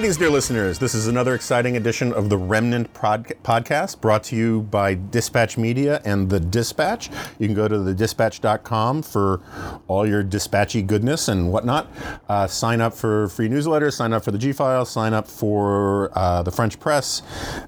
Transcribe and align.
Greetings, 0.00 0.16
dear 0.16 0.30
listeners. 0.30 0.78
This 0.78 0.94
is 0.94 1.08
another 1.08 1.34
exciting 1.34 1.76
edition 1.76 2.10
of 2.14 2.30
the 2.30 2.38
Remnant 2.38 2.90
Podcast 2.94 4.00
brought 4.00 4.24
to 4.24 4.34
you 4.34 4.62
by 4.62 4.94
Dispatch 4.94 5.58
Media 5.58 6.00
and 6.06 6.30
The 6.30 6.40
Dispatch. 6.40 7.10
You 7.38 7.46
can 7.46 7.54
go 7.54 7.68
to 7.68 7.74
thedispatch.com 7.74 9.02
for 9.02 9.42
all 9.88 10.06
your 10.06 10.22
dispatchy 10.22 10.80
goodness 10.80 11.28
and 11.28 11.52
whatnot. 11.52 11.86
Uh, 12.30 12.46
sign 12.46 12.80
up 12.80 12.94
for 12.94 13.28
free 13.28 13.50
newsletters, 13.50 13.92
sign 13.92 14.14
up 14.14 14.24
for 14.24 14.30
the 14.30 14.38
G 14.38 14.52
File, 14.52 14.86
sign 14.86 15.12
up 15.12 15.28
for 15.28 16.10
uh, 16.16 16.42
the 16.44 16.50
French 16.50 16.80
Press, 16.80 17.20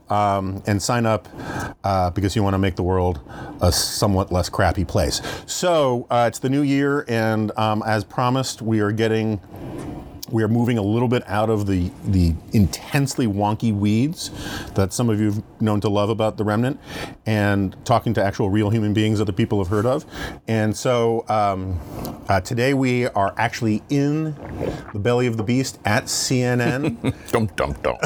um, 0.08 0.62
and 0.66 0.82
sign 0.82 1.04
up 1.04 1.28
uh, 1.84 2.08
because 2.08 2.34
you 2.34 2.42
want 2.42 2.54
to 2.54 2.58
make 2.58 2.76
the 2.76 2.82
world 2.82 3.20
a 3.60 3.70
somewhat 3.70 4.32
less 4.32 4.48
crappy 4.48 4.86
place. 4.86 5.20
So 5.44 6.06
uh, 6.08 6.24
it's 6.28 6.38
the 6.38 6.48
new 6.48 6.62
year, 6.62 7.04
and 7.08 7.52
um, 7.58 7.82
as 7.84 8.04
promised, 8.04 8.62
we 8.62 8.80
are 8.80 8.90
getting 8.90 9.38
we 10.32 10.42
are 10.42 10.48
moving 10.48 10.78
a 10.78 10.82
little 10.82 11.08
bit 11.08 11.22
out 11.28 11.50
of 11.50 11.66
the 11.66 11.90
the 12.06 12.34
intensely 12.52 13.26
wonky 13.26 13.72
weeds 13.72 14.30
that 14.74 14.92
some 14.92 15.10
of 15.10 15.20
you 15.20 15.26
have 15.26 15.42
known 15.60 15.80
to 15.82 15.88
love 15.88 16.08
about 16.08 16.38
the 16.38 16.44
remnant, 16.44 16.80
and 17.26 17.76
talking 17.84 18.14
to 18.14 18.24
actual 18.24 18.50
real 18.50 18.70
human 18.70 18.94
beings 18.94 19.18
that 19.18 19.26
the 19.26 19.32
people 19.32 19.58
have 19.58 19.68
heard 19.68 19.86
of. 19.86 20.06
And 20.48 20.76
so 20.76 21.24
um, 21.28 21.78
uh, 22.28 22.40
today 22.40 22.72
we 22.74 23.06
are 23.08 23.34
actually 23.36 23.82
in 23.90 24.34
the 24.92 24.98
belly 24.98 25.26
of 25.26 25.36
the 25.36 25.42
beast 25.42 25.78
at 25.84 26.04
CNN 26.04 27.14
Dum 27.30 27.46
dum 27.56 27.76
dum. 27.82 27.96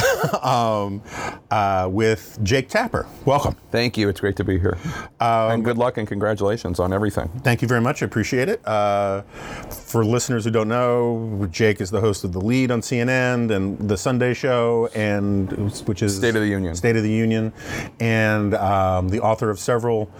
um, 0.42 1.02
uh, 1.50 1.88
with 1.90 2.38
Jake 2.42 2.68
Tapper. 2.68 3.06
Welcome. 3.24 3.56
Thank 3.70 3.96
you. 3.96 4.08
It's 4.08 4.20
great 4.20 4.36
to 4.36 4.44
be 4.44 4.58
here. 4.58 4.76
and 5.20 5.64
good 5.64 5.78
luck 5.78 5.96
and 5.96 6.08
congratulations 6.08 6.80
on 6.80 6.92
everything. 6.92 7.28
Thank 7.42 7.62
you 7.62 7.68
very 7.68 7.80
much. 7.80 8.02
I 8.02 8.06
appreciate 8.06 8.48
it. 8.48 8.66
Uh, 8.66 9.22
for 9.70 10.04
listeners 10.04 10.44
who 10.44 10.50
don't 10.50 10.68
know, 10.68 11.46
Jake 11.50 11.80
is 11.80 11.90
the 11.90 12.00
host 12.00 12.15
of 12.24 12.32
the 12.32 12.40
Lead 12.40 12.70
on 12.70 12.80
CNN 12.80 13.50
and 13.50 13.78
the 13.88 13.96
Sunday 13.96 14.34
Show, 14.34 14.88
and 14.94 15.52
which 15.86 16.02
is 16.02 16.16
State 16.16 16.36
of 16.36 16.42
the 16.42 16.48
Union. 16.48 16.74
State 16.74 16.96
of 16.96 17.02
the 17.02 17.10
Union, 17.10 17.52
and 18.00 18.54
um, 18.54 19.08
the 19.08 19.20
author 19.20 19.50
of 19.50 19.58
several 19.58 20.10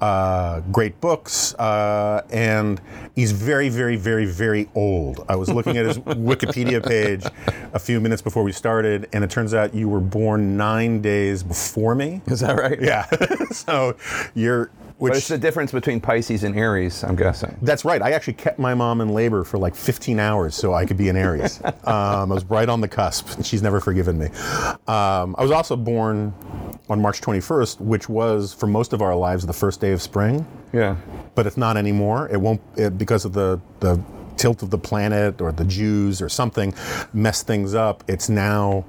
uh, 0.00 0.60
great 0.72 1.00
books. 1.00 1.54
Uh, 1.54 2.22
and 2.30 2.80
he's 3.14 3.32
very, 3.32 3.68
very, 3.68 3.96
very, 3.96 4.26
very 4.26 4.68
old. 4.74 5.24
I 5.28 5.36
was 5.36 5.48
looking 5.48 5.76
at 5.76 5.86
his 5.86 5.98
Wikipedia 5.98 6.86
page 6.86 7.24
a 7.72 7.78
few 7.78 8.00
minutes 8.00 8.22
before 8.22 8.42
we 8.42 8.52
started, 8.52 9.08
and 9.12 9.24
it 9.24 9.30
turns 9.30 9.54
out 9.54 9.74
you 9.74 9.88
were 9.88 10.00
born 10.00 10.56
nine 10.56 11.00
days 11.00 11.42
before 11.42 11.94
me. 11.94 12.22
Is 12.26 12.40
that 12.40 12.58
right? 12.58 12.80
Yeah. 12.80 13.06
so 13.50 13.96
you're. 14.34 14.70
Which, 14.98 15.10
But 15.10 15.16
it's 15.18 15.28
the 15.28 15.36
difference 15.36 15.72
between 15.72 16.00
Pisces 16.00 16.42
and 16.42 16.56
Aries, 16.56 17.04
I'm 17.04 17.16
guessing. 17.16 17.54
that's 17.60 17.84
right. 17.84 18.00
I 18.00 18.12
actually 18.12 18.32
kept 18.34 18.58
my 18.58 18.72
mom 18.74 19.02
in 19.02 19.10
labor 19.10 19.44
for 19.44 19.58
like 19.58 19.74
15 19.74 20.18
hours 20.18 20.54
so 20.54 20.72
I 20.72 20.86
could 20.86 20.96
be 20.96 21.10
an 21.10 21.16
Aries. 21.16 21.60
um, 21.64 21.74
I 21.84 22.24
was 22.24 22.44
right 22.46 22.68
on 22.68 22.80
the 22.80 22.88
cusp, 22.88 23.28
and 23.36 23.44
she's 23.44 23.62
never 23.62 23.78
forgiven 23.80 24.18
me. 24.18 24.26
Um, 24.88 25.34
I 25.38 25.42
was 25.42 25.50
also 25.50 25.76
born 25.76 26.32
on 26.88 27.00
March 27.02 27.20
21st, 27.20 27.80
which 27.80 28.08
was 28.08 28.54
for 28.54 28.66
most 28.66 28.92
of 28.94 29.02
our 29.02 29.14
lives 29.14 29.44
the 29.44 29.52
first 29.52 29.80
day 29.80 29.92
of 29.92 30.00
spring, 30.00 30.46
Yeah. 30.72 30.96
but 31.34 31.46
it's 31.46 31.56
not 31.58 31.76
anymore. 31.76 32.28
It 32.32 32.40
won't 32.40 32.62
it, 32.76 32.96
because 32.96 33.24
of 33.26 33.32
the 33.34 33.60
the 33.80 34.00
tilt 34.36 34.62
of 34.62 34.70
the 34.70 34.78
planet 34.78 35.40
or 35.40 35.52
the 35.52 35.64
Jews 35.64 36.22
or 36.22 36.28
something 36.28 36.74
messed 37.12 37.46
things 37.46 37.74
up. 37.74 38.04
It's 38.08 38.28
now 38.28 38.84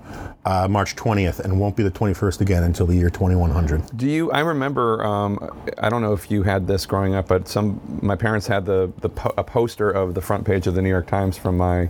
uh, 0.46 0.68
March 0.68 0.96
20th 0.96 1.40
and 1.40 1.60
won't 1.60 1.76
be 1.76 1.84
the 1.84 1.92
21st 1.92 2.42
again 2.42 2.64
until 2.64 2.86
the 2.86 2.96
year 2.96 3.10
2100. 3.10 3.98
Do 3.98 4.08
you? 4.08 4.32
I 4.32 4.40
remember. 4.40 5.04
Um, 5.06 5.38
I 5.78 5.90
don't 5.90 6.02
know 6.02 6.14
if 6.14 6.32
you 6.32 6.44
had 6.44 6.68
this 6.68 6.86
growing 6.86 7.16
up, 7.16 7.28
but 7.28 7.48
some 7.48 7.82
my 8.02 8.16
parents 8.16 8.48
had 8.48 8.66
the 8.66 8.92
the 9.02 9.10
po- 9.10 9.34
a 9.38 9.44
poster 9.44 9.90
of 9.90 10.14
the 10.14 10.22
front 10.22 10.46
page 10.46 10.68
of 10.68 10.76
the 10.76 10.82
New 10.82 10.90
York 10.90 11.08
Times 11.08 11.38
from 11.38 11.58
my 11.58 11.90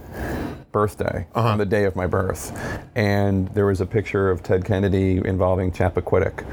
birthday 0.78 1.26
on 1.34 1.58
the 1.58 1.66
day 1.66 1.86
of 1.86 1.96
my 1.96 2.06
birth, 2.06 2.44
and 2.96 3.48
there 3.56 3.66
was 3.66 3.82
a 3.82 3.86
picture 3.86 4.30
of 4.30 4.44
Ted 4.44 4.64
Kennedy 4.64 5.20
involving 5.26 5.72
Chappaquiddick. 5.72 6.46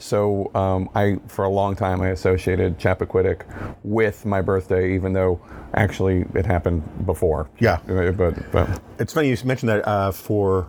So 0.00 0.52
um, 0.54 0.88
I, 0.94 1.18
for 1.26 1.44
a 1.44 1.48
long 1.48 1.74
time, 1.74 2.00
I 2.00 2.10
associated 2.10 2.78
Chappaquiddick 2.78 3.42
with 3.82 4.24
my 4.24 4.40
birthday, 4.40 4.94
even 4.94 5.14
though 5.14 5.40
actually 5.74 6.24
it 6.32 6.46
happened 6.46 6.80
before. 7.04 7.50
Yeah. 7.58 7.80
Uh, 7.88 8.12
But 8.12 8.52
but 8.52 8.80
It's 9.00 9.12
funny 9.12 9.30
you 9.30 9.36
mentioned 9.44 9.70
that 9.70 9.88
uh, 9.88 10.12
for 10.12 10.68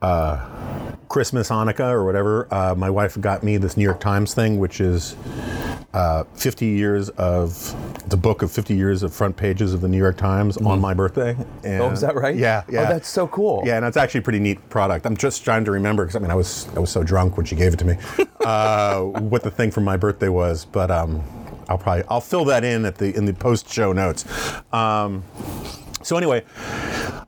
uh, 0.00 0.36
Christmas, 1.08 1.48
Hanukkah, 1.48 1.90
or 1.90 2.04
whatever. 2.04 2.46
Uh, 2.54 2.74
my 2.76 2.90
wife 2.90 3.20
got 3.20 3.42
me 3.42 3.56
this 3.56 3.76
New 3.76 3.82
York 3.82 4.00
Times 4.00 4.34
thing, 4.34 4.58
which 4.58 4.80
is 4.80 5.16
uh, 5.94 6.24
50 6.34 6.66
years 6.66 7.08
of 7.10 7.74
the 8.08 8.16
book 8.16 8.42
of 8.42 8.52
50 8.52 8.74
years 8.74 9.02
of 9.02 9.14
front 9.14 9.36
pages 9.36 9.72
of 9.74 9.80
the 9.80 9.88
New 9.88 9.98
York 9.98 10.16
Times 10.16 10.56
on 10.58 10.80
my 10.80 10.94
birthday. 10.94 11.36
And, 11.64 11.82
oh, 11.82 11.90
is 11.90 12.02
that 12.02 12.14
right? 12.14 12.27
Yeah, 12.36 12.64
yeah. 12.68 12.82
Oh, 12.82 12.86
that's 12.86 13.08
so 13.08 13.26
cool. 13.28 13.62
Yeah, 13.64 13.76
and 13.76 13.86
it's 13.86 13.96
actually 13.96 14.20
a 14.20 14.22
pretty 14.22 14.40
neat 14.40 14.68
product. 14.70 15.06
I'm 15.06 15.16
just 15.16 15.44
trying 15.44 15.64
to 15.64 15.70
remember 15.70 16.04
because 16.04 16.16
I 16.16 16.18
mean 16.20 16.30
I 16.30 16.34
was 16.34 16.68
I 16.76 16.78
was 16.78 16.90
so 16.90 17.02
drunk 17.02 17.36
when 17.36 17.46
she 17.46 17.56
gave 17.56 17.72
it 17.72 17.78
to 17.78 17.84
me. 17.84 17.96
uh, 18.44 19.02
what 19.02 19.42
the 19.42 19.50
thing 19.50 19.70
for 19.70 19.80
my 19.80 19.96
birthday 19.96 20.28
was, 20.28 20.64
but 20.64 20.90
um, 20.90 21.22
I'll 21.68 21.78
probably 21.78 22.04
I'll 22.08 22.20
fill 22.20 22.44
that 22.46 22.64
in 22.64 22.84
at 22.84 22.96
the 22.96 23.14
in 23.14 23.24
the 23.24 23.32
post 23.32 23.70
show 23.72 23.92
notes. 23.92 24.24
Um, 24.72 25.24
so 26.02 26.16
anyway, 26.16 26.44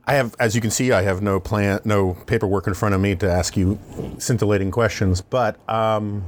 I 0.05 0.13
have, 0.13 0.35
as 0.39 0.55
you 0.55 0.61
can 0.61 0.71
see, 0.71 0.91
I 0.91 1.01
have 1.03 1.21
no 1.21 1.39
plan, 1.39 1.81
no 1.83 2.13
paperwork 2.25 2.67
in 2.67 2.73
front 2.73 2.95
of 2.95 3.01
me 3.01 3.15
to 3.17 3.29
ask 3.29 3.57
you 3.57 3.77
scintillating 4.17 4.71
questions, 4.71 5.21
but 5.21 5.57
um, 5.69 6.23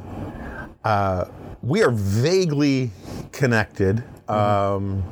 uh, 0.83 1.25
we 1.61 1.81
are 1.81 1.91
vaguely 1.91 2.91
connected. 3.31 4.03
Um, 4.29 5.03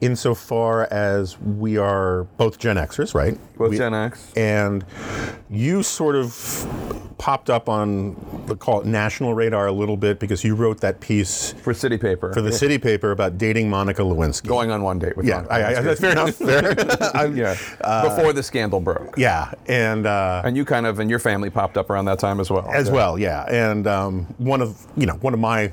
insofar 0.00 0.84
as 0.90 1.38
we 1.40 1.76
are 1.76 2.24
both 2.36 2.58
Gen 2.58 2.76
Xers, 2.76 3.14
right? 3.14 3.38
Both 3.56 3.70
We- 3.70 3.78
Gen 3.78 3.94
X. 3.94 4.32
and 4.36 4.84
you 5.50 5.82
sort 5.82 6.16
of 6.16 6.66
popped 7.18 7.50
up 7.50 7.68
on 7.68 8.14
the 8.46 8.54
call 8.54 8.80
it 8.80 8.86
national 8.86 9.34
radar 9.34 9.66
a 9.66 9.72
little 9.72 9.96
bit 9.96 10.20
because 10.20 10.44
you 10.44 10.54
wrote 10.54 10.80
that 10.80 11.00
piece 11.00 11.52
For 11.64 11.74
City 11.74 11.98
Paper. 11.98 12.32
for 12.32 12.40
the 12.40 12.52
city 12.52 12.78
paper 12.78 13.10
about 13.10 13.36
dating 13.38 13.68
Monica 13.68 14.02
Lewinsky. 14.02 14.46
Going 14.46 14.70
on 14.70 14.82
one 14.82 15.00
date 15.00 15.16
with 15.16 15.26
yeah, 15.26 15.36
Monica 15.42 15.52
I, 15.54 15.78
I, 15.78 15.82
that's 15.82 16.00
fair 16.00 16.12
enough. 16.12 16.34
Fair. 16.36 17.34
Yeah. 17.34 17.54
Before 18.04 18.32
the 18.32 18.42
scandal 18.42 18.78
broke. 18.80 19.18
yeah, 19.18 19.50
and 19.66 20.06
uh, 20.06 20.42
And 20.44 20.56
you 20.56 20.64
kind 20.64 20.86
of 20.86 21.00
and 21.00 21.10
your 21.10 21.18
family 21.18 21.50
popped 21.50 21.76
up 21.76 21.90
around 21.90 22.04
that 22.06 22.18
time 22.20 22.38
as 22.40 22.50
well. 22.50 22.70
as 22.72 22.86
Yeah. 22.86 22.92
well, 22.94 23.18
yeah, 23.18 23.42
and 23.50 23.86
um, 23.88 24.22
one 24.38 24.62
of 24.62 24.86
you 24.96 25.06
know 25.06 25.14
one 25.14 25.34
of 25.34 25.40
my. 25.40 25.72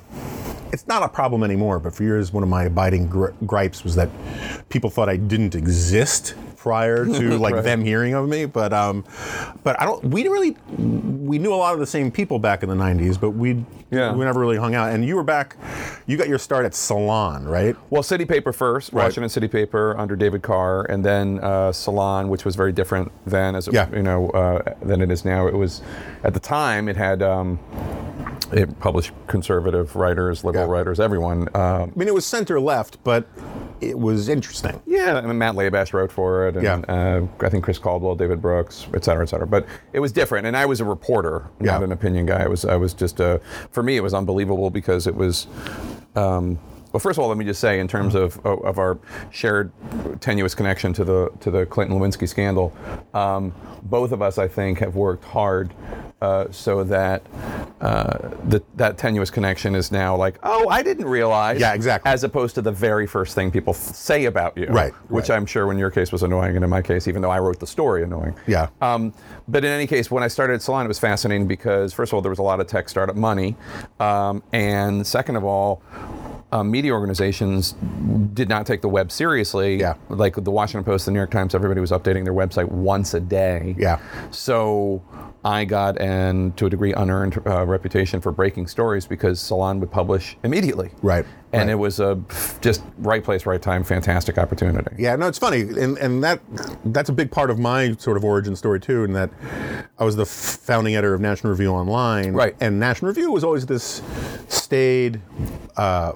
It's 0.72 0.88
not 0.88 1.04
a 1.04 1.08
problem 1.08 1.44
anymore, 1.44 1.80
but 1.80 1.94
for 1.96 2.04
years, 2.04 2.34
one 2.34 2.44
of 2.44 2.50
my 2.50 2.64
abiding 2.66 3.08
gri- 3.08 3.34
gripes 3.46 3.84
was 3.84 3.96
that 3.96 4.10
people 4.70 4.90
thought 4.90 5.08
I 5.10 5.18
didn't 5.18 5.56
exist 5.56 6.36
prior 6.58 7.06
to 7.06 7.38
like 7.38 7.54
Right. 7.54 7.64
them 7.64 7.84
hearing 7.84 8.14
of 8.14 8.28
me. 8.28 8.46
But 8.46 8.74
um, 8.74 9.04
but 9.64 9.80
I 9.80 9.86
don't. 9.86 10.04
We 10.06 10.28
really 10.28 10.58
we 10.78 11.38
knew 11.38 11.54
a 11.54 11.56
lot 11.56 11.74
of 11.74 11.80
the 11.80 11.86
same 11.86 12.12
people 12.12 12.40
back 12.40 12.64
in 12.64 12.70
the 12.70 12.76
'90s, 12.76 13.20
but 13.20 13.32
we 13.32 13.64
Yeah. 13.92 14.14
we 14.14 14.26
never 14.26 14.40
really 14.40 14.58
hung 14.58 14.76
out. 14.76 14.92
And 14.92 15.06
you 15.06 15.16
were 15.16 15.24
back. 15.24 15.56
You 16.08 16.18
got 16.18 16.28
your 16.28 16.40
start 16.40 16.66
at 16.66 16.74
Salon, 16.76 17.46
right? 17.46 17.76
Well, 17.90 18.04
City 18.04 18.26
Paper 18.26 18.52
first, 18.52 18.92
Right. 18.92 19.04
Washington 19.06 19.30
City 19.30 19.48
Paper 19.48 19.96
under 19.98 20.16
David 20.16 20.42
Carr, 20.42 20.84
and 20.90 21.06
then 21.06 21.40
uh, 21.42 21.72
Salon, 21.72 22.28
which 22.28 22.44
was 22.46 22.56
very 22.56 22.72
different 22.74 23.12
then, 23.26 23.56
as 23.56 23.68
it, 23.68 23.74
Yeah. 23.74 23.88
you 23.96 24.02
know, 24.04 24.30
uh, 24.32 24.74
than 24.82 25.02
it 25.02 25.10
is 25.12 25.24
now. 25.24 25.48
It 25.48 25.56
was 25.56 25.82
at 26.24 26.34
the 26.34 26.40
time 26.40 26.90
it 26.90 26.98
had 26.98 27.22
um, 27.22 27.60
it 28.52 28.80
published 28.80 29.12
conservative 29.28 29.96
writers, 29.96 30.44
liberal 30.44 30.66
Yeah. 30.68 30.72
writers, 30.72 31.00
everyone. 31.00 31.48
Um, 31.56 31.92
I 31.96 32.00
mean, 32.00 32.08
it 32.08 32.14
was 32.14 32.26
center 32.26 32.60
left, 32.60 33.04
but 33.04 33.28
it 33.82 33.98
was 34.00 34.30
interesting. 34.30 34.82
Yeah, 34.86 35.16
I 35.18 35.22
mean, 35.22 35.38
Matt 35.38 35.56
Labash 35.56 35.94
wrote 35.94 36.12
for 36.12 36.48
it, 36.48 36.56
and 36.56 36.64
Yeah. 36.64 36.76
uh, 36.88 37.22
I 37.46 37.50
think 37.50 37.64
Chris 37.64 37.78
Caldwell, 37.78 38.16
David 38.16 38.42
Brooks, 38.42 38.88
et 38.94 39.04
cetera, 39.04 39.24
et 39.24 39.30
cetera. 39.30 39.48
But 39.48 39.66
it 39.94 40.00
was 40.00 40.12
different, 40.12 40.48
and 40.48 40.56
I 40.56 40.66
was 40.66 40.80
a 40.80 40.86
reporter, 40.86 41.44
not 41.60 41.84
an 41.84 41.92
opinion 41.92 42.26
guy. 42.26 42.44
I 42.44 42.48
was, 42.48 42.66
I 42.66 42.76
was 42.76 42.94
just 42.94 43.20
a. 43.20 43.42
For 43.72 43.84
me, 43.84 43.98
it 43.98 44.02
was 44.04 44.14
unbelievable 44.14 44.70
because 44.70 45.08
it 45.08 45.16
was. 45.16 45.48
Um, 46.16 46.58
well, 46.94 47.02
first 47.02 47.18
of 47.20 47.24
all, 47.24 47.28
let 47.28 47.38
me 47.38 47.44
just 47.44 47.60
say, 47.60 47.82
in 47.82 47.90
terms 47.90 48.16
of 48.16 48.40
of 48.46 48.80
our 48.80 48.98
shared 49.30 49.70
tenuous 50.22 50.56
connection 50.56 50.94
to 50.94 51.04
the 51.04 51.30
to 51.42 51.52
the 51.52 51.66
Clinton 51.66 52.00
Lewinsky 52.00 52.26
scandal, 52.30 52.72
um, 53.14 53.54
both 53.84 54.14
of 54.14 54.22
us, 54.22 54.38
I 54.38 54.48
think, 54.48 54.80
have 54.80 54.96
worked 54.96 55.26
hard 55.26 55.74
uh, 56.26 56.52
so 56.52 56.84
that 56.84 57.22
uh, 57.82 58.30
the, 58.46 58.64
that 58.76 58.98
tenuous 58.98 59.30
connection 59.30 59.76
is 59.76 59.92
now 59.92 60.16
like, 60.16 60.40
oh, 60.44 60.68
I 60.70 60.82
didn't 60.82 61.06
realize. 61.06 61.60
Yeah, 61.60 61.74
exactly. 61.74 62.12
As 62.12 62.24
opposed 62.24 62.56
to 62.56 62.62
the 62.62 62.72
very 62.72 63.06
first 63.06 63.36
thing 63.36 63.52
people 63.52 63.74
f- 63.74 63.80
say 63.80 64.26
about 64.26 64.58
you, 64.58 64.66
Right, 64.68 64.94
Which 65.10 65.30
right. 65.30 65.36
I'm 65.36 65.46
sure 65.46 65.72
in 65.72 65.78
your 65.78 65.92
case 65.92 66.12
was 66.12 66.24
annoying, 66.24 66.56
and 66.56 66.64
in 66.64 66.70
my 66.70 66.82
case, 66.82 67.08
even 67.08 67.22
though 67.22 67.30
I 67.30 67.40
wrote 67.40 67.60
the 67.60 67.68
story, 67.68 68.04
annoying. 68.04 68.36
Yeah. 68.48 68.70
Um, 68.82 69.14
but 69.48 69.64
in 69.64 69.72
any 69.72 69.86
case, 69.86 70.10
when 70.10 70.24
I 70.24 70.28
started 70.28 70.62
Salon, 70.62 70.86
it 70.86 70.88
was 70.88 71.00
fascinating 71.00 71.48
because, 71.48 71.94
first 71.94 72.12
of 72.12 72.16
all, 72.16 72.22
there 72.22 72.32
was 72.32 72.40
a 72.40 72.44
lot 72.44 72.60
of 72.60 72.68
tech 72.68 72.90
startup 72.90 73.16
money, 73.16 73.56
um, 74.00 74.42
and 74.52 75.06
second 75.06 75.36
of 75.36 75.44
all, 75.44 75.84
uh, 76.52 76.64
media 76.64 76.92
organizations 76.94 77.74
did 78.34 78.48
not 78.48 78.66
take 78.66 78.82
the 78.82 78.88
web 78.90 79.12
seriously. 79.12 79.80
Yeah. 79.80 79.96
Like 80.10 80.36
the 80.36 80.52
Washington 80.52 80.86
Post, 80.86 81.06
the 81.06 81.12
New 81.12 81.20
York 81.20 81.32
Times, 81.32 81.54
everybody 81.54 81.82
was 81.82 81.92
updating 81.92 82.24
their 82.24 82.34
website 82.34 82.70
once 82.70 83.14
a 83.14 83.20
day. 83.20 83.76
Yeah. 83.78 84.00
So 84.32 85.02
I 85.46 85.64
got 85.64 86.02
an 86.02 86.54
to 86.54 86.66
a 86.66 86.70
degree 86.72 86.92
unearned 86.94 87.40
uh, 87.46 87.68
reputation 87.68 88.20
for 88.20 88.32
breaking 88.32 88.66
stories 88.66 89.06
because 89.06 89.40
Salon 89.40 89.80
would 89.80 89.92
publish 89.92 90.36
immediately. 90.44 90.90
Right. 91.04 91.24
And 91.54 91.68
right. 91.68 91.74
it 91.74 91.76
was 91.76 92.00
a 92.00 92.20
just 92.62 92.82
right 92.98 93.24
place, 93.24 93.46
right 93.46 93.62
time, 93.62 93.84
fantastic 93.84 94.40
opportunity. 94.40 94.96
Yeah, 94.98 95.16
no, 95.16 95.28
it's 95.28 95.38
funny, 95.38 95.62
and 95.62 95.98
and 96.00 96.24
that 96.24 96.42
that's 96.86 97.10
a 97.10 97.14
big 97.14 97.30
part 97.30 97.52
of 97.52 97.60
my 97.60 97.94
sort 97.98 98.18
of 98.18 98.26
origin 98.26 98.56
story 98.56 98.80
too. 98.80 99.04
In 99.04 99.14
that 99.14 99.30
I 100.00 100.04
was 100.04 100.16
the 100.16 100.26
founding 100.26 100.96
editor 100.96 101.14
of 101.14 101.22
National 101.22 101.52
Review 101.52 101.70
Online, 101.70 102.34
Right. 102.34 102.56
And 102.60 102.80
National 102.80 103.10
Review 103.10 103.32
was 103.32 103.44
always 103.44 103.68
this 103.68 104.02
staid. 104.50 105.22
Uh, 105.78 106.14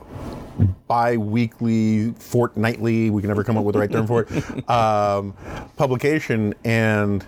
bi-weekly, 0.88 2.12
fortnightly, 2.14 3.10
we 3.10 3.22
can 3.22 3.30
never 3.30 3.46
come 3.46 3.58
up 3.58 3.64
with 3.64 3.74
the 3.74 3.80
right 3.80 3.92
term 3.92 4.06
for 4.06 4.26
it, 4.28 4.70
um, 4.70 5.34
publication, 5.78 6.54
and 6.66 7.26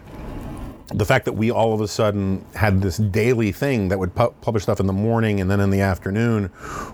the 0.93 1.05
fact 1.05 1.25
that 1.25 1.33
we 1.33 1.51
all 1.51 1.73
of 1.73 1.81
a 1.81 1.87
sudden 1.87 2.43
had 2.55 2.81
this 2.81 2.97
daily 2.97 3.51
thing 3.51 3.87
that 3.89 3.97
would 3.99 4.13
pu- 4.13 4.33
publish 4.41 4.63
stuff 4.63 4.79
in 4.79 4.87
the 4.87 4.93
morning 4.93 5.39
and 5.39 5.49
then 5.49 5.59
in 5.59 5.69
the 5.69 5.81
afternoon, 5.81 6.49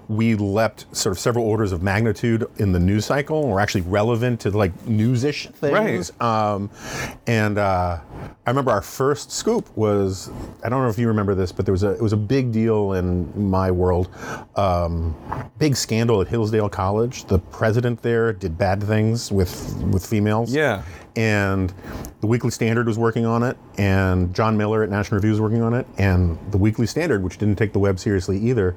we 0.08 0.36
leapt 0.36 0.86
sort 0.96 1.12
of 1.16 1.20
several 1.20 1.46
orders 1.46 1.72
of 1.72 1.82
magnitude 1.82 2.46
in 2.58 2.72
the 2.72 2.80
news 2.80 3.06
cycle. 3.06 3.48
We're 3.48 3.60
actually 3.60 3.82
relevant 3.82 4.40
to 4.42 4.52
like 4.52 4.86
newsish 4.86 5.48
things. 5.48 6.12
Right. 6.20 6.22
Um, 6.22 6.70
and 7.26 7.58
uh, 7.58 8.00
I 8.46 8.50
remember 8.50 8.72
our 8.72 8.82
first 8.82 9.32
scoop 9.32 9.68
was 9.76 10.30
I 10.64 10.70
don't 10.70 10.84
know 10.84 10.90
if 10.90 11.00
you 11.00 11.08
remember 11.08 11.34
this, 11.34 11.52
but 11.52 11.66
there 11.66 11.74
was 11.74 11.84
a 11.84 11.92
it 11.92 12.02
was 12.02 12.14
a 12.14 12.18
big 12.18 12.52
deal 12.52 12.94
in 12.94 13.50
my 13.50 13.72
world. 13.72 14.10
Um, 14.56 15.16
big 15.58 15.76
scandal 15.76 16.22
at 16.22 16.28
Hillsdale 16.28 16.70
College. 16.70 17.26
The 17.26 17.40
president 17.40 18.02
there 18.02 18.32
did 18.34 18.58
bad 18.58 18.84
things 18.84 19.32
with 19.32 19.76
with 19.92 20.06
females 20.06 20.54
Yeah. 20.54 20.84
and 21.16 21.74
the 22.20 22.28
Weekly 22.28 22.50
Standard 22.52 22.88
was 22.88 22.98
working 22.98 23.26
on 23.26 23.44
it, 23.44 23.58
and 23.78 24.34
John 24.34 24.58
Miller 24.58 24.84
at 24.84 24.90
National 24.90 25.18
Review 25.18 25.32
was 25.32 25.42
working 25.42 25.62
on 25.62 25.74
it, 25.74 25.86
and 25.98 26.40
the 26.52 26.58
Weekly 26.58 26.88
Standard, 26.88 27.24
which 27.24 27.38
didn't 27.38 27.58
take 27.58 27.74
the 27.74 27.80
web 27.80 28.00
seriously 28.00 28.40
either, 28.40 28.76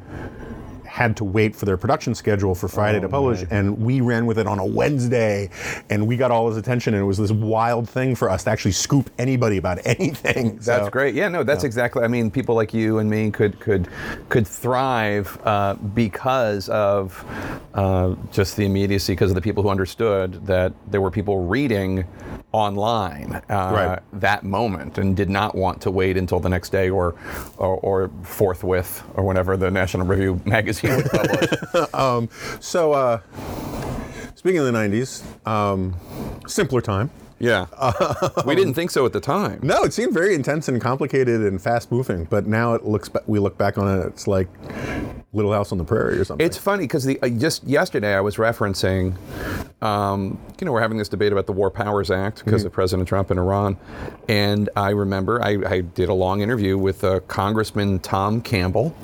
had 1.00 1.16
to 1.16 1.24
wait 1.24 1.56
for 1.56 1.64
their 1.64 1.78
production 1.78 2.14
schedule 2.14 2.54
for 2.54 2.68
Friday 2.68 2.98
Oh, 2.98 3.00
to 3.00 3.08
publish, 3.08 3.42
and 3.50 3.78
we 3.78 4.02
ran 4.02 4.26
with 4.26 4.38
it 4.38 4.46
on 4.46 4.58
a 4.58 4.66
Wednesday, 4.66 5.48
and 5.88 6.06
we 6.06 6.14
got 6.18 6.30
all 6.30 6.46
his 6.48 6.58
attention, 6.58 6.92
and 6.92 7.02
it 7.02 7.06
was 7.06 7.16
this 7.16 7.30
wild 7.32 7.88
thing 7.88 8.14
for 8.14 8.28
us 8.28 8.44
to 8.44 8.50
actually 8.50 8.72
scoop 8.72 9.08
anybody 9.18 9.56
about 9.56 9.78
anything. 9.86 10.56
That's 10.56 10.66
So- 10.66 10.90
great. 10.90 11.14
Yeah, 11.14 11.28
no, 11.28 11.42
that's 11.42 11.64
exactly. 11.64 12.02
I 12.02 12.08
mean, 12.08 12.30
people 12.30 12.54
like 12.54 12.74
you 12.74 12.98
and 12.98 13.08
me 13.08 13.30
could 13.30 13.58
could 13.60 13.88
could 14.28 14.46
thrive 14.46 15.38
uh, 15.46 15.74
because 15.94 16.68
of 16.68 17.24
uh, 17.72 18.14
just 18.30 18.58
the 18.58 18.66
immediacy, 18.66 19.14
because 19.14 19.30
of 19.30 19.36
the 19.36 19.40
people 19.40 19.62
who 19.62 19.70
understood 19.70 20.44
that 20.46 20.74
there 20.90 21.00
were 21.00 21.10
people 21.10 21.46
reading 21.46 22.04
online 22.52 23.40
uh, 23.48 23.70
Right. 23.72 23.98
that 24.20 24.42
moment 24.44 24.98
and 24.98 25.16
did 25.16 25.30
not 25.30 25.54
want 25.54 25.80
to 25.82 25.90
wait 25.90 26.16
until 26.18 26.40
the 26.40 26.48
next 26.48 26.70
day 26.72 26.90
or 26.90 27.14
or, 27.56 27.76
or 27.78 28.10
forthwith 28.22 29.02
or 29.14 29.24
whenever 29.24 29.56
the 29.56 29.70
National 29.70 30.04
Review 30.06 30.40
magazine 30.56 30.89
publish. 31.10 31.50
So, 32.60 32.92
uh, 32.92 33.20
speaking 34.34 34.58
of 34.58 34.66
the 34.66 34.72
'90s, 34.72 35.22
um, 35.46 35.94
simpler 36.46 36.80
time. 36.80 37.10
Yeah, 37.40 37.66
we 38.46 38.54
didn't 38.54 38.74
think 38.74 38.90
so 38.90 39.06
at 39.06 39.12
the 39.14 39.20
time. 39.20 39.60
No, 39.62 39.82
it 39.82 39.94
seemed 39.94 40.12
very 40.12 40.34
intense 40.34 40.68
and 40.68 40.80
complicated 40.80 41.40
and 41.40 41.60
fast 41.60 41.90
moving, 41.90 42.24
but 42.24 42.46
now 42.46 42.74
it 42.74 42.84
looks 42.84 43.08
we 43.26 43.38
look 43.38 43.56
back 43.56 43.78
on 43.78 43.98
it, 43.98 44.06
it's 44.06 44.26
like 44.26 44.48
Little 45.32 45.52
House 45.52 45.72
on 45.72 45.78
the 45.78 45.84
Prairie 45.84 46.18
or 46.18 46.24
something. 46.24 46.44
It's 46.44 46.58
funny 46.58 46.84
because 46.84 47.06
uh, 47.06 47.28
just 47.38 47.64
yesterday 47.64 48.14
I 48.14 48.20
was 48.20 48.36
referencing, 48.36 49.16
um, 49.82 50.38
you 50.60 50.64
know, 50.66 50.72
we're 50.72 50.82
having 50.82 50.98
this 50.98 51.08
debate 51.08 51.32
about 51.32 51.46
the 51.46 51.52
War 51.52 51.70
Powers 51.70 52.10
Act 52.10 52.44
because 52.44 52.64
of 52.64 52.72
President 52.72 53.08
Trump 53.08 53.30
and 53.30 53.40
Iran, 53.40 53.78
and 54.28 54.68
I 54.76 54.90
remember 54.90 55.42
I, 55.42 55.58
I 55.66 55.80
did 55.80 56.10
a 56.10 56.14
long 56.14 56.42
interview 56.42 56.76
with 56.76 57.04
uh, 57.04 57.20
Congressman 57.20 58.00
Tom 58.00 58.42
Campbell, 58.42 58.94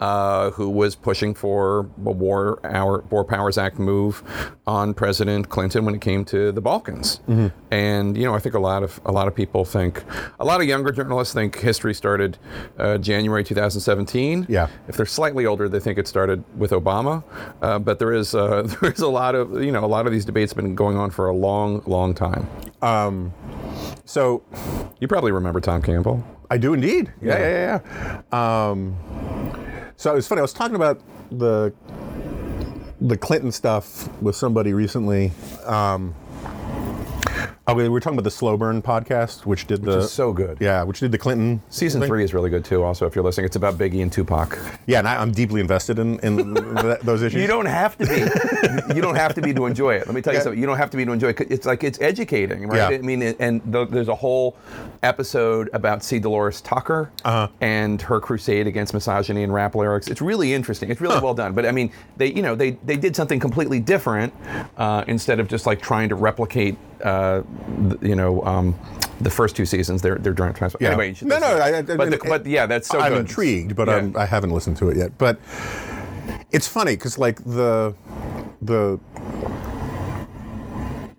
uh, 0.00 0.50
who 0.50 0.68
was 0.70 0.96
pushing 0.96 1.34
for 1.34 1.80
a 1.80 2.10
War 2.10 2.58
War 3.10 3.24
Powers 3.24 3.58
Act 3.58 3.78
move 3.78 4.24
on 4.66 4.94
President 4.94 5.48
Clinton 5.50 5.84
when 5.84 5.94
it 5.94 6.00
came 6.00 6.24
to 6.26 6.50
the 6.52 6.60
Balkans, 6.60 7.20
and 7.76 8.16
you 8.16 8.24
know 8.24 8.34
I 8.34 8.38
think 8.38 8.54
a 8.54 8.58
lot 8.58 8.82
of 8.82 9.00
a 9.04 9.12
lot 9.12 9.28
of 9.28 9.34
people 9.34 9.64
think, 9.64 10.02
a 10.40 10.44
lot 10.44 10.60
of 10.60 10.66
younger 10.66 10.92
journalists 10.92 11.34
think 11.34 11.58
history 11.58 11.92
started 11.94 12.38
uh, 12.78 12.96
January 12.98 13.44
2017. 13.44 14.46
Yeah. 14.48 14.68
If 14.88 14.96
they're 14.96 15.04
slightly 15.04 15.44
older, 15.44 15.68
they 15.68 15.80
think 15.80 15.98
it 15.98 16.08
started 16.08 16.42
with 16.56 16.70
Obama, 16.70 17.22
uh, 17.60 17.78
but 17.78 17.98
there 17.98 18.12
is 18.12 18.34
uh, 18.34 18.62
there 18.80 18.90
is 18.90 19.00
a 19.00 19.08
lot 19.08 19.34
of 19.34 19.62
you 19.62 19.70
know 19.70 19.84
a 19.84 19.92
lot 19.96 20.06
of 20.06 20.12
these 20.12 20.24
debates 20.24 20.52
have 20.52 20.56
been 20.56 20.74
going 20.74 20.96
on 20.96 21.10
for 21.10 21.28
a 21.28 21.36
long, 21.36 21.82
long 21.86 22.14
time. 22.14 22.48
Um, 22.82 23.32
so 24.04 24.42
You 25.00 25.08
probably 25.08 25.32
remember 25.32 25.60
Tom 25.60 25.82
Campbell. 25.82 26.24
I 26.50 26.58
do 26.58 26.72
indeed. 26.72 27.12
Yeah, 27.20 27.38
yeah, 27.38 27.50
yeah. 27.50 28.22
yeah. 28.32 28.70
Um, 28.70 28.96
so 29.96 30.12
it 30.12 30.16
was 30.16 30.28
funny. 30.28 30.38
I 30.38 30.42
was 30.42 30.52
talking 30.52 30.76
about 30.76 31.02
the 31.30 31.74
the 33.00 33.16
Clinton 33.18 33.52
stuff 33.52 34.08
with 34.22 34.36
somebody 34.36 34.72
recently. 34.72 35.32
Um, 35.64 36.14
oh, 37.68 37.74
we 37.74 37.88
were 37.88 38.00
talking 38.00 38.16
about 38.18 38.24
the 38.24 38.30
Slow 38.30 38.56
Burn 38.56 38.80
podcast, 38.82 39.44
which 39.46 39.66
did 39.66 39.82
the 39.82 39.98
is 39.98 40.12
so 40.12 40.32
good. 40.32 40.58
Yeah, 40.60 40.82
which 40.84 41.00
did 41.00 41.12
the 41.12 41.18
Clinton 41.18 41.60
Season 41.68 42.00
thing. 42.00 42.08
three 42.08 42.24
is 42.24 42.32
really 42.34 42.50
good 42.50 42.64
too. 42.64 42.82
Also, 42.82 43.06
if 43.06 43.14
you're 43.14 43.24
listening, 43.24 43.46
it's 43.46 43.56
about 43.56 43.76
Biggie 43.76 44.02
and 44.02 44.12
Tupac. 44.12 44.58
Yeah, 44.86 44.98
and 45.00 45.08
I, 45.08 45.20
I'm 45.20 45.32
deeply 45.32 45.60
invested 45.60 45.98
in 45.98 46.18
in 46.20 46.54
th- 46.54 47.00
those 47.02 47.22
issues. 47.22 47.40
You 47.40 47.48
don't 47.48 47.66
have 47.66 47.96
to 47.98 48.06
be. 48.06 48.94
you 48.94 49.02
don't 49.02 49.16
have 49.16 49.34
to 49.34 49.42
be 49.42 49.52
to 49.54 49.66
enjoy 49.66 49.94
it. 49.94 50.06
Let 50.06 50.14
me 50.14 50.22
tell 50.22 50.32
you 50.32 50.38
Yeah. 50.38 50.42
something. 50.44 50.60
You 50.60 50.66
don't 50.66 50.78
have 50.78 50.90
to 50.90 50.96
be 50.96 51.04
to 51.04 51.12
enjoy 51.12 51.28
it. 51.30 51.40
It's 51.50 51.66
like 51.66 51.82
it's 51.84 52.00
educating, 52.00 52.68
right? 52.68 52.92
Yeah. 52.92 52.98
I 52.98 53.02
mean, 53.02 53.22
and 53.22 53.60
th- 53.72 53.88
there's 53.90 54.08
a 54.08 54.14
whole 54.14 54.56
episode 55.02 55.68
about 55.72 56.02
C. 56.02 56.18
Dolores 56.18 56.60
Tucker 56.60 57.10
Uh-huh. 57.24 57.48
and 57.60 58.00
her 58.02 58.20
crusade 58.20 58.66
against 58.66 58.94
misogyny 58.94 59.42
and 59.42 59.52
rap 59.52 59.74
lyrics. 59.74 60.08
It's 60.08 60.20
really 60.20 60.52
interesting. 60.54 60.90
It's 60.90 61.00
really 61.00 61.20
well 61.20 61.34
done. 61.34 61.52
But 61.52 61.66
I 61.66 61.72
mean, 61.72 61.90
they 62.16 62.32
you 62.32 62.42
know 62.42 62.54
they 62.54 62.72
they 62.84 62.96
did 62.96 63.14
something 63.16 63.40
completely 63.40 63.80
different 63.80 64.32
uh, 64.76 65.04
instead 65.06 65.40
of 65.40 65.48
just 65.48 65.66
like 65.66 65.80
trying 65.80 66.08
to 66.10 66.14
replicate. 66.14 66.76
Uh, 67.02 67.42
you 68.00 68.14
know, 68.14 68.42
um, 68.44 68.74
the 69.20 69.30
first 69.30 69.56
two 69.56 69.66
seasons, 69.66 70.02
they're 70.02 70.16
they're 70.16 70.32
joint 70.34 70.56
transfer. 70.56 70.78
Yeah. 70.80 70.88
Anyway, 70.90 71.14
no, 71.22 71.38
no. 71.38 71.46
I, 71.46 71.78
I, 71.78 71.82
but, 71.82 72.10
the, 72.10 72.20
but 72.24 72.46
yeah, 72.46 72.66
that's 72.66 72.88
so 72.88 73.00
I'm 73.00 73.12
good. 73.12 73.20
intrigued, 73.20 73.74
but 73.76 73.88
Yeah. 73.88 73.96
I'm, 73.96 74.16
I 74.16 74.26
haven't 74.26 74.50
listened 74.50 74.76
to 74.78 74.88
it 74.90 74.96
yet. 74.96 75.16
But 75.18 75.38
it's 76.50 76.68
funny 76.68 76.96
because 76.96 77.18
like 77.18 77.42
the 77.44 77.94
the 78.62 78.98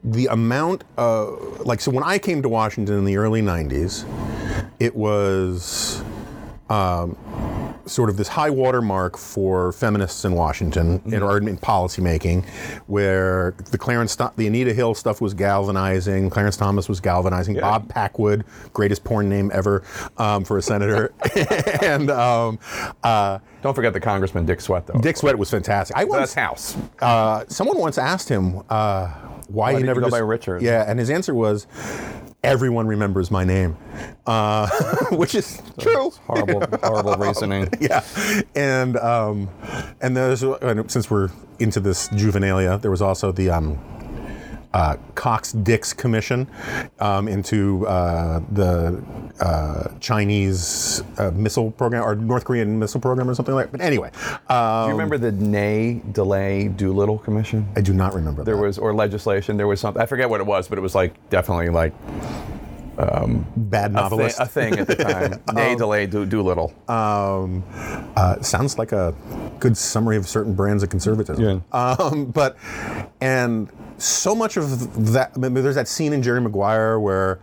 the 0.03 0.27
amount 0.27 0.83
of 0.97 1.61
like 1.65 1.81
so 1.81 1.91
when 1.91 2.03
I 2.03 2.17
came 2.17 2.41
to 2.41 2.49
Washington 2.49 2.97
in 2.97 3.05
the 3.05 3.17
early 3.17 3.41
'90s, 3.41 4.05
it 4.79 4.95
was. 4.95 6.03
Um, 6.69 7.17
sort 7.87 8.09
of 8.09 8.17
this 8.17 8.27
high 8.27 8.49
water 8.49 8.81
mark 8.81 9.17
for 9.17 9.71
feminists 9.71 10.25
in 10.25 10.33
Washington 10.33 11.01
in, 11.05 11.23
or 11.23 11.37
in 11.37 11.57
policymaking, 11.57 12.45
where 12.87 13.55
the 13.71 13.77
Clarence, 13.77 14.15
the 14.15 14.47
Anita 14.47 14.73
Hill 14.73 14.93
stuff 14.93 15.21
was 15.21 15.33
galvanizing, 15.33 16.29
Clarence 16.29 16.57
Thomas 16.57 16.89
was 16.89 16.99
galvanizing, 16.99 17.55
Bob 17.55 17.89
Packwood, 17.89 18.45
greatest 18.73 19.03
porn 19.03 19.29
name 19.29 19.51
ever 19.53 19.83
um, 20.17 20.43
for 20.43 20.57
a 20.57 20.61
senator, 20.61 21.13
and 21.81 22.09
um, 22.11 22.59
uh, 23.03 23.39
Don't 23.61 23.73
forget 23.73 23.93
the 23.93 23.99
Congressman 23.99 24.45
Dick 24.45 24.61
Swett, 24.61 24.85
though. 24.87 24.99
Dick 24.99 25.17
Swett 25.17 25.37
was 25.37 25.49
fantastic. 25.49 25.95
I 25.97 26.03
once, 26.03 26.33
That's 26.33 26.33
House. 26.33 26.77
uh, 27.01 27.43
someone 27.47 27.77
once 27.79 27.97
asked 27.97 28.29
him 28.29 28.61
uh, 28.69 29.07
why, 29.47 29.71
he 29.71 29.77
did 29.77 29.81
you 29.81 29.87
never 29.87 30.01
go 30.01 30.07
just, 30.07 30.13
by 30.13 30.19
Richard? 30.19 30.61
Yeah, 30.61 30.85
and 30.87 30.99
his 30.99 31.09
answer 31.09 31.33
was, 31.33 31.67
"Everyone 32.43 32.85
remembers 32.85 33.31
my 33.31 33.43
name," 33.43 33.77
uh, 34.25 34.67
which 35.11 35.35
is 35.35 35.61
true. 35.79 36.11
Horrible, 36.25 36.63
horrible 36.83 37.15
reasoning. 37.17 37.69
yeah, 37.79 38.03
and 38.55 38.97
um, 38.97 39.49
and 40.01 40.15
there's 40.15 40.43
and 40.43 40.89
since 40.91 41.09
we're 41.09 41.29
into 41.59 41.79
this 41.79 42.09
juvenilia, 42.09 42.79
there 42.81 42.91
was 42.91 43.01
also 43.01 43.31
the 43.31 43.49
um, 43.49 43.79
uh, 44.77 44.95
Cox 45.15 45.53
Dicks 45.53 45.91
Commission 45.91 46.47
um, 46.99 47.27
into 47.27 47.87
uh, 47.87 48.41
the 48.51 49.03
uh, 49.41 49.87
Chinese 49.99 51.01
uh, 51.17 51.31
missile 51.31 51.71
program 51.71 52.03
or 52.03 52.13
North 52.15 52.45
Korean 52.45 52.77
missile 52.77 53.01
program 53.01 53.27
or 53.29 53.33
something 53.33 53.55
like. 53.55 53.71
that. 53.71 53.77
But 53.79 53.81
anyway, 53.81 54.11
um, 54.49 54.83
Do 54.83 54.87
you 54.89 54.91
remember 54.99 55.17
the 55.17 55.31
Ney 55.31 56.01
DeLay 56.11 56.67
Doolittle 56.77 57.17
Commission? 57.17 57.67
I 57.75 57.81
do 57.81 57.93
not 57.93 58.13
remember 58.13 58.43
There 58.43 58.55
that. 58.55 58.61
was, 58.61 58.77
or 58.77 58.93
legislation. 58.93 59.57
There 59.57 59.67
was 59.67 59.79
something. 59.79 60.01
I 60.01 60.05
forget 60.05 60.29
what 60.29 60.41
it 60.41 60.45
was, 60.47 60.67
but 60.67 60.77
it 60.77 60.81
was 60.81 60.93
like 60.93 61.13
definitely 61.31 61.69
like 61.69 61.93
bad 62.97 63.91
a, 63.91 63.93
thi- 63.93 63.93
novelist. 63.93 64.39
a 64.39 64.45
thing 64.45 64.73
at 64.79 64.87
the 64.87 64.95
time. 64.95 65.41
Ney 65.55 65.75
DeLay 65.75 66.05
Do- 66.09 66.25
Doolittle. 66.25 66.73
um, 66.87 67.63
uh, 68.15 68.41
sounds 68.41 68.77
like 68.77 68.91
a 68.91 69.13
good 69.59 69.75
summary 69.77 70.17
of 70.17 70.27
certain 70.27 70.53
brands 70.53 70.83
of 70.83 70.89
conservatism. 70.89 71.63
Um, 71.71 72.25
but 72.25 72.57
and 73.21 73.69
so 73.97 74.35
much 74.35 74.57
of 74.57 75.11
that. 75.13 75.31
I 75.35 75.39
mean, 75.39 75.53
there's 75.55 75.75
that 75.75 75.87
scene 75.87 76.13
in 76.13 76.21
Jerry 76.21 76.41
Maguire 76.41 76.99
where 76.99 77.39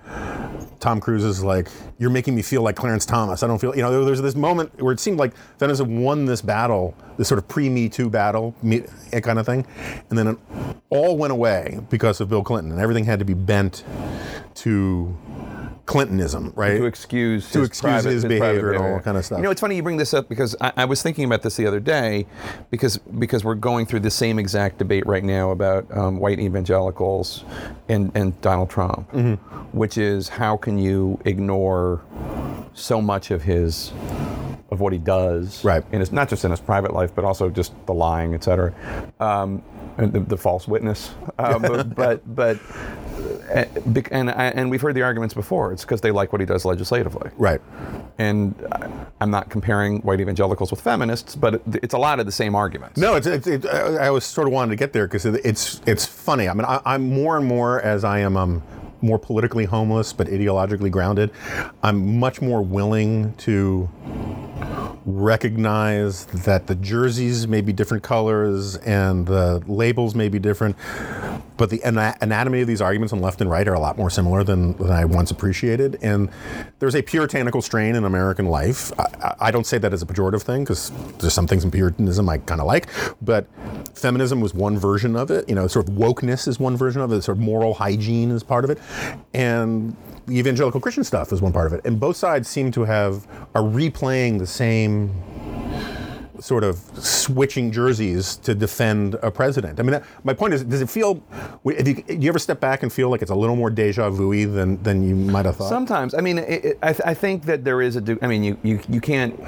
Tom 0.80 1.00
Cruise 1.00 1.24
is 1.24 1.42
like, 1.42 1.68
"You're 1.98 2.10
making 2.10 2.34
me 2.34 2.42
feel 2.42 2.62
like 2.62 2.76
Clarence 2.76 3.06
Thomas. 3.06 3.42
I 3.42 3.46
don't 3.46 3.58
feel." 3.58 3.74
You 3.74 3.82
know, 3.82 3.90
there- 3.90 4.04
there's 4.04 4.22
this 4.22 4.36
moment 4.36 4.70
where 4.80 4.92
it 4.92 5.00
seemed 5.00 5.18
like 5.18 5.32
feminism 5.58 6.02
won 6.02 6.26
this 6.26 6.42
battle, 6.42 6.94
this 7.16 7.26
sort 7.28 7.38
of 7.38 7.48
pre-Me 7.48 7.88
Too 7.88 8.10
battle, 8.10 8.54
me, 8.62 8.82
eh, 9.12 9.20
kind 9.20 9.38
of 9.38 9.46
thing, 9.46 9.64
and 10.10 10.18
then 10.18 10.26
it 10.28 10.38
all 10.90 11.16
went 11.16 11.32
away 11.32 11.80
because 11.90 12.20
of 12.20 12.28
Bill 12.28 12.42
Clinton, 12.42 12.70
and 12.72 12.80
everything 12.80 13.04
had 13.04 13.18
to 13.18 13.24
be 13.24 13.34
bent 13.34 13.82
to 14.56 15.16
Clintonism, 15.86 16.52
right? 16.56 16.78
to 16.78 16.86
excuse 16.86 17.50
To 17.52 17.58
his 17.60 17.68
excuse 17.68 17.90
private- 17.92 18.10
his 18.10 18.22
private 18.24 18.40
behavior 18.40 18.72
and 18.72 18.82
all 18.82 18.94
that 18.94 19.04
kind 19.04 19.16
of 19.18 19.24
stuff. 19.24 19.38
You 19.38 19.42
know, 19.44 19.50
it's 19.50 19.60
funny 19.60 19.76
you 19.76 19.82
bring 19.82 19.98
this 19.98 20.14
up 20.14 20.28
because 20.30 20.56
I, 20.60 20.72
I 20.78 20.84
was 20.86 21.02
thinking 21.02 21.24
about 21.26 21.42
this 21.42 21.56
the 21.56 21.66
other 21.66 21.80
day, 21.80 22.26
because 22.70 22.96
because 23.18 23.44
we're 23.44 23.54
going 23.54 23.84
through 23.86 24.00
the 24.00 24.10
same 24.10 24.38
exact 24.38 24.78
debate 24.78 25.06
right 25.06 25.22
now 25.24 25.50
about 25.50 25.86
um, 25.96 26.18
white 26.18 26.40
evangelicals 26.40 27.44
and 27.88 28.10
and 28.14 28.40
Donald 28.40 28.70
Trump, 28.70 29.10
Mm-hmm. 29.12 29.34
which 29.76 29.98
is 29.98 30.28
how 30.28 30.56
can 30.56 30.78
you 30.78 31.18
ignore 31.24 32.00
so 32.72 33.00
much 33.02 33.30
of 33.30 33.42
his 33.42 33.92
of 34.70 34.80
what 34.80 34.92
he 34.92 34.98
does, 34.98 35.62
Right. 35.64 35.84
And 35.92 36.02
it's 36.02 36.10
not 36.10 36.28
just 36.28 36.44
in 36.44 36.50
his 36.50 36.58
private 36.60 36.92
life, 36.92 37.14
but 37.14 37.24
also 37.24 37.48
just 37.50 37.72
the 37.86 37.94
lying, 37.94 38.34
et 38.34 38.42
cetera, 38.42 38.72
um, 39.20 39.62
and 39.98 40.12
the, 40.12 40.20
the 40.20 40.36
false 40.36 40.66
witness. 40.66 41.10
Um, 41.38 41.62
but 41.94 42.34
but. 42.34 42.58
Uh, 43.48 43.64
and, 44.10 44.30
and 44.30 44.70
we've 44.70 44.80
heard 44.80 44.94
the 44.94 45.02
arguments 45.02 45.34
before. 45.34 45.72
It's 45.72 45.82
because 45.82 46.00
they 46.00 46.10
like 46.10 46.32
what 46.32 46.40
he 46.40 46.46
does 46.46 46.64
legislatively 46.64 47.30
right. 47.36 47.60
and 48.18 48.54
I'm 49.20 49.30
not 49.30 49.50
comparing 49.50 50.00
white 50.00 50.20
evangelicals 50.20 50.70
with 50.70 50.80
feminists, 50.80 51.36
but 51.36 51.62
it's 51.66 51.94
a 51.94 51.98
lot 51.98 52.20
of 52.20 52.26
the 52.26 52.32
same 52.32 52.54
arguments. 52.54 52.98
No, 52.98 53.14
it's, 53.14 53.26
it's 53.26 53.46
it, 53.46 53.66
I 53.66 54.10
was 54.10 54.24
sort 54.24 54.46
of 54.46 54.52
wanting 54.52 54.70
to 54.70 54.76
get 54.76 54.92
there 54.92 55.06
because 55.06 55.24
it's 55.24 55.80
it's 55.86 56.04
funny. 56.04 56.48
I 56.48 56.54
mean, 56.54 56.64
I, 56.64 56.80
I'm 56.84 57.08
more 57.08 57.36
and 57.36 57.46
more 57.46 57.80
as 57.80 58.04
I 58.04 58.20
am 58.20 58.36
um, 58.36 58.62
more 59.04 59.18
politically 59.18 59.66
homeless 59.66 60.12
but 60.12 60.26
ideologically 60.26 60.90
grounded. 60.90 61.30
I'm 61.82 62.18
much 62.18 62.40
more 62.40 62.62
willing 62.62 63.34
to 63.34 63.88
recognize 65.06 66.24
that 66.26 66.66
the 66.66 66.74
jerseys 66.74 67.46
may 67.46 67.60
be 67.60 67.72
different 67.72 68.02
colors 68.02 68.76
and 68.76 69.26
the 69.26 69.62
labels 69.66 70.14
may 70.14 70.28
be 70.28 70.38
different, 70.38 70.76
but 71.58 71.68
the 71.70 71.82
ana- 71.84 72.16
anatomy 72.22 72.62
of 72.62 72.66
these 72.66 72.80
arguments 72.80 73.12
on 73.12 73.20
left 73.20 73.40
and 73.40 73.50
right 73.50 73.68
are 73.68 73.74
a 73.74 73.80
lot 73.80 73.98
more 73.98 74.08
similar 74.08 74.42
than, 74.42 74.72
than 74.78 74.90
I 74.90 75.04
once 75.04 75.30
appreciated. 75.30 75.98
And 76.00 76.30
there's 76.78 76.94
a 76.94 77.02
puritanical 77.02 77.60
strain 77.60 77.94
in 77.96 78.04
American 78.04 78.46
life. 78.46 78.92
I, 78.98 79.34
I- 79.40 79.50
don't 79.54 79.66
say 79.66 79.78
that 79.78 79.92
as 79.92 80.02
a 80.02 80.06
pejorative 80.06 80.42
thing 80.42 80.64
because 80.64 80.90
there's 81.18 81.32
some 81.32 81.46
things 81.46 81.62
in 81.62 81.70
Puritanism 81.70 82.28
I 82.28 82.38
kind 82.38 82.60
of 82.60 82.66
like, 82.66 82.88
but 83.22 83.46
feminism 83.94 84.40
was 84.40 84.52
one 84.52 84.76
version 84.78 85.14
of 85.14 85.30
it. 85.30 85.48
You 85.48 85.54
know, 85.54 85.68
sort 85.68 85.88
of 85.88 85.94
wokeness 85.94 86.48
is 86.48 86.58
one 86.58 86.76
version 86.76 87.00
of 87.02 87.12
it. 87.12 87.22
Sort 87.22 87.36
of 87.38 87.42
moral 87.44 87.74
hygiene 87.74 88.32
is 88.32 88.42
part 88.42 88.64
of 88.64 88.70
it, 88.70 88.78
and 89.32 89.96
the 90.26 90.38
evangelical 90.38 90.80
Christian 90.80 91.04
stuff 91.04 91.32
is 91.32 91.42
one 91.42 91.52
part 91.52 91.66
of 91.66 91.72
it. 91.72 91.84
And 91.84 92.00
both 92.00 92.16
sides 92.16 92.48
seem 92.48 92.70
to 92.72 92.84
have 92.84 93.26
are 93.54 93.62
replaying 93.62 94.38
the 94.38 94.46
same 94.46 95.14
sort 96.40 96.64
of 96.64 96.78
switching 96.98 97.72
jerseys 97.72 98.36
to 98.36 98.54
defend 98.54 99.14
a 99.22 99.30
president. 99.30 99.80
I 99.80 99.82
mean, 99.82 99.92
that, 99.92 100.04
my 100.24 100.34
point 100.34 100.52
is, 100.52 100.64
does 100.64 100.82
it 100.82 100.90
feel? 100.90 101.22
If 101.64 101.88
you, 101.88 101.94
do 101.94 102.14
you 102.14 102.28
ever 102.28 102.38
step 102.38 102.60
back 102.60 102.82
and 102.82 102.92
feel 102.92 103.08
like 103.08 103.22
it's 103.22 103.30
a 103.30 103.34
little 103.34 103.56
more 103.56 103.70
deja 103.70 104.10
vu 104.10 104.46
than 104.46 104.82
than 104.82 105.08
you 105.08 105.14
might 105.14 105.46
have 105.46 105.56
thought? 105.56 105.68
Sometimes, 105.68 106.14
I 106.14 106.20
mean, 106.20 106.38
it, 106.38 106.64
it, 106.64 106.78
I, 106.82 106.92
th- 106.92 107.06
I 107.06 107.14
think 107.14 107.44
that 107.44 107.64
there 107.64 107.80
is 107.80 107.96
a. 107.96 108.18
I 108.20 108.26
mean, 108.26 108.44
you, 108.44 108.58
you 108.62 108.80
you 108.88 109.00
can't. 109.00 109.38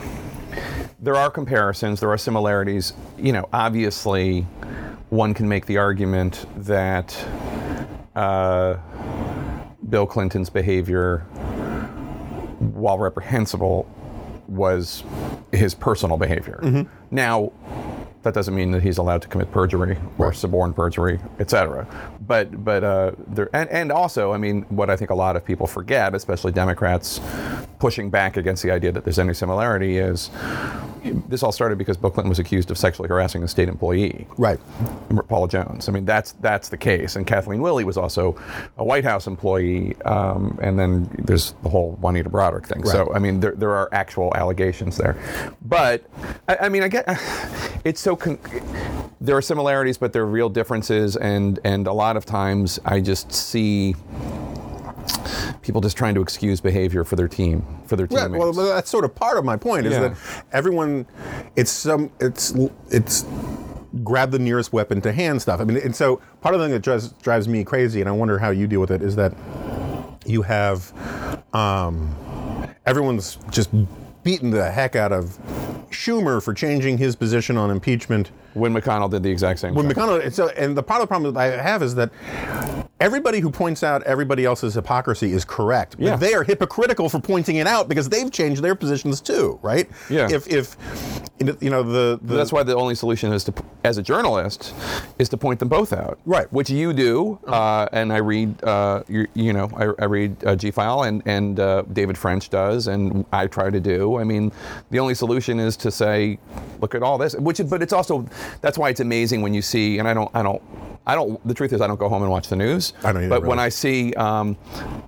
There 1.00 1.16
are 1.16 1.30
comparisons. 1.30 2.00
There 2.00 2.10
are 2.10 2.18
similarities. 2.18 2.94
You 3.18 3.32
know, 3.32 3.48
obviously, 3.52 4.42
one 5.10 5.34
can 5.34 5.48
make 5.48 5.66
the 5.66 5.76
argument 5.76 6.46
that 6.56 7.12
uh, 8.16 8.78
Bill 9.88 10.06
Clinton's 10.06 10.50
behavior, 10.50 11.20
while 12.58 12.98
reprehensible, 12.98 13.88
was 14.48 15.04
his 15.52 15.74
personal 15.74 16.16
behavior. 16.16 16.86
Now, 17.10 17.52
that 18.22 18.34
doesn't 18.34 18.56
mean 18.56 18.72
that 18.72 18.82
he's 18.82 18.98
allowed 18.98 19.22
to 19.22 19.28
commit 19.28 19.52
perjury 19.52 19.96
or 20.18 20.32
suborn 20.32 20.74
perjury, 20.74 21.20
etc. 21.38 21.86
But 22.26 22.64
but 22.64 22.82
uh, 22.82 23.12
there 23.28 23.48
and, 23.54 23.70
and 23.70 23.92
also, 23.92 24.32
I 24.32 24.36
mean, 24.38 24.62
what 24.62 24.90
I 24.90 24.96
think 24.96 25.10
a 25.10 25.14
lot 25.14 25.36
of 25.36 25.44
people 25.44 25.68
forget, 25.68 26.12
especially 26.12 26.50
Democrats, 26.50 27.20
pushing 27.78 28.10
back 28.10 28.36
against 28.36 28.64
the 28.64 28.72
idea 28.72 28.90
that 28.90 29.04
there's 29.04 29.20
any 29.20 29.32
similarity, 29.32 29.98
is 29.98 30.30
this 31.28 31.42
all 31.42 31.52
started 31.52 31.78
because 31.78 31.96
Bill 31.96 32.10
Clinton 32.10 32.28
was 32.28 32.38
accused 32.38 32.70
of 32.70 32.78
sexually 32.78 33.08
harassing 33.08 33.42
a 33.42 33.48
state 33.48 33.68
employee. 33.68 34.26
right. 34.36 34.58
Paula 35.28 35.48
Jones. 35.48 35.88
I 35.88 35.92
mean, 35.92 36.04
that's 36.04 36.32
that's 36.32 36.68
the 36.68 36.76
case. 36.76 37.16
And 37.16 37.26
Kathleen 37.26 37.60
Willey 37.60 37.84
was 37.84 37.96
also 37.96 38.36
a 38.76 38.84
White 38.84 39.04
House 39.04 39.26
employee. 39.26 39.96
Um, 40.02 40.58
and 40.62 40.78
then 40.78 41.08
there's 41.18 41.54
the 41.62 41.68
whole 41.68 41.92
Juanita 42.00 42.30
Broaddrick 42.30 42.66
thing. 42.66 42.84
So 42.84 43.12
I 43.14 43.18
mean, 43.18 43.40
there, 43.40 43.52
there 43.52 43.74
are 43.74 43.88
actual 43.92 44.34
allegations 44.36 44.96
there. 44.96 45.16
But 45.62 46.04
I, 46.48 46.56
I 46.62 46.68
mean, 46.68 46.82
I 46.82 46.88
get 46.88 47.04
it's 47.84 48.00
so. 48.00 48.16
Con- 48.16 48.38
there 49.20 49.36
are 49.36 49.42
similarities, 49.42 49.96
but 49.98 50.12
there 50.12 50.22
are 50.22 50.26
real 50.26 50.48
differences, 50.48 51.16
and 51.16 51.58
and 51.64 51.86
a 51.86 51.92
lot 51.92 52.16
of 52.16 52.24
times 52.26 52.78
I 52.84 53.00
just 53.00 53.32
see 53.32 53.94
people 55.66 55.80
just 55.80 55.96
trying 55.96 56.14
to 56.14 56.22
excuse 56.22 56.60
behavior 56.60 57.04
for 57.04 57.16
their 57.16 57.28
team, 57.28 57.66
for 57.86 57.96
their 57.96 58.06
teammates. 58.06 58.38
Well, 58.38 58.52
that's 58.52 58.88
sort 58.88 59.04
of 59.04 59.14
part 59.14 59.36
of 59.36 59.44
my 59.44 59.56
point 59.56 59.84
is 59.86 59.92
Yeah. 59.92 60.00
that 60.08 60.16
everyone, 60.52 61.06
it's 61.56 61.70
some, 61.70 62.10
it's 62.20 62.54
it's 62.90 63.26
grab 64.04 64.30
the 64.30 64.38
nearest 64.38 64.72
weapon 64.72 65.00
to 65.00 65.12
hand 65.12 65.42
stuff. 65.42 65.60
I 65.60 65.64
mean, 65.64 65.76
and 65.78 65.94
so 65.94 66.20
part 66.40 66.54
of 66.54 66.60
the 66.60 66.66
thing 66.66 66.72
that 66.72 66.82
drives 66.82 67.08
drives 67.22 67.48
me 67.48 67.64
crazy, 67.64 68.00
and 68.00 68.08
I 68.08 68.12
wonder 68.12 68.38
how 68.38 68.50
you 68.50 68.66
deal 68.66 68.80
with 68.80 68.90
it, 68.92 69.02
is 69.02 69.16
that 69.16 69.34
you 70.24 70.42
have 70.42 70.92
um, 71.54 72.14
everyone's 72.86 73.38
just 73.50 73.70
beating 74.26 74.50
the 74.50 74.68
heck 74.72 74.96
out 74.96 75.12
of 75.12 75.38
Schumer 75.92 76.42
for 76.42 76.52
changing 76.52 76.98
his 76.98 77.14
position 77.14 77.56
on 77.56 77.70
impeachment. 77.70 78.32
when 78.54 78.74
McConnell 78.74 79.08
did 79.10 79.22
the 79.22 79.30
exact 79.30 79.60
same 79.60 79.72
When 79.74 79.86
thing. 79.86 79.94
McConnell, 79.94 80.20
and 80.24 80.34
so, 80.34 80.48
and 80.48 80.76
the 80.76 80.82
part 80.82 81.00
of 81.00 81.04
the 81.04 81.06
problem 81.06 81.32
that 81.32 81.38
I 81.40 81.62
have 81.62 81.80
is 81.82 81.94
that 81.94 82.10
everybody 83.00 83.38
who 83.40 83.50
points 83.50 83.82
out 83.82 84.02
everybody 84.04 84.44
else's 84.46 84.74
hypocrisy 84.74 85.32
is 85.32 85.44
correct, 85.44 85.96
but 85.98 86.06
Yeah. 86.06 86.16
they 86.16 86.32
are 86.34 86.42
hypocritical 86.42 87.08
for 87.08 87.20
pointing 87.20 87.56
it 87.56 87.66
out 87.66 87.86
because 87.88 88.08
they've 88.08 88.30
changed 88.32 88.62
their 88.62 88.74
positions 88.74 89.20
too, 89.20 89.58
right? 89.62 89.88
Yeah. 90.10 90.28
If 90.30 90.48
if 90.48 90.76
you 91.60 91.68
know 91.68 91.82
the, 91.82 92.18
the 92.22 92.34
That's 92.34 92.50
why 92.50 92.62
the 92.62 92.74
only 92.74 92.94
solution 92.94 93.30
is 93.32 93.44
to, 93.44 93.52
as 93.84 93.98
a 93.98 94.02
journalist, 94.02 94.74
is 95.18 95.28
to 95.28 95.36
point 95.36 95.58
them 95.60 95.68
both 95.68 95.92
out. 95.92 96.18
Right. 96.24 96.50
Which 96.50 96.70
you 96.70 96.94
do, 96.94 97.38
uh, 97.46 97.88
and 97.92 98.10
I 98.10 98.16
read, 98.18 98.64
uh, 98.64 99.02
you, 99.06 99.26
you 99.34 99.52
know, 99.52 99.68
I, 99.76 100.02
I 100.02 100.06
read 100.06 100.34
uh, 100.46 100.56
G 100.56 100.70
File, 100.70 101.02
and 101.02 101.22
and 101.26 101.60
uh, 101.60 101.82
David 101.92 102.16
French 102.16 102.48
does, 102.48 102.86
and 102.86 103.26
I 103.32 103.46
try 103.48 103.68
to 103.68 103.80
do. 103.80 104.15
I 104.18 104.24
mean, 104.24 104.52
the 104.90 104.98
only 104.98 105.14
solution 105.14 105.58
is 105.60 105.76
to 105.78 105.90
say, 105.90 106.38
look 106.80 106.94
at 106.94 107.02
all 107.02 107.18
this. 107.18 107.34
Which, 107.36 107.60
but 107.68 107.82
it's 107.82 107.92
also 107.92 108.26
that's 108.60 108.78
why 108.78 108.88
it's 108.90 109.00
amazing 109.00 109.42
when 109.42 109.54
you 109.54 109.62
see, 109.62 109.98
and 109.98 110.08
I 110.08 110.14
don't, 110.14 110.30
I 110.34 110.42
don't. 110.42 110.62
I 111.08 111.14
don't. 111.14 111.40
The 111.46 111.54
truth 111.54 111.72
is, 111.72 111.80
I 111.80 111.86
don't 111.86 112.00
go 112.00 112.08
home 112.08 112.22
and 112.22 112.30
watch 112.32 112.48
the 112.48 112.56
news. 112.56 112.92
I 113.04 113.12
don't 113.12 113.22
either, 113.22 113.28
But 113.40 113.46
when. 113.46 113.60
I 113.60 113.68
see, 113.68 114.12
um, 114.14 114.56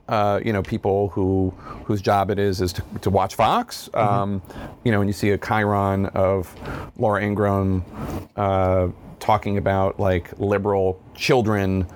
uh, 0.08 0.38
you 0.44 0.52
know, 0.52 0.62
people 0.62 1.08
who 1.08 1.52
whose 1.84 2.00
job 2.00 2.30
it 2.30 2.38
is 2.38 2.60
is 2.60 2.72
to, 2.74 2.82
to 3.00 3.10
watch 3.10 3.34
Fox, 3.34 3.88
Mm-hmm. 3.92 3.98
um, 3.98 4.42
you 4.84 4.92
know, 4.92 5.00
and 5.00 5.08
you 5.08 5.12
see 5.14 5.30
a 5.30 5.38
chyron 5.38 6.14
of 6.14 6.54
Laura 6.98 7.20
Ingraham 7.22 7.84
uh, 8.36 8.88
talking 9.18 9.58
about 9.58 9.98
like 9.98 10.38
liberal 10.38 11.02
children 11.18 11.86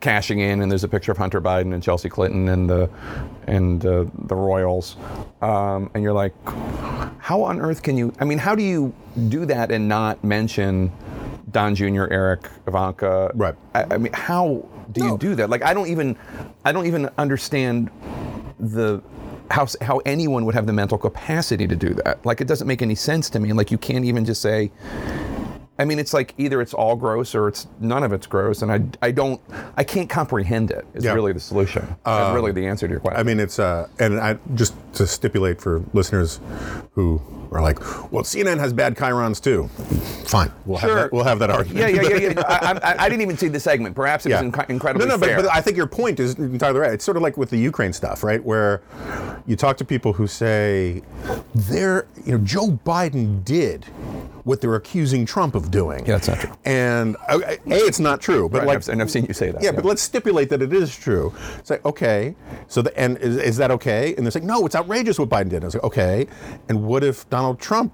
cashing 0.00 0.38
in, 0.38 0.62
and 0.62 0.70
there's 0.70 0.84
a 0.84 0.88
picture 0.88 1.12
of 1.12 1.18
Hunter 1.18 1.40
Biden 1.40 1.74
and 1.74 1.82
Chelsea 1.82 2.08
Clinton 2.08 2.48
and 2.48 2.70
the 2.70 2.88
and 3.46 3.84
uh, 3.84 4.04
the 4.26 4.36
Royals, 4.36 4.96
um, 5.42 5.90
and 5.92 6.02
you're 6.02 6.12
like, 6.12 6.32
how 7.18 7.42
on 7.42 7.60
earth 7.60 7.82
can 7.82 7.96
you? 7.96 8.12
I 8.20 8.24
mean, 8.24 8.38
how 8.38 8.54
do 8.54 8.62
you 8.62 8.94
do 9.28 9.44
that 9.46 9.70
and 9.70 9.88
not 9.88 10.22
mention? 10.24 10.92
Don 11.50 11.74
Jr., 11.74 12.06
Eric, 12.12 12.48
Ivanka. 12.68 13.32
Right. 13.34 13.56
I, 13.74 13.82
I 13.94 13.98
mean, 13.98 14.12
how 14.12 14.64
do 14.92 15.00
No. 15.00 15.06
you 15.12 15.18
do 15.18 15.34
that? 15.34 15.50
Like, 15.50 15.64
I 15.64 15.74
don't 15.74 15.88
even, 15.88 16.16
I 16.64 16.70
don't 16.70 16.86
even 16.86 17.10
understand 17.18 17.90
the 18.60 19.02
how 19.50 19.66
how 19.80 19.98
anyone 20.06 20.44
would 20.44 20.54
have 20.54 20.66
the 20.68 20.72
mental 20.72 20.96
capacity 20.96 21.66
to 21.66 21.74
do 21.74 21.92
that. 22.04 22.24
Like, 22.24 22.40
it 22.40 22.46
doesn't 22.46 22.68
make 22.68 22.82
any 22.82 22.94
sense 22.94 23.28
to 23.30 23.40
me. 23.40 23.48
And 23.50 23.58
Like, 23.58 23.72
you 23.72 23.78
can't 23.78 24.04
even 24.04 24.24
just 24.24 24.40
say. 24.42 24.70
I 25.80 25.84
mean, 25.86 25.98
it's 25.98 26.12
like 26.12 26.34
either 26.36 26.60
it's 26.60 26.74
all 26.74 26.94
gross 26.94 27.34
or 27.34 27.48
it's 27.48 27.66
none 27.80 28.02
of 28.02 28.12
it's 28.12 28.26
gross, 28.26 28.60
and 28.60 28.70
I, 28.70 28.82
I 29.06 29.10
don't, 29.12 29.40
I 29.78 29.82
can't 29.84 30.10
comprehend 30.10 30.70
it. 30.70 30.84
Is 30.92 31.04
Yeah. 31.04 31.14
really 31.14 31.32
the 31.32 31.40
solution. 31.40 31.86
That's 32.04 32.34
really 32.34 32.52
the 32.52 32.66
answer 32.66 32.86
to 32.86 32.90
your 32.92 33.00
question. 33.00 33.18
I 33.18 33.22
mean, 33.22 33.40
it's 33.40 33.58
uh, 33.58 33.88
and 33.98 34.20
I 34.20 34.36
just 34.54 34.74
to 34.94 35.06
stipulate 35.06 35.58
for 35.60 35.82
listeners 35.94 36.38
who 36.92 37.20
are 37.50 37.62
like, 37.62 37.80
well, 38.12 38.22
CNN 38.22 38.58
has 38.58 38.72
bad 38.72 38.94
chyrons 38.94 39.40
too. 39.42 39.68
Fine, 40.28 40.52
we'll 40.66 40.78
have 40.78 40.90
that. 40.94 41.12
We'll 41.12 41.24
have 41.24 41.38
that 41.38 41.50
argument. 41.50 41.94
yeah, 41.94 42.02
yeah, 42.02 42.08
yeah, 42.16 42.32
yeah. 42.36 42.42
I, 42.82 42.92
I, 42.92 43.04
I 43.04 43.08
didn't 43.08 43.22
even 43.22 43.36
see 43.38 43.48
the 43.48 43.58
segment. 43.58 43.96
Perhaps 43.96 44.26
it 44.26 44.32
was 44.32 44.42
inc- 44.42 44.68
incredibly 44.70 45.08
no, 45.08 45.16
no, 45.16 45.18
fair. 45.26 45.36
But, 45.36 45.46
but 45.46 45.54
I 45.54 45.60
think 45.62 45.76
your 45.78 45.86
point 45.86 46.20
is 46.20 46.34
entirely 46.34 46.78
right. 46.78 46.92
It's 46.92 47.04
sort 47.04 47.16
of 47.16 47.22
like 47.22 47.36
with 47.38 47.48
the 47.50 47.56
Ukraine 47.58 47.92
stuff, 47.94 48.22
right? 48.22 48.44
Where 48.44 48.82
you 49.46 49.56
talk 49.56 49.78
to 49.78 49.84
people 49.84 50.12
who 50.12 50.26
say, 50.26 51.02
"There, 51.54 52.06
you 52.26 52.32
know, 52.32 52.44
Joe 52.44 52.68
Biden 52.84 53.42
did 53.44 53.86
what 54.50 54.60
they're 54.60 54.74
accusing 54.74 55.24
Trump 55.24 55.54
of 55.54 55.70
doing." 55.70 56.00
Yeah, 56.04 56.18
that's 56.18 56.28
not 56.28 56.40
true. 56.40 56.50
And 56.66 57.16
uh, 57.28 57.40
a, 57.46 57.58
it's 57.66 58.00
not 58.00 58.20
true. 58.20 58.48
But 58.48 58.58
Right, 58.58 58.66
like, 58.66 58.76
I've- 58.78 58.92
and 58.92 59.00
I've 59.00 59.10
seen 59.10 59.24
you 59.26 59.32
say 59.34 59.50
that. 59.50 59.62
yeah, 59.62 59.72
but 59.72 59.84
let's 59.84 60.02
stipulate 60.02 60.50
that 60.50 60.60
it 60.60 60.72
is 60.72 60.94
true. 60.94 61.32
It's 61.58 61.70
like, 61.70 61.84
okay, 61.86 62.34
so 62.68 62.82
the, 62.82 62.96
and 62.98 63.16
is, 63.18 63.36
is 63.36 63.56
that 63.56 63.70
okay? 63.70 64.14
And 64.16 64.26
they're 64.26 64.30
saying, 64.32 64.46
no, 64.46 64.66
it's 64.66 64.74
outrageous 64.74 65.18
what 65.18 65.28
Biden 65.30 65.48
did. 65.48 65.56
And 65.56 65.64
I 65.64 65.66
was 65.68 65.74
like, 65.76 65.84
okay, 65.84 66.26
and 66.68 66.82
what 66.84 67.02
if 67.04 67.28
Donald 67.30 67.58
Trump 67.60 67.92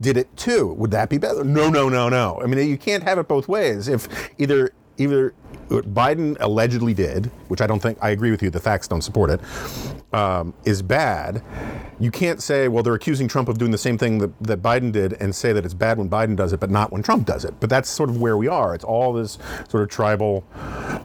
did 0.00 0.16
it 0.16 0.34
too? 0.36 0.72
Would 0.74 0.90
that 0.92 1.08
be 1.08 1.18
better? 1.18 1.42
No, 1.44 1.68
no, 1.70 1.88
no, 1.88 2.08
no. 2.08 2.40
I 2.42 2.46
mean, 2.46 2.68
you 2.68 2.78
can't 2.78 3.02
have 3.02 3.18
it 3.18 3.26
both 3.28 3.48
ways. 3.48 3.88
If 3.88 4.08
either 4.38 4.72
either 4.98 5.34
what 5.68 5.92
Biden 5.94 6.36
allegedly 6.40 6.94
did, 6.94 7.26
which 7.48 7.60
I 7.60 7.66
don't 7.66 7.80
think 7.80 7.98
I 8.02 8.10
agree 8.10 8.30
with 8.30 8.42
you. 8.42 8.50
The 8.50 8.60
facts 8.60 8.88
don't 8.88 9.02
support 9.02 9.30
it. 9.30 9.40
Um, 10.12 10.52
is 10.64 10.82
bad. 10.82 11.42
You 11.98 12.10
can't 12.10 12.42
say, 12.42 12.68
well, 12.68 12.82
they're 12.82 12.94
accusing 12.94 13.28
Trump 13.28 13.48
of 13.48 13.56
doing 13.58 13.70
the 13.70 13.78
same 13.78 13.96
thing 13.96 14.18
that, 14.18 14.30
that 14.42 14.60
Biden 14.60 14.92
did, 14.92 15.14
and 15.14 15.34
say 15.34 15.52
that 15.54 15.64
it's 15.64 15.72
bad 15.74 15.96
when 15.98 16.10
Biden 16.10 16.36
does 16.36 16.52
it, 16.52 16.60
but 16.60 16.68
not 16.70 16.92
when 16.92 17.02
Trump 17.02 17.26
does 17.26 17.44
it. 17.46 17.54
But 17.60 17.70
that's 17.70 17.88
sort 17.88 18.10
of 18.10 18.20
where 18.20 18.36
we 18.36 18.46
are. 18.48 18.74
It's 18.74 18.84
all 18.84 19.12
this 19.14 19.38
sort 19.68 19.82
of 19.82 19.88
tribal, 19.88 20.44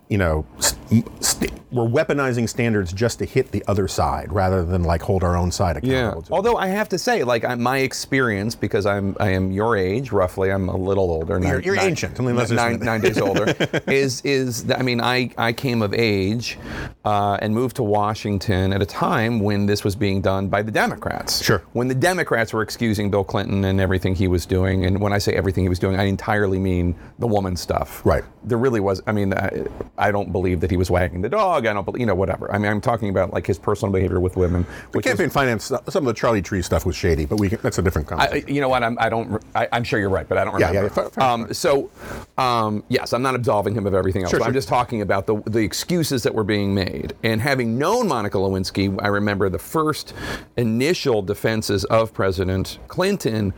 you 0.09 0.17
know, 0.17 0.45
st- 0.59 1.23
st- 1.23 1.53
we're 1.71 1.83
weaponizing 1.85 2.47
standards 2.47 2.93
just 2.93 3.19
to 3.19 3.25
hit 3.25 3.51
the 3.51 3.63
other 3.67 3.87
side 3.89 4.31
rather 4.31 4.63
than 4.65 4.83
like 4.83 5.01
hold 5.01 5.21
our 5.23 5.35
own 5.35 5.51
side 5.51 5.77
Yeah. 5.83 5.97
accountable. 6.07 6.21
it. 6.23 6.31
Although 6.31 6.55
I 6.57 6.67
have 6.67 6.87
to 6.89 6.97
say, 6.97 7.23
like 7.25 7.43
I, 7.43 7.55
my 7.55 7.79
experience, 7.79 8.55
because 8.55 8.85
I'm 8.85 9.15
I 9.19 9.29
am 9.31 9.51
your 9.51 9.75
age 9.75 10.11
roughly. 10.13 10.49
I'm 10.49 10.69
a 10.69 10.77
little 10.77 11.11
older. 11.11 11.37
You're- 11.39 11.51
nine- 11.51 11.63
you're 11.63 11.75
nine- 11.75 11.89
ancient. 11.89 12.19
Nine, 12.51 12.79
nine 12.79 13.01
days 13.01 13.19
older. 13.19 13.53
is 13.87 14.21
is 14.21 14.36
that- 14.45 14.79
I 14.79 14.83
mean 14.83 15.01
I 15.01 15.31
I 15.37 15.53
came 15.53 15.81
of 15.81 15.93
age 15.93 16.57
uh, 17.05 17.37
and 17.41 17.53
moved 17.53 17.75
to 17.77 17.83
Washington 17.83 18.73
at 18.73 18.81
a 18.81 18.85
time 18.85 19.39
when 19.39 19.65
this 19.65 19.83
was 19.83 19.95
being 19.95 20.21
done 20.21 20.47
by 20.49 20.61
the 20.61 20.71
Democrats. 20.71 21.43
Sure. 21.43 21.61
When 21.73 21.87
the 21.87 21.95
Democrats 21.95 22.53
were 22.53 22.61
excusing 22.61 23.09
Bill 23.09 23.23
Clinton 23.23 23.63
and 23.65 23.79
everything 23.79 24.13
he 24.15 24.27
was 24.27 24.45
doing, 24.45 24.85
and 24.85 24.99
when 24.99 25.13
I 25.13 25.17
say 25.17 25.33
everything 25.33 25.63
he 25.63 25.69
was 25.69 25.79
doing, 25.79 25.97
I 25.99 26.03
entirely 26.03 26.59
mean 26.59 26.95
the 27.19 27.27
woman 27.27 27.55
stuff. 27.55 28.05
Right. 28.05 28.23
There 28.43 28.57
really 28.57 28.79
was. 28.79 29.01
I 29.07 29.11
mean, 29.13 29.33
I, 29.33 29.65
I 29.97 30.11
don't 30.11 30.31
believe 30.31 30.59
that 30.61 30.71
he 30.71 30.77
was 30.77 30.89
wagging 30.91 31.21
the 31.21 31.29
dog. 31.29 31.65
I 31.65 31.73
don't 31.73 31.83
believe, 31.85 31.99
you 32.01 32.05
know, 32.05 32.15
whatever. 32.15 32.51
I 32.51 32.57
mean, 32.57 32.71
I'm 32.71 32.81
talking 32.81 33.09
about 33.09 33.33
like 33.33 33.45
his 33.47 33.57
personal 33.59 33.91
behavior 33.91 34.19
with 34.19 34.35
women, 34.37 34.65
is 34.93 35.01
Campaign 35.01 35.29
finance, 35.29 35.65
some 35.65 36.03
of 36.03 36.05
the 36.05 36.13
Charlie 36.13 36.41
Trie 36.41 36.61
stuff 36.61 36.85
was 36.85 36.95
shady, 36.95 37.25
but 37.25 37.39
we 37.39 37.49
can, 37.49 37.59
that's 37.61 37.77
a 37.77 37.81
different 37.81 38.07
I, 38.11 38.15
conversation. 38.15 38.53
you 38.55 38.61
know 38.61 38.69
what? 38.69 38.83
I'm, 38.83 38.97
I 38.99 39.09
don't. 39.09 39.41
I, 39.55 39.67
I'm 39.71 39.83
sure 39.83 39.99
you're 39.99 40.09
right, 40.09 40.27
but 40.27 40.37
I 40.37 40.43
don't 40.45 40.59
Yeah, 40.59 40.67
remember. 40.69 40.87
yeah, 40.89 40.93
fair- 40.93 41.09
fair 41.09 41.23
um, 41.23 41.53
so, 41.53 41.89
um, 42.37 42.83
yes, 42.89 43.13
I'm 43.13 43.21
not 43.21 43.35
absolving 43.35 43.73
him 43.75 43.85
of 43.87 43.93
everything 43.93 44.23
else. 44.27 44.31
Sure, 44.31 44.39
but 44.39 44.47
I'm 44.47 44.53
just 44.53 44.67
talking 44.67 45.01
about 45.01 45.25
the 45.27 45.41
the 45.45 45.59
excuses 45.59 46.23
that 46.23 46.33
were 46.35 46.43
being 46.43 46.73
made. 46.73 47.13
And 47.23 47.41
having 47.41 47.77
known 47.77 48.07
Monica 48.07 48.37
Lewinsky, 48.37 48.97
I 49.01 49.07
remember 49.07 49.49
the 49.49 49.59
first 49.59 50.13
initial 50.57 51.21
defenses 51.21 51.83
of 51.85 52.13
President 52.13 52.79
Clinton 52.87 53.53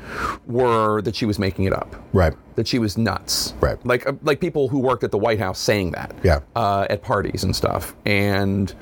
were 0.47 1.01
that 1.01 1.15
she 1.15 1.25
was 1.25 1.39
making 1.39 1.65
it 1.65 1.73
up. 1.73 1.95
right. 2.13 2.33
That 2.55 2.67
she 2.67 2.77
was 2.77 2.97
nuts, 2.97 3.53
Right. 3.61 3.77
Like 3.85 4.05
uh, 4.05 4.13
like 4.21 4.41
people 4.41 4.67
who 4.67 4.79
worked 4.79 5.05
at 5.05 5.11
the 5.11 5.17
White 5.17 5.39
House 5.39 5.59
saying 5.59 5.91
that, 5.91 6.13
Yeah. 6.23 6.39
uh, 6.57 6.87
at 6.89 7.01
parties 7.01 7.45
and 7.45 7.55
stuff. 7.55 7.95
And 8.05 8.73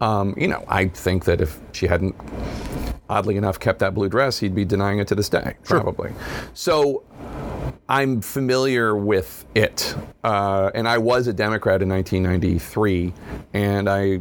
um, 0.00 0.34
you 0.38 0.48
know, 0.48 0.64
I 0.68 0.88
think 0.88 1.26
that 1.26 1.42
if 1.42 1.60
she 1.72 1.86
hadn't 1.86 2.14
oddly 3.10 3.36
enough, 3.36 3.60
kept 3.60 3.78
that 3.80 3.92
blue 3.94 4.08
dress, 4.08 4.38
he'd 4.38 4.54
be 4.54 4.64
denying 4.64 4.98
it 5.00 5.06
to 5.08 5.14
this 5.14 5.28
day, 5.28 5.54
probably. 5.64 6.12
So 6.54 7.02
I'm 7.88 8.20
familiar 8.20 8.96
with 8.96 9.44
it. 9.54 9.94
Uh, 10.24 10.72
and 10.74 10.88
I 10.88 10.98
was 10.98 11.28
a 11.28 11.32
Democrat 11.32 11.82
in 11.82 11.88
1993, 11.88 13.12
and 13.54 13.88
I 13.88 14.20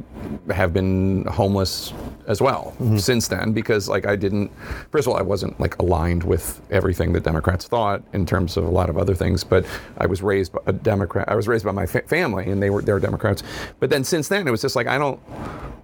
have 0.53 0.72
been 0.72 1.25
homeless 1.25 1.91
as 2.27 2.41
well 2.41 2.75
since 2.98 3.27
then 3.27 3.53
because, 3.53 3.89
like, 3.89 4.05
I 4.05 4.15
didn't, 4.15 4.51
first 4.91 5.07
of 5.07 5.13
all, 5.13 5.19
I 5.19 5.24
wasn't, 5.24 5.60
like, 5.60 5.79
aligned 5.79 6.24
with 6.24 6.62
everything 6.69 7.12
that 7.13 7.24
Democrats 7.24 7.67
thought 7.67 8.03
in 8.13 8.27
terms 8.27 8.55
of 8.55 8.65
a 8.65 8.69
lot 8.69 8.88
of 8.89 9.00
other 9.00 9.15
things, 9.15 9.43
but 9.43 9.65
I 9.98 10.05
was 10.05 10.22
raised 10.22 10.51
by 10.51 10.60
a 10.67 10.74
Democrat, 10.74 11.27
I 11.27 11.36
was 11.36 11.48
raised 11.48 11.65
by 11.65 11.72
my 11.72 11.88
fa- 11.88 12.03
family, 12.03 12.50
and 12.50 12.62
they 12.62 12.69
were, 12.69 12.84
they 12.84 12.93
were 12.93 13.00
Democrats. 13.00 13.41
But 13.79 13.89
then 13.89 14.03
since 14.03 14.27
then, 14.27 14.48
it 14.48 14.51
was 14.51 14.62
just 14.62 14.75
like, 14.75 14.86
I 14.86 15.00
don't, 15.00 15.19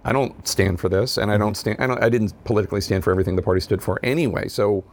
I 0.04 0.12
don't 0.12 0.46
stand 0.46 0.80
for 0.80 0.88
this, 0.88 1.16
and 1.16 1.30
I 1.30 1.38
don't 1.38 1.56
stand. 1.56 1.78
I, 1.80 1.86
don't, 1.86 2.02
I 2.02 2.08
didn't 2.08 2.32
politically 2.44 2.80
stand 2.80 3.04
for 3.04 3.12
everything 3.12 3.36
the 3.36 3.42
party 3.42 3.60
stood 3.60 3.82
for 3.82 4.00
anyway. 4.02 4.48
So, 4.48 4.84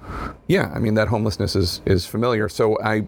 yeah, 0.48 0.72
I 0.74 0.80
mean 0.80 0.94
that 0.96 1.08
homelessness 1.08 1.56
is 1.56 1.82
is 1.86 2.06
familiar. 2.06 2.48
So 2.48 2.79
I, 2.84 3.06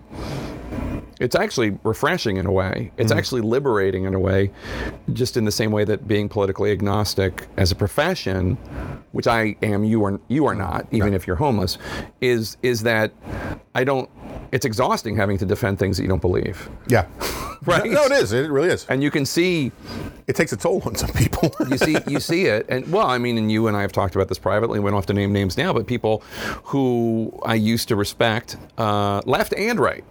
it's 1.19 1.35
actually 1.35 1.77
refreshing 1.83 2.37
in 2.37 2.45
a 2.47 2.51
way. 2.51 2.91
It's 2.97 3.11
actually 3.11 3.41
liberating 3.41 4.05
in 4.05 4.13
a 4.15 4.19
way, 4.19 4.51
just 5.13 5.37
in 5.37 5.45
the 5.45 5.51
same 5.51 5.71
way 5.71 5.83
that 5.85 6.07
being 6.07 6.27
politically 6.29 6.71
agnostic 6.71 7.47
as 7.57 7.71
a 7.71 7.75
profession, 7.75 8.55
which 9.11 9.27
I 9.27 9.55
am, 9.61 9.83
you 9.83 10.03
are 10.05 10.19
you 10.29 10.45
are 10.47 10.55
not, 10.55 10.87
even 10.91 11.13
if 11.13 11.27
you're 11.27 11.35
homeless, 11.35 11.77
is 12.21 12.57
is 12.63 12.81
that 12.83 13.11
I 13.75 13.83
don't. 13.83 14.09
It's 14.51 14.65
exhausting 14.65 15.15
having 15.15 15.37
to 15.37 15.45
defend 15.45 15.79
things 15.79 15.95
that 15.97 16.03
you 16.03 16.09
don't 16.09 16.21
believe, 16.21 16.69
Yeah. 16.87 17.05
right? 17.65 17.89
No, 17.89 18.03
it 18.05 18.11
is. 18.11 18.33
It 18.33 18.49
really 18.51 18.67
is. 18.69 18.85
And 18.89 19.01
you 19.03 19.09
can 19.11 19.25
see 19.25 19.71
It 20.27 20.35
takes 20.35 20.51
a 20.51 20.57
toll 20.57 20.81
on 20.85 20.95
some 20.95 21.11
people. 21.11 21.53
you 21.69 21.77
see 21.77 21.97
you 22.07 22.19
see 22.19 22.45
it 22.47 22.65
and 22.69 22.91
well 22.91 23.07
i 23.07 23.17
mean 23.17 23.37
and 23.37 23.51
you 23.51 23.67
and 23.67 23.75
i 23.77 23.81
have 23.81 23.91
talked 23.91 24.15
about 24.15 24.27
this 24.27 24.37
privately 24.39 24.79
we 24.79 24.89
don't 24.89 24.97
have 24.97 25.05
to 25.05 25.13
name 25.13 25.31
names 25.33 25.57
now 25.57 25.71
but 25.73 25.87
people 25.87 26.21
who 26.63 27.31
i 27.45 27.53
used 27.55 27.87
to 27.87 27.95
respect 27.95 28.57
uh, 28.77 29.21
left 29.25 29.53
and 29.53 29.79
right 29.79 30.03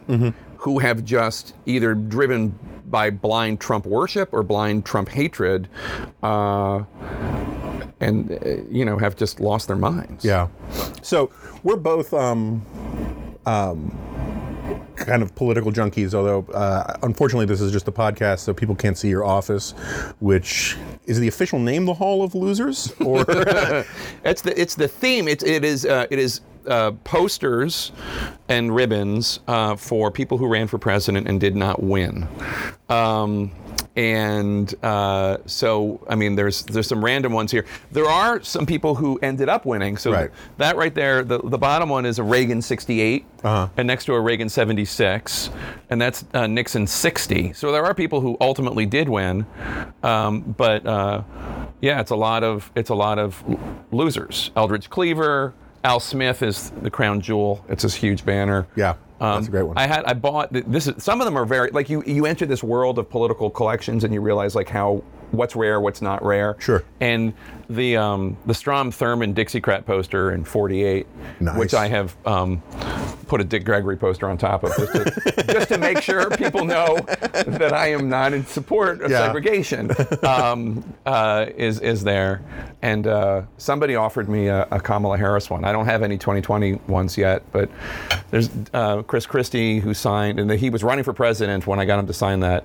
who 0.61 0.79
have 0.79 1.05
just 1.05 1.55
either 1.67 1.95
driven 1.95 2.59
by 2.87 3.09
blind 3.11 3.61
trump 3.61 3.87
worship 3.87 4.33
or 4.33 4.43
blind 4.43 4.85
trump 4.85 5.09
hatred 5.09 5.69
uh, 6.23 6.83
and 8.01 8.31
uh, 8.33 8.63
you 8.71 8.85
know 8.85 8.99
have 8.99 9.17
just 9.17 9.41
lost 9.41 9.67
their 9.69 9.77
minds 9.77 10.25
Yeah. 10.25 10.49
So 11.03 11.31
we're 11.63 11.77
both 11.77 12.13
um, 12.15 12.65
um, 13.47 13.91
kind 14.97 15.23
of 15.23 15.35
political 15.35 15.73
junkies, 15.73 16.15
although 16.15 16.45
uh, 16.53 16.97
unfortunately 17.03 17.47
this 17.47 17.61
is 17.61 17.73
just 17.73 17.89
a 17.89 17.93
podcast, 17.93 18.41
so 18.41 18.53
people 18.53 18.75
can't 18.75 18.97
see 18.97 19.09
your 19.09 19.25
office, 19.25 19.73
which 20.21 20.77
is 21.07 21.19
the 21.19 21.29
official 21.29 21.59
name 21.59 21.87
the 21.87 21.95
Hall 21.95 22.23
of 22.23 22.35
Losers? 22.35 22.93
Or 23.01 23.25
It's 24.25 24.43
the 24.43 24.55
it's 24.57 24.75
the 24.75 24.89
theme. 24.89 25.29
It, 25.29 25.43
it 25.43 25.65
is 25.65 25.87
uh, 25.87 26.07
it 26.11 26.19
is 26.19 26.41
uh, 26.67 26.93
posters 27.05 27.93
and 28.49 28.75
ribbons 28.75 29.41
uh, 29.47 29.77
for 29.77 30.11
people 30.11 30.39
who 30.39 30.47
ran 30.47 30.67
for 30.67 30.79
president 30.79 31.29
and 31.29 31.41
did 31.41 31.57
not 31.57 31.83
win. 31.83 32.27
Um, 32.89 33.53
and 33.97 34.73
uh, 34.85 35.39
so, 35.47 36.05
I 36.09 36.15
mean, 36.15 36.37
there's 36.37 36.63
there's 36.63 36.87
some 36.87 37.05
random 37.05 37.33
ones 37.33 37.51
here. 37.51 37.67
There 37.91 38.07
are 38.07 38.41
some 38.43 38.65
people 38.65 38.95
who 38.95 39.19
ended 39.21 39.49
up 39.49 39.67
winning. 39.67 39.97
So 39.97 40.13
Right. 40.13 40.31
that 40.59 40.77
right 40.77 40.95
there, 40.95 41.25
the, 41.25 41.39
the 41.43 41.59
bottom 41.59 41.89
one 41.89 42.07
is 42.07 42.19
a 42.19 42.23
Reagan 42.23 42.63
68, 42.63 43.25
Uh-huh. 43.43 43.69
and 43.77 43.87
next 43.89 44.05
to 44.05 44.15
a 44.15 44.21
Reagan 44.21 44.49
76, 44.49 45.51
and 45.91 46.01
that's 46.01 46.25
uh, 46.35 46.47
Nixon 46.47 46.87
60. 46.87 47.53
So 47.53 47.73
there 47.73 47.85
are 47.85 47.93
people 47.95 48.21
who 48.21 48.37
ultimately 48.41 48.87
did 48.87 49.09
win, 49.09 49.45
um, 50.05 50.41
but 50.57 50.87
uh, 50.87 51.23
yeah, 51.81 52.01
it's 52.01 52.13
a 52.13 52.17
lot 52.17 52.45
of 52.45 52.71
it's 52.77 52.91
a 52.91 52.95
lot 52.95 53.19
of 53.19 53.43
losers. 53.91 54.51
Eldridge 54.57 54.89
Cleaver, 54.89 55.53
Al 55.85 56.01
Smith 56.01 56.43
is 56.43 56.71
the 56.83 56.91
crown 56.91 57.21
jewel. 57.21 57.65
It's 57.69 57.83
this 57.83 57.95
huge 57.95 58.25
banner. 58.25 58.67
yeah, 58.77 58.95
that's 59.19 59.23
a 59.23 59.25
um, 59.25 59.45
great 59.47 59.63
one. 59.63 59.79
I 59.79 59.87
had 59.87 60.05
I 60.05 60.13
bought 60.13 60.53
this. 60.53 60.87
Is, 60.87 61.03
some 61.03 61.21
of 61.21 61.25
them 61.25 61.37
are 61.37 61.47
very 61.47 61.71
like 61.71 61.89
you. 61.89 62.03
You 62.05 62.27
enter 62.27 62.47
this 62.47 62.63
world 62.63 62.99
of 62.99 63.09
political 63.09 63.49
collections 63.49 64.05
and 64.05 64.13
you 64.13 64.21
realize 64.21 64.55
like 64.55 64.69
how 64.69 65.03
what's 65.33 65.55
rare, 65.57 65.81
what's 65.81 66.03
not 66.03 66.25
rare. 66.25 66.57
Sure. 66.59 66.83
And 67.01 67.33
the 67.69 67.97
um, 67.97 68.37
the 68.47 68.55
Strom 68.55 68.91
Thurmond 68.91 69.35
Dixiecrat 69.35 69.87
poster 69.87 70.33
in 70.33 70.45
'48, 70.45 71.07
Nice. 71.41 71.57
which 71.59 71.73
I 71.75 71.87
have 71.89 72.17
um, 72.27 72.61
put 73.29 73.41
a 73.41 73.45
Dick 73.45 73.65
Gregory 73.65 73.97
poster 73.97 74.29
on 74.29 74.37
top 74.39 74.65
of 74.65 74.75
just 74.77 74.93
to, 74.93 75.45
just 75.53 75.69
to 75.69 75.79
make 75.79 76.01
sure 76.03 76.29
people 76.31 76.65
know 76.65 76.97
that 77.47 77.73
I 77.73 77.93
am 77.93 78.09
not 78.09 78.33
in 78.33 78.45
support 78.45 79.03
of 79.03 79.11
Yeah. 79.13 79.25
segregation. 79.27 79.91
Um, 80.25 80.83
uh, 81.07 81.47
is 81.57 81.79
is 81.81 82.03
there? 82.03 82.43
And 82.83 83.07
uh, 83.07 83.43
somebody 83.59 83.95
offered 83.95 84.29
me 84.29 84.49
a, 84.49 84.67
a 84.73 84.81
Kamala 84.81 85.17
Harris 85.17 85.49
one. 85.49 85.65
I 85.65 85.71
don't 85.71 85.87
have 85.87 86.03
any 86.03 86.19
2020 86.19 86.73
ones 86.89 87.17
yet, 87.17 87.43
but 87.53 87.71
there's 88.31 88.51
uh, 88.75 89.03
Chris 89.03 89.27
Christie 89.27 89.79
who 89.79 89.95
signed, 89.95 90.41
and 90.41 90.51
he 90.51 90.71
was 90.71 90.83
running 90.83 91.05
for 91.05 91.13
president 91.13 91.67
when 91.69 91.79
I 91.79 91.85
got 91.85 91.99
him 92.01 92.07
to 92.09 92.13
sign 92.13 92.41
that. 92.41 92.65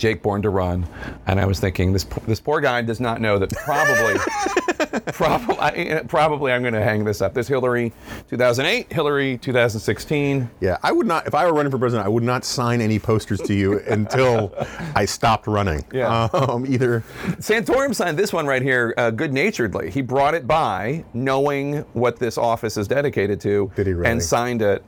Jake 0.00 0.22
Born 0.22 0.40
to 0.42 0.50
Run, 0.50 0.86
and 1.26 1.38
I 1.38 1.44
was 1.44 1.60
thinking 1.60 1.92
this 1.92 2.04
this 2.26 2.40
poor 2.40 2.60
guy 2.60 2.80
does 2.80 3.00
not 3.00 3.20
know 3.20 3.38
that 3.38 3.50
probably 3.50 4.18
probably 5.12 5.56
I, 5.60 6.02
probably 6.08 6.52
I'm 6.52 6.62
going 6.62 6.74
to 6.74 6.82
hang 6.82 7.04
this 7.04 7.20
up. 7.20 7.34
There's 7.34 7.46
Hillary 7.46 7.92
2008, 8.30 8.90
Hillary 8.90 9.36
2016. 9.38 10.50
yeah, 10.60 10.78
I 10.82 10.90
would 10.90 11.06
not, 11.06 11.26
if 11.26 11.34
I 11.34 11.44
were 11.44 11.52
running 11.52 11.70
for 11.70 11.78
president, 11.78 12.06
I 12.06 12.08
would 12.08 12.22
not 12.22 12.44
sign 12.46 12.80
any 12.80 12.98
posters 12.98 13.40
to 13.42 13.54
you 13.54 13.80
until 13.88 14.54
I 14.94 15.04
stopped 15.04 15.46
running. 15.46 15.84
Yeah. 15.92 16.28
Um, 16.32 16.64
either, 16.66 17.04
Santorum 17.38 17.94
signed 17.94 18.18
this 18.18 18.32
one 18.32 18.46
right 18.46 18.62
here 18.62 18.94
uh, 18.96 19.10
good 19.10 19.34
naturedly. 19.34 19.90
He 19.90 20.00
brought 20.00 20.34
it 20.34 20.46
by 20.46 21.04
knowing 21.12 21.80
what 21.92 22.18
this 22.18 22.38
office 22.38 22.78
is 22.78 22.88
dedicated 22.88 23.38
to 23.42 23.70
Did 23.76 23.86
he 23.86 23.92
really? 23.92 24.10
and 24.10 24.22
signed 24.22 24.62
it. 24.62 24.82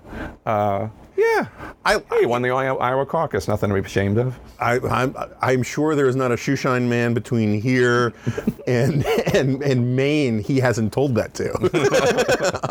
Uh, 0.46 0.88
yeah. 1.16 1.46
I, 1.84 1.98
Hey, 2.10 2.20
he 2.20 2.26
won 2.26 2.42
the 2.42 2.50
Iowa, 2.50 2.78
Iowa 2.80 3.06
caucus. 3.06 3.48
Nothing 3.48 3.70
to 3.70 3.74
be 3.74 3.80
ashamed 3.80 4.18
of. 4.18 4.38
I, 4.60 4.78
I'm, 4.80 5.14
I'm 5.40 5.62
sure 5.62 5.94
there 5.94 6.08
is 6.08 6.16
not 6.16 6.30
a 6.32 6.36
shoeshine 6.36 6.88
man 6.88 7.14
between 7.14 7.60
here 7.60 8.12
and, 8.66 9.04
and, 9.34 9.62
and 9.62 9.96
Maine 9.96 10.40
he 10.40 10.58
hasn't 10.60 10.92
told 10.92 11.14
that 11.16 11.34
to. 11.34 11.52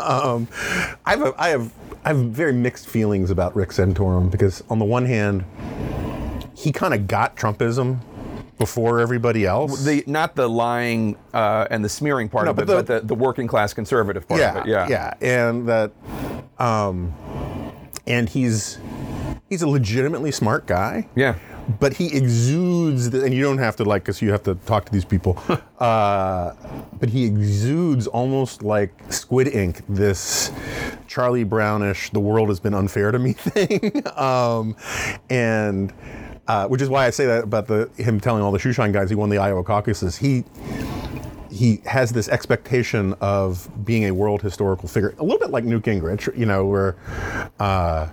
um, 0.02 0.48
I, 1.04 1.10
have 1.10 1.22
a, 1.22 1.34
I, 1.38 1.48
have, 1.48 1.72
I 2.04 2.08
have 2.08 2.18
very 2.18 2.52
mixed 2.52 2.88
feelings 2.88 3.30
about 3.30 3.54
Rick 3.54 3.70
Santorum 3.70 4.30
because, 4.30 4.62
on 4.70 4.78
the 4.78 4.84
one 4.84 5.04
hand, 5.04 5.44
he 6.54 6.72
kind 6.72 6.94
of 6.94 7.06
got 7.06 7.36
Trumpism 7.36 7.98
before 8.58 9.00
everybody 9.00 9.44
else. 9.44 9.84
The 9.84 10.04
not 10.06 10.36
the 10.36 10.48
lying 10.48 11.16
uh, 11.34 11.66
and 11.70 11.84
the 11.84 11.88
smearing 11.88 12.28
part 12.28 12.44
No, 12.44 12.50
of 12.50 12.56
but 12.56 12.62
it, 12.62 12.66
the- 12.66 12.74
but 12.74 12.86
the, 12.86 13.00
the 13.08 13.14
working 13.14 13.46
class 13.48 13.74
conservative 13.74 14.26
part 14.28 14.40
yeah, 14.40 14.58
of 14.60 14.66
it. 14.66 14.70
Yeah. 14.70 14.86
yeah, 14.88 15.14
and 15.20 15.68
that, 15.68 15.90
um, 16.58 17.12
and 18.06 18.28
he's 18.28 18.78
he's 19.48 19.62
a 19.62 19.68
legitimately 19.68 20.30
smart 20.32 20.66
guy. 20.66 21.08
Yeah. 21.14 21.36
but 21.78 21.92
he 21.92 22.06
exudes, 22.16 23.10
the, 23.10 23.24
and 23.24 23.32
you 23.32 23.42
don't 23.42 23.58
have 23.58 23.76
to 23.76 23.84
like, 23.84 24.02
because 24.02 24.20
you 24.20 24.32
have 24.32 24.42
to 24.44 24.54
talk 24.66 24.84
to 24.86 24.92
these 24.92 25.04
people. 25.04 25.40
uh, 25.78 26.54
but 26.98 27.08
he 27.08 27.24
exudes 27.24 28.06
almost 28.08 28.62
like 28.62 28.92
Squid 29.12 29.48
Ink, 29.48 29.82
this 29.88 30.50
Charlie 31.06 31.44
Brownish, 31.44 32.10
the 32.10 32.20
world 32.20 32.48
has 32.48 32.58
been 32.60 32.74
unfair 32.74 33.12
to 33.12 33.18
me 33.18 33.32
thing, 33.34 34.02
um, 34.16 34.76
and. 35.30 35.92
Uh, 36.48 36.66
which 36.66 36.82
is 36.82 36.88
why 36.88 37.06
I 37.06 37.10
say 37.10 37.24
that 37.26 37.44
about 37.44 37.68
the 37.68 37.88
him 37.96 38.18
telling 38.18 38.42
all 38.42 38.50
the 38.50 38.58
shoeshine 38.58 38.92
guys 38.92 39.08
he 39.08 39.14
won 39.14 39.30
the 39.30 39.38
Iowa 39.38 39.62
caucuses. 39.62 40.16
He 40.16 40.42
he 41.52 41.80
has 41.84 42.12
this 42.12 42.28
expectation 42.28 43.14
of 43.20 43.68
being 43.84 44.04
a 44.06 44.10
world 44.12 44.40
historical 44.40 44.88
figure, 44.88 45.14
a 45.18 45.22
little 45.22 45.38
bit 45.38 45.50
like 45.50 45.64
Newt 45.64 45.84
Gingrich, 45.84 46.36
you 46.36 46.46
know, 46.46 46.64
where, 46.64 46.96
uh, 47.60 48.08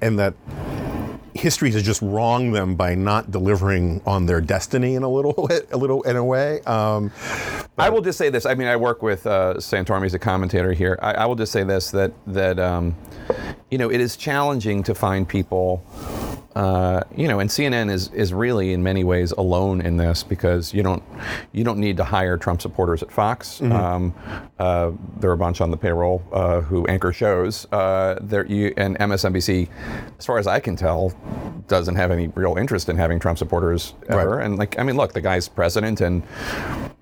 and 0.00 0.18
that 0.18 0.34
history 1.34 1.70
has 1.70 1.82
just 1.82 2.00
wronged 2.00 2.54
them 2.54 2.74
by 2.74 2.94
not 2.94 3.30
delivering 3.30 4.00
on 4.06 4.24
their 4.24 4.40
destiny 4.40 4.94
in 4.94 5.02
a 5.02 5.08
little, 5.08 5.48
a 5.70 5.76
little 5.76 6.02
in 6.04 6.16
a 6.16 6.24
way. 6.24 6.62
Um, 6.62 7.12
I 7.76 7.90
will 7.90 8.00
just 8.00 8.16
say 8.16 8.30
this. 8.30 8.46
I 8.46 8.54
mean, 8.54 8.68
I 8.68 8.76
work 8.76 9.02
with 9.02 9.26
uh, 9.26 9.54
Santorum. 9.58 10.02
He's 10.02 10.14
a 10.14 10.18
commentator 10.18 10.72
here. 10.72 10.98
I, 11.02 11.12
I 11.12 11.26
will 11.26 11.34
just 11.34 11.52
say 11.52 11.62
this: 11.62 11.90
that 11.90 12.12
that 12.26 12.58
um, 12.58 12.96
you 13.70 13.76
know, 13.76 13.90
it 13.90 14.00
is 14.00 14.16
challenging 14.16 14.82
to 14.84 14.94
find 14.94 15.28
people 15.28 15.84
uh, 16.56 17.02
you 17.14 17.28
know, 17.28 17.38
and 17.38 17.50
CNN 17.50 17.90
is 17.90 18.08
is 18.14 18.32
really 18.32 18.72
in 18.72 18.82
many 18.82 19.04
ways 19.04 19.30
alone 19.32 19.82
in 19.82 19.98
this 19.98 20.22
because 20.22 20.72
you 20.72 20.82
don't 20.82 21.02
you 21.52 21.62
don't 21.64 21.78
need 21.78 21.98
to 21.98 22.04
hire 22.04 22.38
Trump 22.38 22.62
supporters 22.62 23.02
at 23.02 23.12
Fox. 23.12 23.60
Mm-hmm. 23.60 23.72
Um, 23.72 24.14
uh, 24.58 24.92
there 25.20 25.28
are 25.28 25.34
a 25.34 25.36
bunch 25.36 25.60
on 25.60 25.70
the 25.70 25.76
payroll 25.76 26.22
uh, 26.32 26.62
who 26.62 26.86
anchor 26.86 27.12
shows. 27.12 27.70
Uh, 27.70 28.18
there 28.22 28.46
you 28.46 28.72
and 28.78 28.98
MSNBC, 28.98 29.68
as 30.18 30.24
far 30.24 30.38
as 30.38 30.46
I 30.46 30.58
can 30.58 30.76
tell, 30.76 31.14
doesn't 31.68 31.96
have 31.96 32.10
any 32.10 32.28
real 32.28 32.56
interest 32.56 32.88
in 32.88 32.96
having 32.96 33.20
Trump 33.20 33.36
supporters 33.36 33.92
ever. 34.08 34.36
Right. 34.36 34.46
And 34.46 34.56
like, 34.56 34.78
I 34.78 34.82
mean, 34.82 34.96
look, 34.96 35.12
the 35.12 35.20
guy's 35.20 35.48
president 35.48 36.00
and 36.00 36.22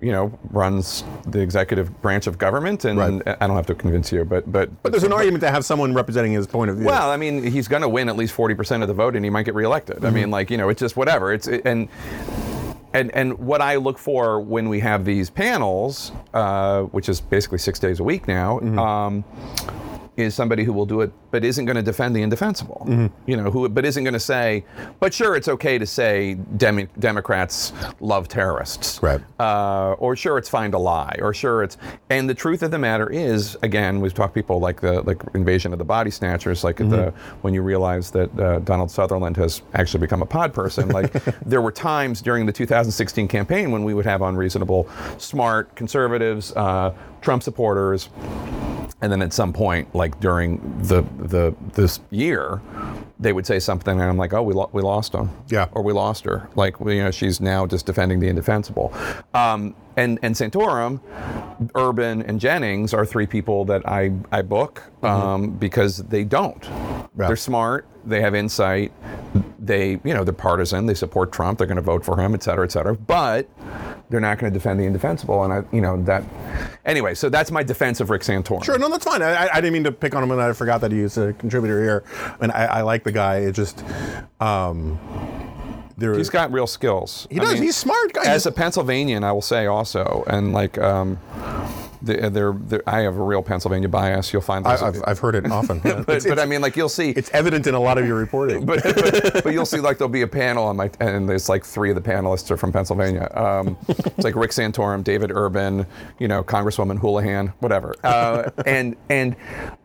you 0.01 0.11
know 0.11 0.37
runs 0.51 1.05
the 1.27 1.39
executive 1.39 2.01
branch 2.01 2.27
of 2.27 2.37
government, 2.37 2.83
and 2.83 2.99
right. 2.99 3.37
I 3.39 3.47
don't 3.47 3.55
have 3.55 3.67
to 3.67 3.75
convince 3.75 4.11
you, 4.11 4.25
but 4.25 4.51
but 4.51 4.67
but, 4.67 4.83
but 4.83 4.91
there's 4.91 5.03
an 5.03 5.13
argument 5.13 5.41
to 5.41 5.49
have 5.49 5.63
someone 5.63 5.93
representing 5.93 6.33
his 6.33 6.45
point 6.45 6.69
of 6.69 6.77
view. 6.77 6.87
Well, 6.87 7.09
I 7.09 7.17
mean, 7.17 7.43
he's 7.43 7.67
going 7.67 7.83
to 7.83 7.89
win 7.89 8.09
at 8.09 8.17
least 8.17 8.33
forty 8.33 8.53
percent 8.53 8.83
of 8.83 8.89
the 8.89 8.93
vote, 8.93 9.15
and 9.15 9.23
he 9.23 9.29
might 9.29 9.44
get 9.45 9.55
reelected. 9.55 9.97
Mm-hmm. 9.97 10.05
I 10.05 10.09
mean, 10.09 10.31
like 10.31 10.49
you 10.49 10.57
know, 10.57 10.69
it's 10.69 10.79
just 10.79 10.97
whatever. 10.97 11.33
It's 11.33 11.47
and. 11.47 11.87
And, 12.93 13.11
and 13.13 13.37
what 13.39 13.59
I 13.59 13.75
look 13.75 13.97
for 13.97 14.39
when 14.39 14.69
we 14.69 14.79
have 14.79 15.03
these 15.03 15.29
panels, 15.29 16.13
uh, 16.33 16.83
which 16.83 17.09
is 17.09 17.19
basically 17.19 17.57
six 17.57 17.77
days 17.77 17.99
a 17.99 18.05
week 18.05 18.25
now, 18.25 18.59
mm-hmm. 18.59 18.79
um, 18.79 19.25
is 20.17 20.33
somebody 20.33 20.63
who 20.63 20.73
will 20.73 20.85
do 20.85 21.01
it 21.01 21.11
but 21.31 21.43
isn't 21.43 21.65
going 21.65 21.75
to 21.75 21.81
defend 21.81 22.15
the 22.15 22.21
indefensible. 22.21 22.85
Mm-hmm. 22.87 23.29
You 23.29 23.37
know, 23.37 23.51
who 23.51 23.67
but 23.67 23.85
isn't 23.85 24.03
going 24.03 24.13
to 24.13 24.19
say, 24.19 24.63
but 24.99 25.13
sure, 25.13 25.35
it's 25.35 25.47
okay 25.47 25.77
to 25.77 25.85
say 25.85 26.35
Demi- 26.57 26.87
Democrats 26.99 27.73
love 27.99 28.27
terrorists, 28.27 29.01
right? 29.03 29.21
Uh, 29.39 29.93
or 29.93 30.15
sure, 30.15 30.37
it's 30.37 30.49
fine 30.49 30.71
to 30.71 30.77
lie, 30.77 31.17
or 31.21 31.33
sure, 31.33 31.63
it's. 31.63 31.77
And 32.09 32.29
the 32.29 32.33
truth 32.33 32.63
of 32.63 32.71
the 32.71 32.79
matter 32.79 33.09
is, 33.09 33.57
again, 33.63 33.99
we've 33.99 34.13
talked 34.13 34.33
people 34.33 34.59
like 34.59 34.79
the 34.79 35.01
like 35.01 35.21
invasion 35.33 35.73
of 35.73 35.79
the 35.79 35.85
body 35.85 36.11
snatchers, 36.11 36.63
like 36.63 36.77
mm-hmm. 36.77 36.91
the 36.91 37.13
when 37.41 37.53
you 37.53 37.61
realize 37.61 38.11
that 38.11 38.39
uh, 38.39 38.59
Donald 38.59 38.91
Sutherland 38.91 39.35
has 39.37 39.61
actually 39.73 39.99
become 39.99 40.21
a 40.21 40.25
pod 40.25 40.53
person. 40.53 40.89
Like 40.89 41.11
there 41.45 41.61
were 41.61 41.71
times 41.71 42.21
during 42.21 42.45
the 42.45 42.53
2016 42.53 43.27
campaign 43.27 43.71
when 43.71 43.83
we 43.83 43.93
would 43.93 44.05
have 44.05 44.21
unreasonable, 44.21 44.87
smart 45.17 45.75
conservatives, 45.75 46.53
uh, 46.53 46.93
Trump 47.25 47.43
supporters 47.43 48.09
and 49.01 49.11
then 49.11 49.21
at 49.21 49.33
some 49.33 49.51
point, 49.51 49.93
like 49.93 50.19
during 50.19 50.57
the 50.81 51.03
the 51.19 51.53
this 51.73 51.99
year, 52.11 52.61
they 53.19 53.33
would 53.33 53.45
say 53.45 53.59
something, 53.59 53.99
and 53.99 54.09
I'm 54.09 54.17
like, 54.17 54.33
oh, 54.33 54.41
we, 54.41 54.53
lo- 54.53 54.69
we 54.71 54.81
lost 54.81 55.13
him, 55.13 55.29
yeah, 55.47 55.67
or 55.73 55.83
we 55.83 55.93
lost 55.93 56.23
her. 56.25 56.49
Like, 56.55 56.79
you 56.79 57.03
know, 57.03 57.11
she's 57.11 57.41
now 57.41 57.65
just 57.65 57.85
defending 57.85 58.19
the 58.19 58.27
indefensible. 58.27 58.93
Um, 59.33 59.75
and 59.97 60.17
and 60.23 60.33
Santorum, 60.33 61.01
Urban, 61.75 62.21
and 62.23 62.39
Jennings 62.39 62.93
are 62.93 63.05
three 63.05 63.27
people 63.27 63.65
that 63.65 63.87
I 63.87 64.11
I 64.31 64.41
book 64.41 64.81
mm-hmm. 65.01 65.05
um, 65.05 65.47
mm-hmm. 65.47 65.57
because 65.57 65.97
they 65.97 66.23
don't. 66.23 66.63
Yeah. 66.63 67.27
They're 67.27 67.35
smart. 67.35 67.85
They 68.05 68.21
have 68.21 68.33
insight. 68.33 68.91
They 69.59 69.99
you 70.03 70.13
know 70.13 70.23
they're 70.23 70.33
partisan. 70.33 70.85
They 70.85 70.93
support 70.93 71.31
Trump. 71.31 71.57
They're 71.57 71.67
going 71.67 71.75
to 71.75 71.81
vote 71.81 72.03
for 72.03 72.19
him, 72.19 72.33
et 72.33 72.43
cetera, 72.43 72.65
et 72.65 72.71
cetera. 72.71 72.95
But 72.95 73.49
they're 74.09 74.19
not 74.19 74.37
going 74.37 74.51
to 74.51 74.57
defend 74.57 74.79
the 74.79 74.83
indefensible. 74.83 75.43
And 75.43 75.53
I, 75.53 75.63
you 75.71 75.81
know, 75.81 76.01
that. 76.03 76.23
Anyway, 76.85 77.15
so 77.15 77.29
that's 77.29 77.51
my 77.51 77.63
defense 77.63 77.99
of 77.99 78.09
Rick 78.09 78.21
Santorum. 78.21 78.63
Sure, 78.63 78.77
no, 78.77 78.89
that's 78.89 79.05
fine. 79.05 79.21
I, 79.21 79.49
I 79.51 79.55
didn't 79.55 79.73
mean 79.73 79.83
to 79.85 79.91
pick 79.91 80.15
on 80.15 80.23
him, 80.23 80.31
and 80.31 80.41
I 80.41 80.53
forgot 80.53 80.81
that 80.81 80.91
he's 80.91 81.17
a 81.17 81.33
contributor 81.33 81.81
here. 81.81 82.03
I 82.09 82.37
mean, 82.41 82.51
I, 82.51 82.65
I 82.65 82.81
like 82.81 83.03
the 83.03 83.11
guy. 83.11 83.37
It 83.37 83.53
just. 83.53 83.83
Um, 84.39 84.99
there, 85.97 86.13
he's 86.17 86.29
got 86.29 86.51
real 86.51 86.67
skills. 86.67 87.25
He 87.31 87.39
does. 87.39 87.53
Mean, 87.53 87.63
he's 87.63 87.77
smart. 87.77 88.13
Guy. 88.13 88.25
As 88.25 88.45
a 88.45 88.51
Pennsylvanian, 88.51 89.23
I 89.23 89.31
will 89.31 89.41
say 89.41 89.65
also, 89.65 90.25
and 90.27 90.51
like, 90.51 90.77
um, 90.77 91.17
they're, 92.05 92.53
they're, 92.53 92.83
I 92.87 93.01
have 93.01 93.17
a 93.17 93.23
real 93.23 93.41
Pennsylvania 93.41 93.89
bias. 93.89 94.31
You'll 94.31 94.41
find 94.41 94.65
I, 94.65 94.77
have 94.77 95.03
I've 95.05 95.19
heard 95.19 95.35
it 95.35 95.49
often. 95.51 95.79
but, 95.83 96.09
it's, 96.09 96.25
but 96.25 96.39
I 96.39 96.45
mean, 96.45 96.61
like 96.61 96.75
you'll 96.75 96.89
see, 96.89 97.09
it's 97.11 97.29
evident 97.31 97.67
in 97.67 97.73
a 97.73 97.79
lot 97.79 97.97
of 97.97 98.05
your 98.05 98.15
reporting. 98.15 98.65
but, 98.65 98.83
but, 98.83 99.43
but, 99.43 99.53
you'll 99.53 99.65
see, 99.65 99.79
like 99.79 99.97
there'll 99.97 100.09
be 100.09 100.21
a 100.21 100.27
panel 100.27 100.65
on 100.65 100.77
my, 100.77 100.89
and 100.99 101.27
there's 101.27 101.49
like 101.49 101.65
three 101.65 101.89
of 101.89 101.95
the 101.95 102.01
panelists 102.01 102.51
are 102.51 102.57
from 102.57 102.71
Pennsylvania. 102.71 103.29
Um, 103.33 103.77
it's 103.87 104.23
like 104.23 104.35
Rick 104.35 104.51
Santorum, 104.51 105.03
David 105.03 105.31
Urban, 105.31 105.85
you 106.19 106.27
know, 106.27 106.43
Congresswoman 106.43 106.97
Houlihan, 106.99 107.47
whatever, 107.59 107.95
uh, 108.03 108.49
and 108.65 108.95
and 109.09 109.35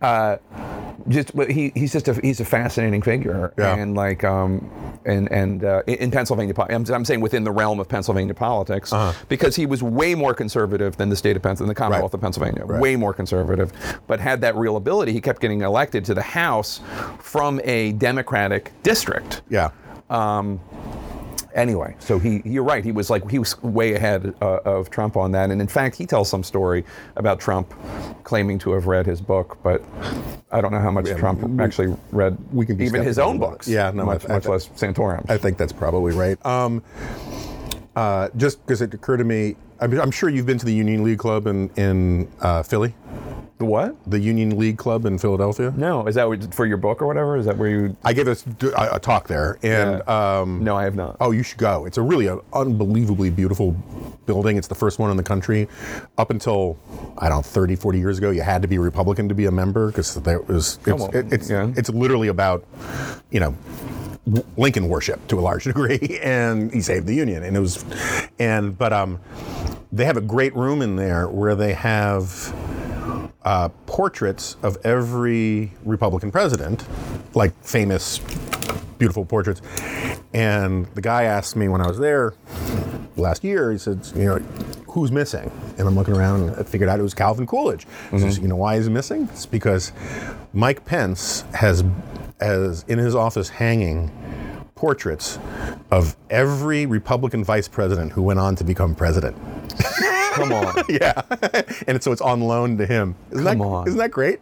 uh, 0.02 0.36
just 1.08 1.32
he, 1.48 1.72
he's 1.74 1.92
just 1.92 2.08
a 2.08 2.14
he's 2.14 2.40
a 2.40 2.44
fascinating 2.44 3.02
figure, 3.02 3.52
yeah. 3.58 3.76
and 3.76 3.94
like 3.94 4.24
um, 4.24 4.70
and 5.04 5.30
and 5.32 5.64
uh, 5.64 5.82
in 5.86 6.10
Pennsylvania, 6.10 6.54
I'm, 6.68 6.84
I'm, 6.92 7.04
saying 7.04 7.20
within 7.20 7.44
the 7.44 7.50
realm 7.50 7.80
of 7.80 7.88
Pennsylvania 7.88 8.34
politics, 8.34 8.92
uh-huh. 8.92 9.12
because 9.28 9.56
he 9.56 9.66
was 9.66 9.82
way 9.82 10.14
more 10.14 10.34
conservative 10.34 10.96
than 10.96 11.08
the 11.08 11.16
state 11.16 11.36
of 11.36 11.42
Pennsylvania, 11.42 11.74
the 11.74 11.78
Commonwealth 11.78 12.09
right. 12.09 12.09
Of 12.14 12.20
Pennsylvania, 12.20 12.64
right. 12.64 12.80
way 12.80 12.96
more 12.96 13.12
conservative, 13.14 13.72
but 14.06 14.20
had 14.20 14.40
that 14.42 14.56
real 14.56 14.76
ability. 14.76 15.12
He 15.12 15.20
kept 15.20 15.40
getting 15.40 15.62
elected 15.62 16.04
to 16.06 16.14
the 16.14 16.22
House 16.22 16.80
from 17.18 17.60
a 17.64 17.92
Democratic 17.92 18.72
district. 18.82 19.42
Yeah. 19.48 19.70
Um, 20.08 20.60
anyway, 21.54 21.96
so 21.98 22.18
he, 22.18 22.42
you're 22.44 22.64
right. 22.64 22.84
He 22.84 22.92
was 22.92 23.10
like 23.10 23.28
he 23.30 23.38
was 23.38 23.60
way 23.62 23.94
ahead 23.94 24.34
uh, 24.40 24.58
of 24.64 24.90
Trump 24.90 25.16
on 25.16 25.32
that, 25.32 25.50
and 25.50 25.60
in 25.60 25.68
fact, 25.68 25.96
he 25.96 26.06
tells 26.06 26.28
some 26.28 26.42
story 26.42 26.84
about 27.16 27.40
Trump 27.40 27.72
claiming 28.24 28.58
to 28.60 28.72
have 28.72 28.86
read 28.86 29.06
his 29.06 29.20
book, 29.20 29.58
but 29.62 29.82
I 30.50 30.60
don't 30.60 30.72
know 30.72 30.80
how 30.80 30.90
much 30.90 31.08
yeah, 31.08 31.14
Trump 31.14 31.42
we, 31.42 31.62
actually 31.62 31.96
read. 32.12 32.36
We 32.52 32.66
can 32.66 32.80
even 32.80 33.02
his 33.02 33.18
own 33.18 33.38
books. 33.38 33.68
Yeah, 33.68 33.90
no, 33.90 34.04
much, 34.04 34.28
I, 34.28 34.34
much 34.34 34.46
I, 34.46 34.50
less 34.50 34.68
Santorum. 34.68 35.28
I 35.30 35.38
think 35.38 35.58
that's 35.58 35.72
probably 35.72 36.12
right. 36.12 36.44
Um, 36.44 36.82
uh, 37.96 38.28
just 38.36 38.64
because 38.64 38.82
it 38.82 38.94
occurred 38.94 39.18
to 39.18 39.24
me, 39.24 39.56
I'm, 39.80 39.98
I'm, 40.00 40.10
sure 40.10 40.28
you've 40.28 40.46
been 40.46 40.58
to 40.58 40.66
the 40.66 40.74
Union 40.74 41.02
League 41.02 41.18
Club 41.18 41.46
in 41.46 41.70
in 41.76 42.28
uh, 42.40 42.62
Philly. 42.62 42.94
The 43.60 43.66
what? 43.66 43.94
The 44.10 44.18
Union 44.18 44.58
League 44.58 44.78
Club 44.78 45.04
in 45.04 45.18
Philadelphia. 45.18 45.70
No, 45.76 46.06
is 46.06 46.14
that 46.14 46.54
for 46.54 46.64
your 46.64 46.78
book 46.78 47.02
or 47.02 47.06
whatever? 47.06 47.36
Is 47.36 47.44
that 47.44 47.58
where 47.58 47.68
you? 47.68 47.96
I 48.02 48.14
gave 48.14 48.26
a, 48.26 48.34
a 48.90 48.98
talk 48.98 49.28
there, 49.28 49.58
and 49.62 50.02
yeah. 50.06 50.38
um, 50.40 50.64
no, 50.64 50.76
I 50.76 50.84
have 50.84 50.94
not. 50.94 51.18
Oh, 51.20 51.30
you 51.30 51.42
should 51.42 51.58
go. 51.58 51.84
It's 51.84 51.98
a 51.98 52.02
really 52.02 52.26
a 52.26 52.38
unbelievably 52.54 53.28
beautiful 53.28 53.72
building. 54.24 54.56
It's 54.56 54.66
the 54.66 54.74
first 54.74 54.98
one 54.98 55.10
in 55.10 55.18
the 55.18 55.22
country. 55.22 55.68
Up 56.16 56.30
until 56.30 56.78
I 57.18 57.28
don't 57.28 57.40
know, 57.40 57.42
30, 57.42 57.76
40 57.76 57.98
years 57.98 58.16
ago, 58.16 58.30
you 58.30 58.40
had 58.40 58.62
to 58.62 58.68
be 58.68 58.76
a 58.76 58.80
Republican 58.80 59.28
to 59.28 59.34
be 59.34 59.44
a 59.44 59.52
member 59.52 59.88
because 59.88 60.14
there 60.14 60.40
was 60.40 60.78
it's, 60.86 61.02
oh, 61.02 61.10
it, 61.12 61.30
it's, 61.30 61.50
yeah. 61.50 61.70
it's 61.76 61.90
literally 61.90 62.28
about 62.28 62.64
you 63.30 63.40
know 63.40 63.54
Lincoln 64.56 64.88
worship 64.88 65.26
to 65.28 65.38
a 65.38 65.42
large 65.42 65.64
degree, 65.72 66.18
and 66.22 66.72
he 66.72 66.80
saved 66.80 67.06
the 67.06 67.14
Union. 67.14 67.42
And 67.42 67.54
it 67.58 67.60
was, 67.60 67.84
and 68.38 68.78
but 68.78 68.94
um, 68.94 69.20
they 69.92 70.06
have 70.06 70.16
a 70.16 70.22
great 70.22 70.56
room 70.56 70.80
in 70.80 70.96
there 70.96 71.28
where 71.28 71.54
they 71.54 71.74
have 71.74 72.54
uh, 73.44 73.68
portraits 73.86 74.56
of 74.62 74.76
every 74.84 75.72
Republican 75.84 76.30
president, 76.30 76.84
like 77.34 77.52
famous, 77.64 78.18
beautiful 78.98 79.24
portraits. 79.24 79.62
And 80.32 80.86
the 80.94 81.00
guy 81.00 81.24
asked 81.24 81.56
me 81.56 81.68
when 81.68 81.80
I 81.80 81.88
was 81.88 81.98
there 81.98 82.34
last 83.16 83.42
year, 83.42 83.72
he 83.72 83.78
said, 83.78 84.06
you 84.14 84.24
know, 84.24 84.38
who's 84.88 85.10
missing? 85.10 85.50
And 85.78 85.88
I'm 85.88 85.96
looking 85.96 86.14
around 86.14 86.48
and 86.48 86.56
I 86.56 86.62
figured 86.62 86.88
out 86.88 86.98
it 86.98 87.02
was 87.02 87.14
Calvin 87.14 87.46
Coolidge. 87.46 87.86
Mm-hmm. 87.86 88.18
Says, 88.18 88.38
you 88.38 88.48
know 88.48 88.56
why 88.56 88.76
he's 88.76 88.88
missing? 88.88 89.28
It's 89.32 89.46
because 89.46 89.92
Mike 90.52 90.84
Pence 90.84 91.42
has, 91.54 91.84
has 92.40 92.84
in 92.88 92.98
his 92.98 93.14
office 93.14 93.48
hanging 93.48 94.10
portraits 94.74 95.38
of 95.90 96.16
every 96.30 96.86
Republican 96.86 97.44
vice 97.44 97.68
president 97.68 98.12
who 98.12 98.22
went 98.22 98.38
on 98.38 98.56
to 98.56 98.64
become 98.64 98.94
president. 98.94 99.36
Come 100.32 100.52
on. 100.52 100.74
yeah. 100.88 101.22
and 101.86 102.02
so 102.02 102.12
it's 102.12 102.20
on 102.20 102.40
loan 102.40 102.78
to 102.78 102.86
him. 102.86 103.14
Isn't 103.30 103.44
Come 103.44 103.58
that, 103.58 103.64
on. 103.64 103.88
Isn't 103.88 103.98
that 103.98 104.10
great? 104.10 104.40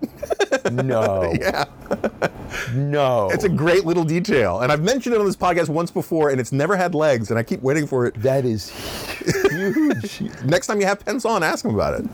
no. 0.72 1.32
yeah. 1.40 1.64
no. 2.74 3.30
It's 3.30 3.44
a 3.44 3.48
great 3.48 3.84
little 3.84 4.04
detail. 4.04 4.60
And 4.60 4.70
I've 4.70 4.82
mentioned 4.82 5.14
it 5.14 5.20
on 5.20 5.26
this 5.26 5.36
podcast 5.36 5.68
once 5.68 5.90
before, 5.90 6.30
and 6.30 6.40
it's 6.40 6.52
never 6.52 6.76
had 6.76 6.94
legs, 6.94 7.30
and 7.30 7.38
I 7.38 7.42
keep 7.42 7.62
waiting 7.62 7.86
for 7.86 8.06
it. 8.06 8.14
That 8.22 8.44
is 8.44 8.70
huge. 9.50 10.42
Next 10.44 10.66
time 10.66 10.80
you 10.80 10.86
have 10.86 11.04
Pence 11.04 11.24
on, 11.24 11.42
ask 11.42 11.64
him 11.64 11.74
about 11.74 12.00
it. 12.00 12.06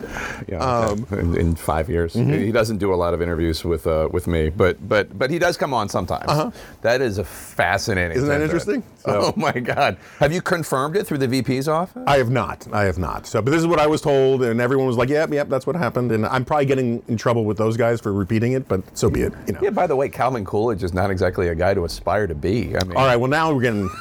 Yeah, 0.48 0.58
Um, 0.58 1.06
in, 1.12 1.36
in 1.38 1.54
five 1.54 1.88
years. 1.88 2.14
He 2.14 2.52
doesn't 2.52 2.78
do 2.78 2.92
a 2.92 2.96
lot 2.96 3.14
of 3.14 3.22
interviews 3.22 3.64
with 3.64 3.86
uh, 3.86 4.08
with 4.12 4.26
me, 4.26 4.50
but 4.50 4.86
but 4.88 5.16
but 5.18 5.30
he 5.30 5.38
does 5.38 5.56
come 5.56 5.72
on 5.74 5.88
sometimes. 5.88 6.52
That 6.82 7.00
is 7.00 7.18
a 7.18 7.24
fascinating. 7.24 8.12
Uh-huh. 8.18 8.18
Isn't 8.18 8.28
that 8.28 8.42
interesting? 8.42 8.82
Oh 9.06 9.34
my 9.36 9.52
God! 9.52 9.98
Have 10.18 10.32
you 10.32 10.40
confirmed 10.40 10.96
it 10.96 11.06
through 11.06 11.18
the 11.18 11.28
VP's 11.28 11.68
office? 11.68 12.02
I 12.06 12.16
have 12.16 12.30
not. 12.30 12.66
I 12.72 12.84
have 12.84 12.96
not. 12.96 13.26
So, 13.26 13.42
but 13.42 13.50
this 13.50 13.60
is 13.60 13.66
what 13.66 13.78
I 13.78 13.86
was 13.86 14.00
told, 14.00 14.42
and 14.42 14.62
everyone 14.62 14.86
was 14.86 14.96
like, 14.96 15.10
"Yep, 15.10 15.30
yep, 15.34 15.50
that's 15.50 15.66
what 15.66 15.76
happened." 15.76 16.10
And 16.10 16.24
I'm 16.24 16.42
probably 16.42 16.64
getting 16.64 17.02
in 17.06 17.18
trouble 17.18 17.44
with 17.44 17.58
those 17.58 17.76
guys 17.76 18.00
for 18.00 18.14
repeating 18.14 18.52
it, 18.52 18.66
but 18.66 18.80
so 18.96 19.10
be 19.10 19.20
it. 19.20 19.34
You 19.46 19.52
know. 19.52 19.60
yeah. 19.62 19.68
By 19.68 19.86
the 19.86 19.94
way, 19.94 20.08
Calvin 20.08 20.46
Coolidge 20.46 20.82
is 20.82 20.94
not 20.94 21.10
exactly 21.10 21.48
a 21.48 21.54
guy 21.54 21.74
to 21.74 21.84
aspire 21.84 22.26
to 22.26 22.34
be. 22.34 22.74
I 22.78 22.82
mean, 22.84 22.96
All 22.96 23.04
right. 23.04 23.16
Well, 23.16 23.28
now 23.28 23.52
we're 23.52 23.60
getting. 23.60 23.90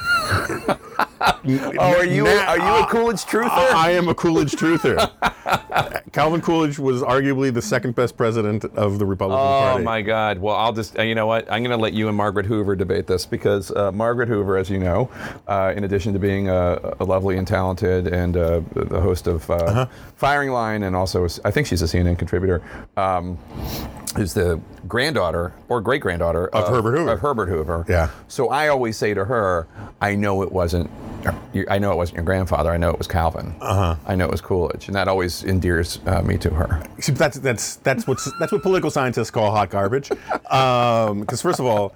oh, 1.20 1.76
are 1.78 2.04
you 2.06 2.24
Now- 2.24 2.46
are 2.48 2.58
you 2.58 2.84
a 2.84 2.86
Coolidge 3.04 3.24
truther? 3.26 3.74
I 3.74 3.90
am 3.90 4.08
a 4.08 4.14
Coolidge 4.14 4.52
truther. 4.52 5.10
Calvin 6.12 6.40
Coolidge 6.40 6.78
was 6.78 7.02
arguably 7.02 7.52
the 7.52 7.60
second 7.60 7.94
best 7.94 8.16
president 8.16 8.64
of 8.64 8.98
the 8.98 9.04
Republican 9.04 9.40
Oh 9.46 9.50
Party. 9.60 9.80
Oh 9.82 9.84
my 9.84 10.00
God! 10.00 10.38
Well, 10.38 10.56
I'll 10.56 10.72
just 10.72 10.98
uh, 10.98 11.02
you 11.02 11.14
know 11.14 11.26
what 11.26 11.44
I'm 11.52 11.62
going 11.62 11.76
to 11.76 11.82
let 11.82 11.92
you 11.92 12.08
and 12.08 12.16
Margaret 12.16 12.46
Hoover 12.46 12.74
debate 12.74 13.06
this 13.06 13.26
because 13.26 13.70
uh, 13.72 13.92
Margaret 13.92 14.28
Hoover, 14.28 14.56
as 14.56 14.70
you 14.70 14.78
know, 14.78 15.10
uh, 15.48 15.72
in 15.76 15.84
addition 15.84 16.12
to 16.14 16.18
being 16.18 16.48
a, 16.48 16.94
a 16.98 17.04
lovely 17.04 17.36
and 17.36 17.46
talented 17.46 18.06
and 18.06 18.36
uh, 18.36 18.60
the 18.74 19.00
host 19.00 19.26
of 19.26 19.48
uh, 19.50 19.54
Uh-huh. 19.54 19.86
Firing 20.16 20.50
Line, 20.50 20.82
and 20.84 20.96
also 20.96 21.26
I 21.44 21.50
think 21.50 21.66
she's 21.66 21.82
a 21.82 21.86
CNN 21.86 22.18
contributor, 22.18 22.62
um, 22.96 23.36
is 24.16 24.32
the 24.34 24.60
granddaughter 24.88 25.52
or 25.68 25.80
great 25.80 26.02
granddaughter 26.02 26.48
Of 26.48 26.68
Herbert 26.68 26.96
Hoover. 26.96 27.12
Of 27.12 27.20
Herbert 27.20 27.48
Hoover. 27.48 27.84
Yeah. 27.88 28.10
So 28.28 28.48
I 28.48 28.68
always 28.68 28.96
say 28.96 29.14
to 29.14 29.24
her, 29.24 29.66
I 30.00 30.14
know 30.14 30.42
it 30.42 30.52
wasn't. 30.52 30.90
I 31.70 31.78
know 31.78 31.90
it 31.90 31.96
wasn't 31.96 32.16
your 32.16 32.24
grandfather. 32.24 32.70
I 32.70 32.76
know 32.76 32.90
it 32.90 32.98
was 32.98 33.06
Calvin. 33.06 33.54
Uh-huh. 33.58 33.96
I 34.06 34.14
know 34.14 34.26
it 34.26 34.30
was 34.30 34.42
Coolidge, 34.42 34.88
and 34.88 34.94
that 34.94 35.08
always 35.08 35.42
endears 35.42 35.98
uh, 36.04 36.20
me 36.20 36.36
to 36.36 36.50
her. 36.50 36.86
See, 37.00 37.12
That's 37.12 37.38
that's 37.38 37.76
that's 37.76 38.06
what 38.06 38.18
that's 38.38 38.52
what 38.52 38.60
political 38.62 38.90
scientists 38.90 39.30
call 39.30 39.50
hot 39.50 39.70
garbage. 39.70 40.10
Because 40.10 41.40
first 41.40 41.60
of 41.60 41.64
all, 41.66 41.94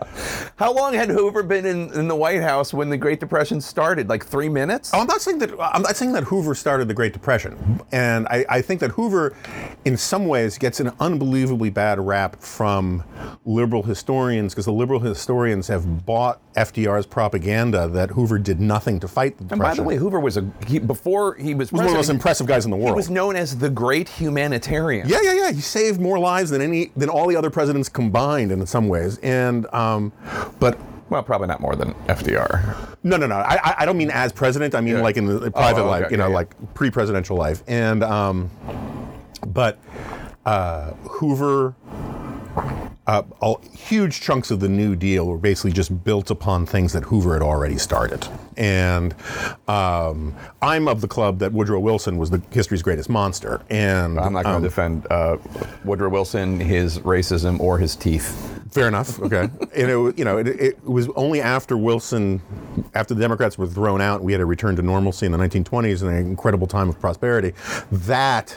How 0.56 0.72
long 0.72 0.94
had 0.94 1.10
Hoover 1.10 1.42
been 1.42 1.66
in, 1.66 1.92
in 1.92 2.08
the 2.08 2.16
White 2.16 2.40
House 2.40 2.72
when 2.72 2.88
the 2.88 2.96
Great 2.96 3.20
Depression 3.20 3.60
started? 3.60 4.08
Like 4.08 4.24
three 4.24 4.48
minutes? 4.48 4.92
Oh, 4.94 5.00
I'm 5.00 5.06
not 5.06 5.20
saying 5.20 5.38
that. 5.40 5.50
I'm 5.60 5.82
not 5.82 5.96
saying 5.96 6.12
that 6.12 6.24
Hoover 6.24 6.54
started 6.54 6.88
the 6.88 6.94
Great 6.94 7.12
Depression, 7.12 7.82
and 7.92 8.26
I, 8.28 8.46
I 8.48 8.62
think 8.62 8.80
that 8.80 8.92
Hoover, 8.92 9.36
in 9.84 9.98
some 9.98 10.26
ways, 10.26 10.56
gets 10.56 10.80
an 10.80 10.90
unbelievably 11.00 11.68
bad 11.70 12.00
rap 12.00 12.36
from 12.40 12.77
liberal 13.44 13.82
historians 13.82 14.52
because 14.52 14.64
the 14.64 14.72
liberal 14.72 15.00
historians 15.00 15.68
have 15.68 16.06
bought 16.06 16.40
FDR's 16.54 17.06
propaganda 17.06 17.88
that 17.88 18.10
Hoover 18.10 18.38
did 18.38 18.60
nothing 18.60 19.00
to 19.00 19.08
fight 19.08 19.36
the 19.38 19.46
and 19.50 19.60
by 19.60 19.74
the 19.74 19.82
way, 19.82 19.96
Hoover 19.96 20.20
was 20.20 20.36
a 20.36 20.50
he, 20.66 20.78
before 20.78 21.34
he 21.36 21.54
was 21.54 21.70
he 21.70 21.74
was 21.74 21.80
one 21.80 21.84
of 21.84 21.90
the 21.90 21.96
most 21.96 22.10
impressive 22.10 22.46
guys 22.46 22.64
in 22.64 22.70
the 22.70 22.76
world. 22.76 22.90
he 22.90 22.96
was 22.96 23.10
known 23.10 23.36
as 23.36 23.58
the 23.58 23.70
great 23.70 24.08
humanitarian. 24.08 25.08
yeah, 25.08 25.20
yeah, 25.22 25.32
yeah. 25.32 25.52
He 25.52 25.60
saved 25.60 26.00
more 26.00 26.18
lives 26.18 26.50
than 26.50 26.60
any 26.60 26.90
than 26.96 27.08
all 27.08 27.26
the 27.26 27.36
other 27.36 27.50
presidents 27.50 27.88
combined 27.88 28.52
in 28.52 28.64
some 28.66 28.88
ways, 28.88 29.18
and 29.18 29.66
um, 29.74 30.12
but. 30.58 30.78
Well, 31.10 31.22
probably 31.22 31.46
not 31.46 31.62
more 31.62 31.74
than 31.74 31.94
FDR. 32.06 32.98
No, 33.02 33.16
no, 33.16 33.26
no. 33.26 33.36
I, 33.36 33.76
I- 33.78 33.86
don't 33.86 33.96
mean 33.96 34.10
as 34.10 34.30
president. 34.30 34.74
I 34.74 34.82
mean 34.82 35.00
like 35.00 35.16
in 35.16 35.24
the 35.24 35.50
private 35.50 35.84
oh, 35.84 35.88
life, 35.88 36.10
you 36.10 36.18
know, 36.18 36.24
yeah, 36.24 36.28
yeah. 36.28 36.34
like 36.34 36.74
pre-presidential 36.74 37.34
life. 37.34 37.62
And 37.66 38.04
um, 38.04 38.50
but 39.46 39.78
uh, 40.44 40.92
Hoover, 41.10 41.74
Thank 42.56 42.82
you. 42.82 42.87
Uh, 43.08 43.22
all, 43.40 43.60
huge 43.72 44.20
chunks 44.20 44.50
of 44.50 44.60
the 44.60 44.68
New 44.68 44.94
Deal 44.94 45.26
were 45.26 45.38
basically 45.38 45.72
just 45.72 46.04
built 46.04 46.30
upon 46.30 46.66
things 46.66 46.92
that 46.92 47.04
Hoover 47.04 47.32
had 47.32 47.42
already 47.42 47.78
started. 47.78 48.28
And 48.58 49.14
um, 49.66 50.36
I'm 50.60 50.86
of 50.88 51.00
the 51.00 51.08
club 51.08 51.38
that 51.38 51.52
Woodrow 51.52 51.80
Wilson 51.80 52.18
was 52.18 52.28
the 52.28 52.42
history's 52.50 52.82
greatest 52.82 53.08
monster. 53.08 53.62
And 53.70 54.20
I'm 54.20 54.34
not 54.34 54.44
going 54.44 54.56
um, 54.56 54.62
to 54.62 54.68
defend 54.68 55.06
uh, 55.10 55.38
Woodrow 55.84 56.10
Wilson, 56.10 56.60
his 56.60 56.98
racism, 56.98 57.58
or 57.60 57.78
his 57.78 57.96
teeth. 57.96 58.58
Fair 58.70 58.88
enough. 58.88 59.18
Okay. 59.20 59.42
and 59.74 59.90
it, 59.90 60.18
you 60.18 60.24
know, 60.24 60.36
it, 60.36 60.48
it 60.48 60.84
was 60.84 61.08
only 61.16 61.40
after 61.40 61.76
Wilson, 61.76 62.42
after 62.94 63.14
the 63.14 63.20
Democrats 63.20 63.56
were 63.56 63.66
thrown 63.66 64.02
out, 64.02 64.22
we 64.22 64.32
had 64.32 64.40
a 64.42 64.46
return 64.46 64.76
to 64.76 64.82
normalcy 64.82 65.24
in 65.24 65.32
the 65.32 65.38
1920s 65.38 66.02
and 66.02 66.10
an 66.10 66.18
incredible 66.18 66.66
time 66.66 66.88
of 66.88 67.00
prosperity. 67.00 67.54
That 67.90 68.54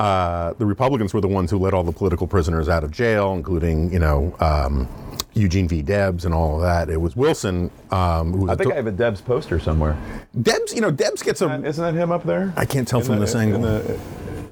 uh, 0.00 0.54
the 0.54 0.66
Republicans 0.66 1.14
were 1.14 1.20
the 1.20 1.28
ones 1.28 1.50
who 1.50 1.58
let 1.58 1.74
all 1.74 1.84
the 1.84 1.92
political 1.92 2.26
prisoners 2.26 2.68
out 2.68 2.82
of 2.82 2.90
jail, 2.90 3.34
including 3.34 3.91
you 3.92 3.98
know. 3.98 4.34
Um, 4.40 4.88
Eugene 5.34 5.66
V. 5.66 5.80
Debs 5.80 6.26
and 6.26 6.34
all 6.34 6.56
of 6.56 6.60
that. 6.62 6.90
It 6.90 7.00
was 7.00 7.16
Wilson 7.16 7.70
um, 7.90 8.32
who 8.34 8.40
was 8.40 8.50
I 8.50 8.54
think 8.56 8.68
to- 8.68 8.74
I 8.74 8.76
have 8.76 8.86
a 8.86 8.90
Debs 8.92 9.22
poster 9.22 9.58
somewhere. 9.58 9.96
Debs. 10.42 10.74
You 10.74 10.82
know, 10.82 10.90
Debs 10.90 11.22
gets 11.22 11.40
a. 11.40 11.46
Isn't 11.64 11.82
that 11.82 11.94
him 11.98 12.12
up 12.12 12.24
there? 12.24 12.52
I 12.54 12.66
can't 12.66 12.86
tell 12.86 13.00
In 13.00 13.06
from 13.06 13.14
the- 13.14 13.22
this 13.22 13.34
angle. 13.34 13.62
the- 13.62 13.98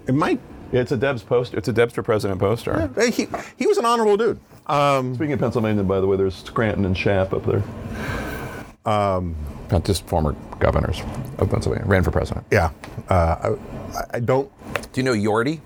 it 0.06 0.14
might. 0.14 0.40
yeah, 0.72 0.80
it's 0.80 0.90
a 0.92 0.96
Debs 0.96 1.22
poster. 1.22 1.58
It's 1.58 1.68
a 1.68 1.72
Debs 1.74 1.92
for 1.92 2.02
President 2.02 2.40
poster. 2.40 2.90
eh, 2.96 3.10
He, 3.10 3.28
he 3.58 3.66
was 3.66 3.76
an 3.76 3.84
honorable 3.84 4.16
dude. 4.16 4.40
Um, 4.68 5.14
Speaking 5.16 5.34
of 5.34 5.40
Pennsylvania, 5.40 5.82
by 5.82 6.00
the 6.00 6.06
way, 6.06 6.16
there's 6.16 6.34
Scranton 6.36 6.86
and 6.86 6.96
Shapp 6.96 7.34
up 7.34 7.44
there. 7.44 7.62
Um, 8.90 9.34
Not 9.70 9.84
just 9.84 10.06
former 10.06 10.32
governors 10.58 11.00
of 11.38 11.48
Pennsylvania. 11.50 11.86
Ran 11.86 12.02
for 12.02 12.10
president. 12.10 12.46
yeah. 12.50 12.70
Uh, 13.08 13.56
I, 13.94 14.16
I 14.16 14.20
don't. 14.20 14.50
Do 14.92 15.00
you 15.00 15.04
know 15.04 15.12
Yorty? 15.12 15.60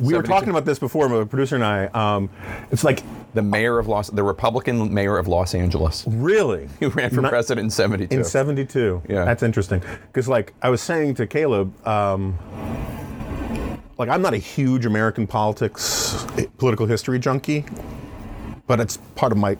We 0.00 0.14
were 0.14 0.22
talking 0.22 0.48
about 0.50 0.64
this 0.64 0.78
before, 0.78 1.08
my 1.08 1.24
producer 1.24 1.54
and 1.56 1.64
I. 1.64 1.86
Um, 1.86 2.30
it's 2.70 2.84
like 2.84 3.02
The 3.34 3.42
mayor 3.42 3.78
of 3.78 3.88
Los, 3.88 4.10
the 4.10 4.22
Republican 4.22 4.92
mayor 4.94 5.18
of 5.18 5.26
Los 5.28 5.54
Angeles, 5.54 6.04
really 6.06 6.68
who 6.80 6.88
ran 6.90 7.10
for 7.10 7.20
Not- 7.20 7.30
president 7.30 7.64
in 7.66 7.70
'72. 7.70 8.14
in 8.16 8.24
'72. 8.24 9.02
Yeah. 9.08 9.24
that's 9.24 9.42
interesting. 9.42 9.82
Because 10.06 10.28
like 10.28 10.54
I 10.62 10.70
was 10.70 10.80
saying 10.80 11.14
to 11.16 11.26
Caleb, 11.26 11.72
um, 11.86 12.38
like 13.98 14.08
I'm 14.08 14.22
not 14.22 14.34
a 14.34 14.38
huge 14.38 14.86
American 14.86 15.26
politics, 15.26 16.24
eh, 16.38 16.46
political 16.58 16.86
history 16.86 17.18
junkie, 17.18 17.64
but 18.66 18.78
it's 18.80 18.98
part 19.16 19.32
of 19.32 19.38
my 19.38 19.56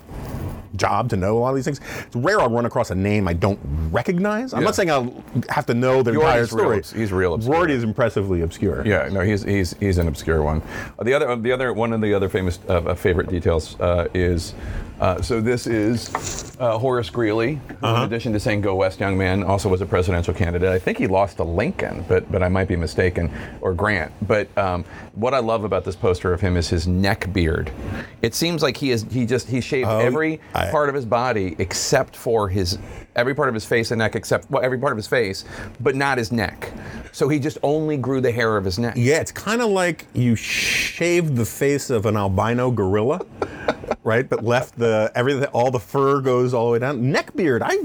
job 0.77 1.09
to 1.11 1.17
know 1.17 1.39
a 1.39 1.41
lot 1.41 1.51
of 1.51 1.57
these 1.57 1.65
things. 1.65 1.81
It's 2.07 2.17
rare 2.17 2.41
I'll 2.41 2.51
run 2.51 2.67
across 2.67 2.91
a 2.91 2.95
name 2.95 3.27
I 3.29 3.33
don't 3.33 3.59
recognize. 3.91 4.53
I'm 4.53 4.61
Yeah. 4.61 4.67
not 4.67 4.75
saying 4.75 4.91
I'll 4.91 5.13
have 5.49 5.67
to 5.67 5.75
know 5.75 6.03
the 6.03 6.13
entire 6.13 6.39
Yorty's 6.39 6.53
real 6.53 6.83
story. 6.83 7.01
he's 7.01 7.13
real 7.13 7.35
obscure. 7.35 7.55
Rorty 7.57 7.73
is 7.75 7.85
impressively 7.85 8.43
obscure. 8.43 8.83
Yeah, 8.87 9.09
no, 9.11 9.21
he's 9.21 9.43
he's 9.43 9.75
he's 9.81 9.99
an 9.99 10.09
obscure 10.09 10.43
one. 10.43 10.63
Uh, 10.99 11.05
the 11.05 11.15
other 11.15 11.37
the 11.37 11.53
other 11.53 11.73
one 11.73 11.93
of 11.93 12.01
the 12.01 12.13
other 12.15 12.29
famous 12.29 12.59
uh, 12.69 12.75
uh, 12.75 12.95
favorite 12.95 13.29
details 13.29 13.79
uh, 13.81 14.09
is. 14.15 14.55
Uh, 15.01 15.23
so 15.23 15.41
this 15.41 15.67
is 15.67 16.57
uh, 16.59 16.77
Horace 16.77 17.09
Greeley, 17.09 17.61
who, 17.81 17.87
in 17.87 18.03
addition 18.03 18.33
to 18.33 18.41
saying 18.41 18.63
"Go 18.63 18.75
West, 18.75 18.99
young 18.99 19.17
man," 19.17 19.45
also 19.45 19.69
was 19.69 19.81
a 19.81 19.87
presidential 19.87 20.35
candidate. 20.35 20.69
I 20.71 20.79
think 20.79 20.99
he 20.99 21.07
lost 21.07 21.37
to 21.37 21.45
Lincoln, 21.45 22.05
but 22.09 22.31
but 22.33 22.43
I 22.43 22.49
might 22.49 22.67
be 22.67 22.75
mistaken, 22.77 23.31
or 23.61 23.75
Grant. 23.75 24.13
But 24.27 24.49
um, 24.59 24.85
what 25.15 25.35
I 25.35 25.39
love 25.39 25.63
about 25.65 25.85
this 25.85 25.95
poster 25.95 26.33
of 26.33 26.41
him 26.41 26.57
is 26.57 26.69
his 26.69 26.89
neck 26.89 27.33
beard. 27.33 27.71
It 28.23 28.35
seems 28.35 28.63
like 28.63 28.77
he 28.77 28.91
is 28.91 29.05
he 29.05 29.25
just 29.25 29.49
he 29.49 29.61
shaved 29.61 29.89
every 29.89 30.41
I- 30.55 30.71
part 30.71 30.89
of 30.89 30.95
his 30.95 31.07
body 31.07 31.55
except 31.59 32.17
for 32.17 32.49
his 32.49 32.79
every 33.15 33.35
part 33.35 33.49
of 33.49 33.55
his 33.55 33.65
face 33.65 33.91
and 33.93 33.99
neck 34.01 34.17
except 34.17 34.51
well 34.51 34.63
every 34.65 34.79
part 34.79 34.93
of 34.93 34.97
his 34.97 35.07
face, 35.07 35.45
but 35.81 35.95
not 35.95 36.19
his 36.19 36.33
neck. 36.33 36.73
So 37.13 37.29
he 37.29 37.39
just 37.39 37.59
only 37.63 37.97
grew 37.97 38.21
the 38.21 38.33
hair 38.33 38.57
of 38.57 38.65
his 38.65 38.79
neck. 38.79 38.95
Yeah, 38.97 39.21
it's 39.21 39.33
kind 39.33 39.63
of 39.63 39.71
like 39.71 40.07
you 40.15 40.35
shaved 40.35 41.37
the 41.37 41.45
face 41.45 41.91
of 41.91 42.07
an 42.07 42.17
albino 42.17 42.71
gorilla, 42.71 43.25
right? 44.05 44.29
But 44.29 44.45
left 44.45 44.79
the 44.79 45.11
everything, 45.15 45.45
all 45.47 45.71
the 45.71 45.79
fur 45.81 46.21
goes 46.21 46.55
all 46.55 46.67
the 46.67 46.73
way 46.73 46.79
down. 46.79 47.11
Neck 47.11 47.35
beard, 47.37 47.63
I, 47.65 47.77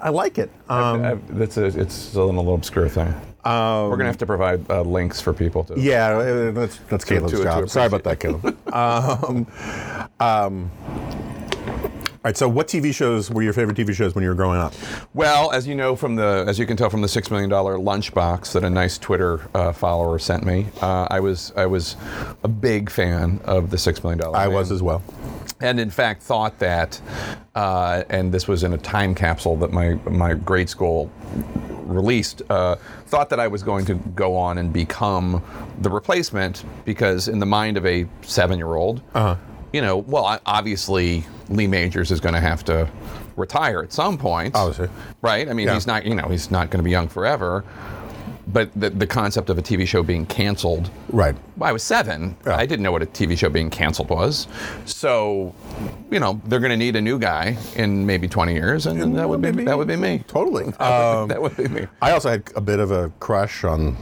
I 0.00 0.10
like 0.10 0.38
it. 0.38 0.50
Um, 0.68 1.04
Uh, 1.04 1.16
that's 1.30 1.56
a, 1.56 1.64
it's 1.66 2.14
a 2.14 2.22
little 2.22 2.54
obscure 2.54 2.88
thing. 2.88 3.14
We're 3.44 3.90
gonna 3.90 4.06
have 4.06 4.18
to 4.18 4.26
provide 4.26 4.68
uh, 4.68 4.82
links 4.82 5.20
for 5.20 5.32
people 5.32 5.62
to. 5.64 5.78
yeah, 5.78 6.08
uh, 6.16 6.50
that's 6.50 6.78
that's 6.88 7.04
Caleb's 7.04 7.30
to- 7.32 7.38
to 7.38 7.44
job. 7.44 7.68
Sorry 7.70 7.86
about 7.86 8.02
that, 8.02 8.18
Caleb. 8.18 8.56
um, 8.74 9.46
um, 10.18 10.70
right. 12.26 12.36
So, 12.36 12.48
what 12.48 12.68
TV 12.68 12.94
shows 12.94 13.30
were 13.30 13.42
your 13.42 13.52
favorite 13.52 13.76
TV 13.76 13.94
shows 13.94 14.14
when 14.14 14.22
you 14.22 14.28
were 14.28 14.34
growing 14.34 14.58
up? 14.58 14.74
Well, 15.14 15.50
as 15.52 15.66
you 15.66 15.74
know 15.74 15.96
from 15.96 16.16
the, 16.16 16.44
as 16.46 16.58
you 16.58 16.66
can 16.66 16.76
tell 16.76 16.90
from 16.90 17.02
the 17.02 17.08
six 17.08 17.30
million 17.30 17.48
dollar 17.48 17.76
lunchbox 17.78 18.52
that 18.52 18.64
a 18.64 18.70
nice 18.70 18.98
Twitter 18.98 19.40
uh, 19.54 19.72
follower 19.72 20.18
sent 20.18 20.44
me, 20.44 20.66
uh, 20.82 21.06
I 21.10 21.20
was 21.20 21.52
I 21.56 21.66
was 21.66 21.96
a 22.42 22.48
big 22.48 22.90
fan 22.90 23.40
of 23.44 23.70
the 23.70 23.78
six 23.78 24.02
million 24.02 24.18
dollar. 24.18 24.36
I 24.36 24.48
was 24.48 24.70
as 24.70 24.82
well. 24.82 25.02
and 25.60 25.80
in 25.80 25.90
fact 25.90 26.22
thought 26.22 26.58
that, 26.58 27.00
uh, 27.54 28.02
and 28.10 28.32
this 28.32 28.46
was 28.46 28.62
in 28.64 28.72
a 28.74 28.78
time 28.78 29.14
capsule 29.14 29.56
that 29.56 29.72
my 29.72 29.94
my 30.10 30.34
grade 30.34 30.68
school 30.68 31.10
released, 31.84 32.42
uh, 32.50 32.74
thought 33.06 33.30
that 33.30 33.38
I 33.38 33.46
was 33.46 33.62
going 33.62 33.84
to 33.86 33.94
go 33.94 34.36
on 34.36 34.58
and 34.58 34.72
become 34.72 35.40
the 35.80 35.88
replacement 35.88 36.64
because 36.84 37.28
in 37.28 37.38
the 37.38 37.46
mind 37.46 37.76
of 37.76 37.86
a 37.86 38.06
seven-year-old, 38.22 39.00
Uh-huh. 39.14 39.36
You 39.72 39.80
know, 39.80 39.98
well, 39.98 40.40
obviously 40.46 41.24
Lee 41.48 41.66
Majors 41.66 42.10
is 42.10 42.20
going 42.20 42.34
to 42.34 42.40
have 42.40 42.64
to 42.64 42.88
retire 43.36 43.82
at 43.82 43.92
some 43.92 44.16
point, 44.16 44.54
Obviously. 44.54 44.88
right? 45.22 45.48
I 45.48 45.52
mean, 45.52 45.66
Yeah. 45.66 45.74
he's 45.74 45.86
not, 45.86 46.06
you 46.06 46.14
know, 46.14 46.28
he's 46.28 46.50
not 46.50 46.70
going 46.70 46.78
to 46.78 46.84
be 46.84 46.90
young 46.90 47.08
forever. 47.08 47.64
but 48.48 48.70
the, 48.76 48.88
the 48.90 49.06
concept 49.08 49.50
of 49.50 49.58
a 49.58 49.62
TV 49.62 49.84
show 49.88 50.04
being 50.04 50.24
canceled. 50.24 50.88
Right. 51.08 51.34
Well, 51.56 51.68
I 51.68 51.72
was 51.72 51.82
seven. 51.82 52.36
Yeah. 52.46 52.54
I 52.56 52.64
didn't 52.64 52.84
know 52.84 52.92
what 52.92 53.02
a 53.02 53.06
TV 53.06 53.36
show 53.36 53.48
being 53.50 53.70
canceled 53.70 54.08
was. 54.08 54.46
So, 54.84 55.52
you 56.12 56.20
know, 56.20 56.40
they're 56.44 56.60
going 56.60 56.70
to 56.70 56.76
need 56.76 56.94
a 56.94 57.00
new 57.00 57.18
guy 57.18 57.58
in 57.74 58.06
maybe 58.06 58.28
20 58.28 58.54
years, 58.54 58.86
and 58.86 59.16
that 59.18 59.28
would 59.28 59.42
be 59.42 59.50
maybe- 59.50 59.64
that 59.64 59.76
would 59.76 59.88
be 59.88 59.96
me. 59.96 60.22
Totally. 60.28 60.70
that 60.78 60.80
um, 61.36 61.42
would 61.42 61.56
be 61.56 61.66
me. 61.66 61.86
I 62.00 62.12
also 62.12 62.30
had 62.30 62.44
a 62.54 62.60
bit 62.60 62.78
of 62.78 62.92
a 62.92 63.10
crush 63.18 63.64
on, 63.64 63.96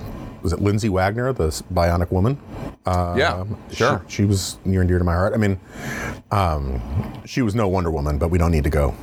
was 0.45 0.53
it 0.53 0.61
Lindsay 0.61 0.89
Wagner, 0.91 1.33
the 1.33 1.49
Bionic 1.73 2.13
Woman? 2.13 2.39
Uh, 2.87 3.15
Yeah, 3.19 3.45
sure. 3.73 4.05
She, 4.07 4.17
she 4.17 4.25
was 4.27 4.59
near 4.65 4.81
and 4.83 4.89
dear 4.89 4.99
to 4.99 5.05
my 5.05 5.15
heart. 5.15 5.33
I 5.35 5.39
mean, 5.39 5.59
um, 6.31 6.81
she 7.25 7.43
was 7.43 7.55
no 7.55 7.67
Wonder 7.67 7.91
Woman, 7.91 8.19
but 8.19 8.29
we 8.29 8.39
don't 8.39 8.53
need 8.53 8.65
to 8.65 8.71
go 8.71 8.95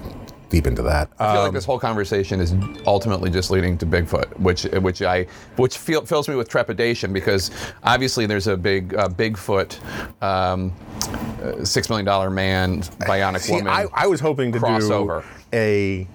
deep 0.49 0.67
into 0.67 0.81
that. 0.83 1.09
I 1.17 1.31
feel 1.31 1.39
Um, 1.41 1.45
like 1.45 1.53
this 1.53 1.65
whole 1.65 1.79
conversation 1.79 2.39
is 2.39 2.53
ultimately 2.85 3.29
just 3.31 3.49
leading 3.51 3.77
to 3.79 3.85
Bigfoot, 3.87 4.37
which 4.39 4.63
which 4.63 5.01
I 5.01 5.23
which 5.55 5.77
feel, 5.77 6.05
fills 6.05 6.29
me 6.29 6.35
with 6.35 6.47
trepidation 6.47 7.11
because 7.11 7.49
obviously 7.83 8.25
there's 8.27 8.47
a 8.47 8.55
big 8.57 8.93
uh, 8.93 9.07
Bigfoot, 9.09 9.79
um, 10.21 10.71
uh, 11.41 11.63
six 11.65 11.89
million 11.89 12.05
dollar 12.05 12.29
man, 12.29 12.81
bionic 12.81 13.39
See, 13.39 13.53
woman. 13.53 13.67
I, 13.69 13.87
I 13.93 14.05
was 14.07 14.19
hoping 14.19 14.51
to 14.51 14.59
crossover. 14.59 15.23
do 15.51 15.57
a 15.57 16.07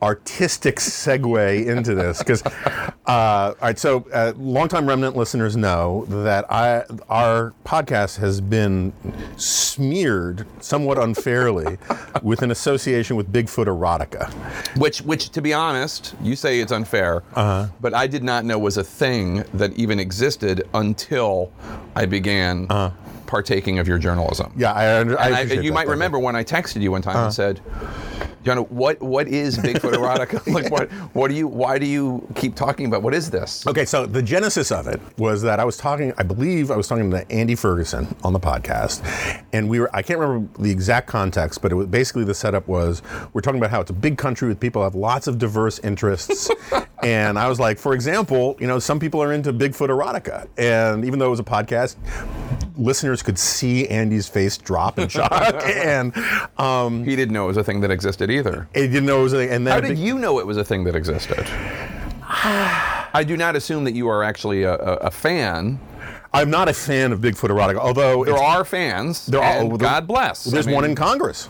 artistic 0.00 0.76
segue 0.76 1.66
into 1.66 1.94
this 1.94 2.18
because, 2.18 2.42
uh, 2.46 2.90
all 3.06 3.54
right. 3.60 3.78
So, 3.78 4.06
uh, 4.12 4.32
longtime 4.36 4.86
remnant 4.88 5.16
listeners 5.16 5.56
know 5.56 6.04
that 6.08 6.50
I 6.52 6.84
our 7.08 7.52
podcast 7.64 8.18
has 8.18 8.40
been 8.40 8.92
smeared 9.36 10.46
somewhat 10.60 10.98
unfairly 10.98 11.78
with 12.22 12.42
an 12.42 12.50
association 12.50 13.16
with 13.16 13.32
Bigfoot 13.32 13.66
erotica. 13.66 14.30
Which, 14.78 15.00
which, 15.02 15.30
to 15.30 15.42
be 15.42 15.52
honest, 15.52 16.14
you 16.22 16.36
say 16.36 16.60
it's 16.60 16.72
unfair, 16.72 17.22
Uh-huh. 17.34 17.66
but 17.80 17.94
I 17.94 18.06
did 18.06 18.22
not 18.22 18.44
know 18.44 18.58
was 18.58 18.76
a 18.76 18.84
thing 18.84 19.44
that 19.54 19.72
even 19.76 19.98
existed 19.98 20.68
until 20.74 21.50
I 21.96 22.06
began 22.06 22.66
partaking 23.28 23.78
of 23.78 23.86
your 23.86 23.98
journalism. 23.98 24.46
Uh-huh. 24.46 24.54
Yeah, 24.56 24.72
I, 24.72 24.98
under- 24.98 25.20
I 25.20 25.26
and 25.26 25.34
I, 25.34 25.38
appreciate 25.40 25.64
you 25.64 25.70
that, 25.70 25.74
might 25.74 25.80
thank 25.82 25.90
remember 25.90 26.18
when 26.18 26.34
I 26.34 26.42
texted 26.42 26.82
you 26.82 26.90
one 26.90 27.02
time 27.02 27.16
and 27.16 27.32
said, 27.32 27.60
"John, 28.42 28.58
what 28.58 29.00
what 29.00 29.28
is 29.28 29.56
Bigfoot 29.58 29.92
erotica? 29.92 30.44
like, 30.52 30.72
what 30.72 30.90
what 31.14 31.28
do 31.28 31.34
you? 31.34 31.46
Why 31.46 31.78
do 31.78 31.86
you 31.86 32.26
keep 32.34 32.56
talking 32.56 32.86
about? 32.86 33.02
What 33.02 33.14
is 33.14 33.30
this? 33.30 33.64
Okay, 33.66 33.84
so 33.84 34.06
the 34.06 34.22
genesis 34.22 34.72
of 34.72 34.88
it 34.88 35.00
was 35.18 35.42
that 35.42 35.60
I 35.60 35.64
was 35.64 35.76
talking, 35.76 36.12
I 36.18 36.24
believe 36.24 36.72
I 36.72 36.76
was 36.76 36.88
talking 36.88 37.10
to 37.12 37.30
Andy 37.30 37.54
Ferguson 37.54 38.12
on 38.24 38.32
the 38.32 38.40
podcast, 38.40 39.04
and 39.52 39.68
we 39.68 39.78
were, 39.78 39.94
I 39.94 40.02
can't 40.02 40.18
remember 40.18 40.48
the 40.60 40.70
exact 40.70 41.06
context, 41.06 41.62
but 41.62 41.70
it 41.70 41.76
was 41.76 41.86
basically 41.86 42.24
the 42.24 42.34
setup 42.34 42.66
was 42.66 43.02
we're 43.32 43.42
talking 43.42 43.60
about 43.60 43.70
how 43.70 43.80
it's 43.80 43.90
a 43.90 43.94
big 43.94 44.18
country 44.18 44.48
with 44.48 44.58
people 44.58 44.80
who 44.80 44.84
have 44.84 44.94
lots 44.94 45.26
of 45.26 45.38
diverse 45.38 45.78
interests. 45.80 46.50
and 47.02 47.38
I 47.38 47.48
was 47.48 47.58
like, 47.60 47.78
for 47.78 47.94
example, 47.94 48.56
you 48.60 48.66
know, 48.66 48.78
some 48.78 48.98
people 49.00 49.22
are 49.22 49.32
into 49.32 49.52
Bigfoot 49.52 49.88
erotica. 49.88 50.48
And 50.58 51.04
even 51.04 51.18
though 51.18 51.26
it 51.26 51.30
was 51.30 51.40
a 51.40 51.44
podcast, 51.44 51.96
listeners 52.76 53.22
could 53.22 53.38
see 53.38 53.86
Andy's 53.88 54.28
face 54.28 54.56
drop 54.58 54.98
in 54.98 55.08
shock. 55.08 55.32
and 55.64 56.12
um, 56.58 57.04
He 57.04 57.16
didn't 57.16 57.32
know 57.32 57.44
it 57.44 57.48
was 57.48 57.56
a 57.56 57.64
thing 57.64 57.80
that 57.82 57.90
existed 57.90 58.30
either. 58.30 58.68
he 58.74 58.82
didn't 58.82 59.06
know 59.06 59.20
it 59.20 59.24
was 59.24 59.32
a, 59.34 59.52
and 59.52 59.66
then 59.66 59.74
How 59.74 59.80
did 59.80 59.88
big- 59.90 59.98
you 59.98 60.18
know 60.18 60.38
it 60.38 60.46
was 60.46 60.56
a 60.56 60.64
thing 60.64 60.84
that 60.84 60.94
existed? 60.96 61.46
I 62.30 63.24
do 63.26 63.36
not 63.36 63.56
assume 63.56 63.84
that 63.84 63.94
you 63.94 64.08
are 64.08 64.22
actually 64.22 64.62
a, 64.62 64.74
a, 64.74 64.94
a 64.96 65.10
fan. 65.10 65.80
I'm 66.32 66.50
not 66.50 66.68
a 66.68 66.74
fan 66.74 67.12
of 67.12 67.20
Bigfoot 67.20 67.48
erotica, 67.48 67.76
although 67.78 68.24
There 68.24 68.36
are 68.36 68.64
fans. 68.64 69.24
There 69.26 69.40
are- 69.42 69.66
there- 69.66 69.76
God 69.78 70.06
bless. 70.06 70.44
There's 70.44 70.66
I 70.66 70.70
mean, 70.70 70.74
one 70.76 70.84
in 70.84 70.94
Congress. 70.94 71.48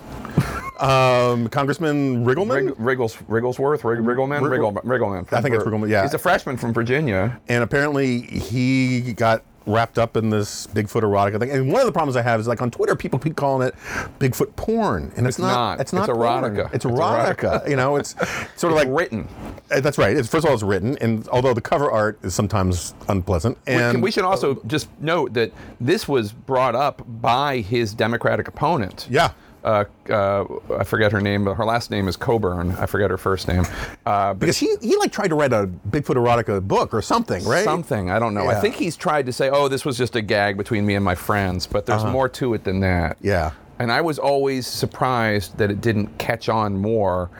Um, 0.80 1.48
Congressman 1.48 2.24
Riggleman, 2.24 2.66
Rig, 2.66 2.74
Riggles, 2.78 3.16
Rigglesworth, 3.28 3.82
Rig, 3.84 3.98
Riggleman, 3.98 4.48
Wriggle, 4.48 4.72
Riggleman. 4.74 5.32
I 5.32 5.40
think 5.40 5.54
it's 5.54 5.64
Riggleman, 5.64 5.88
yeah. 5.88 6.02
He's 6.02 6.14
a 6.14 6.18
freshman 6.18 6.56
from 6.56 6.72
Virginia. 6.72 7.40
and 7.48 7.64
apparently 7.64 8.20
he 8.20 9.12
got 9.14 9.42
wrapped 9.68 9.98
up 9.98 10.16
in 10.16 10.30
this 10.30 10.66
Bigfoot 10.68 11.02
erotica 11.02 11.38
thing. 11.38 11.50
And 11.50 11.70
one 11.70 11.80
of 11.80 11.86
the 11.86 11.92
problems 11.92 12.16
I 12.16 12.22
have 12.22 12.40
is 12.40 12.48
like 12.48 12.62
on 12.62 12.70
Twitter, 12.70 12.96
people 12.96 13.18
keep 13.18 13.36
calling 13.36 13.68
it 13.68 13.74
Bigfoot 14.18 14.56
porn, 14.56 15.12
and 15.16 15.26
it's, 15.26 15.36
It's 15.36 15.38
not. 15.38 15.80
It's 15.80 15.92
not 15.92 16.08
It's 16.08 16.18
erotica. 16.18 16.66
It's 16.74 16.84
It's 16.84 16.84
erotica. 16.84 17.68
You 17.68 17.76
know, 17.76 17.96
it's 17.96 18.14
sort 18.56 18.72
of 18.72 18.78
like 18.78 18.88
written. 18.88 19.28
Uh, 19.70 19.80
That's 19.80 19.98
right. 19.98 20.16
It's, 20.16 20.28
first 20.28 20.44
of 20.44 20.48
all, 20.48 20.54
it's 20.54 20.62
written, 20.62 20.96
and 20.98 21.28
although 21.28 21.52
the 21.54 21.60
cover 21.60 21.90
art 21.90 22.18
is 22.22 22.34
sometimes 22.34 22.94
unpleasant, 23.08 23.58
and 23.66 24.02
we 24.02 24.10
should 24.10 24.24
also 24.24 24.60
just 24.66 24.88
note 25.00 25.34
that 25.34 25.52
this 25.80 26.08
was 26.08 26.32
brought 26.32 26.74
up 26.74 27.02
by 27.20 27.58
his 27.58 27.92
Democratic 27.94 28.48
opponent. 28.48 29.06
yeah. 29.10 29.32
Uh, 29.64 29.84
uh, 30.08 30.44
I 30.78 30.84
forget 30.84 31.12
her 31.12 31.20
name, 31.20 31.44
but 31.44 31.54
her 31.54 31.64
last 31.64 31.90
name 31.90 32.08
is 32.08 32.16
Cockburn. 32.16 32.72
I 32.72 32.86
forget 32.86 33.10
her 33.10 33.18
first 33.18 33.48
name. 33.48 33.64
Uh, 34.06 34.32
Because 34.34 34.56
he, 34.56 34.74
he 34.80 34.96
like 34.96 35.12
tried 35.12 35.28
to 35.28 35.34
write 35.34 35.52
a 35.52 35.66
Bigfoot 35.90 36.14
erotica 36.16 36.66
book 36.66 36.94
or 36.94 37.02
something, 37.02 37.44
right? 37.44 37.64
Something 37.64 38.10
I 38.10 38.18
don't 38.18 38.34
know. 38.34 38.46
I 38.48 38.54
think 38.60 38.76
he's 38.76 38.96
tried 38.96 39.26
to 39.26 39.32
say, 39.32 39.50
"Oh, 39.50 39.68
this 39.68 39.84
was 39.84 39.98
just 39.98 40.16
a 40.16 40.22
gag 40.22 40.56
between 40.56 40.86
me 40.86 40.94
and 40.94 41.04
my 41.04 41.14
friends," 41.14 41.66
but 41.66 41.86
there's 41.86 42.04
more 42.04 42.28
to 42.30 42.54
it 42.54 42.64
than 42.64 42.80
that. 42.80 43.12
Uh-huh. 43.12 43.20
Yeah. 43.22 43.50
And 43.80 43.92
I 43.92 44.00
was 44.00 44.18
always 44.18 44.66
surprised 44.66 45.56
that 45.58 45.70
it 45.70 45.80
didn't 45.80 46.18
catch 46.18 46.48
on 46.48 46.76
more 46.76 47.30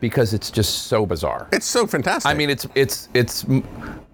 because 0.00 0.34
it's 0.34 0.50
just 0.50 0.88
so 0.88 1.06
bizarre. 1.06 1.46
It's 1.52 1.66
so 1.66 1.86
fantastic. 1.86 2.28
I 2.28 2.34
mean, 2.34 2.50
it's 2.50 2.66
it's 2.74 3.08
it's. 3.14 3.46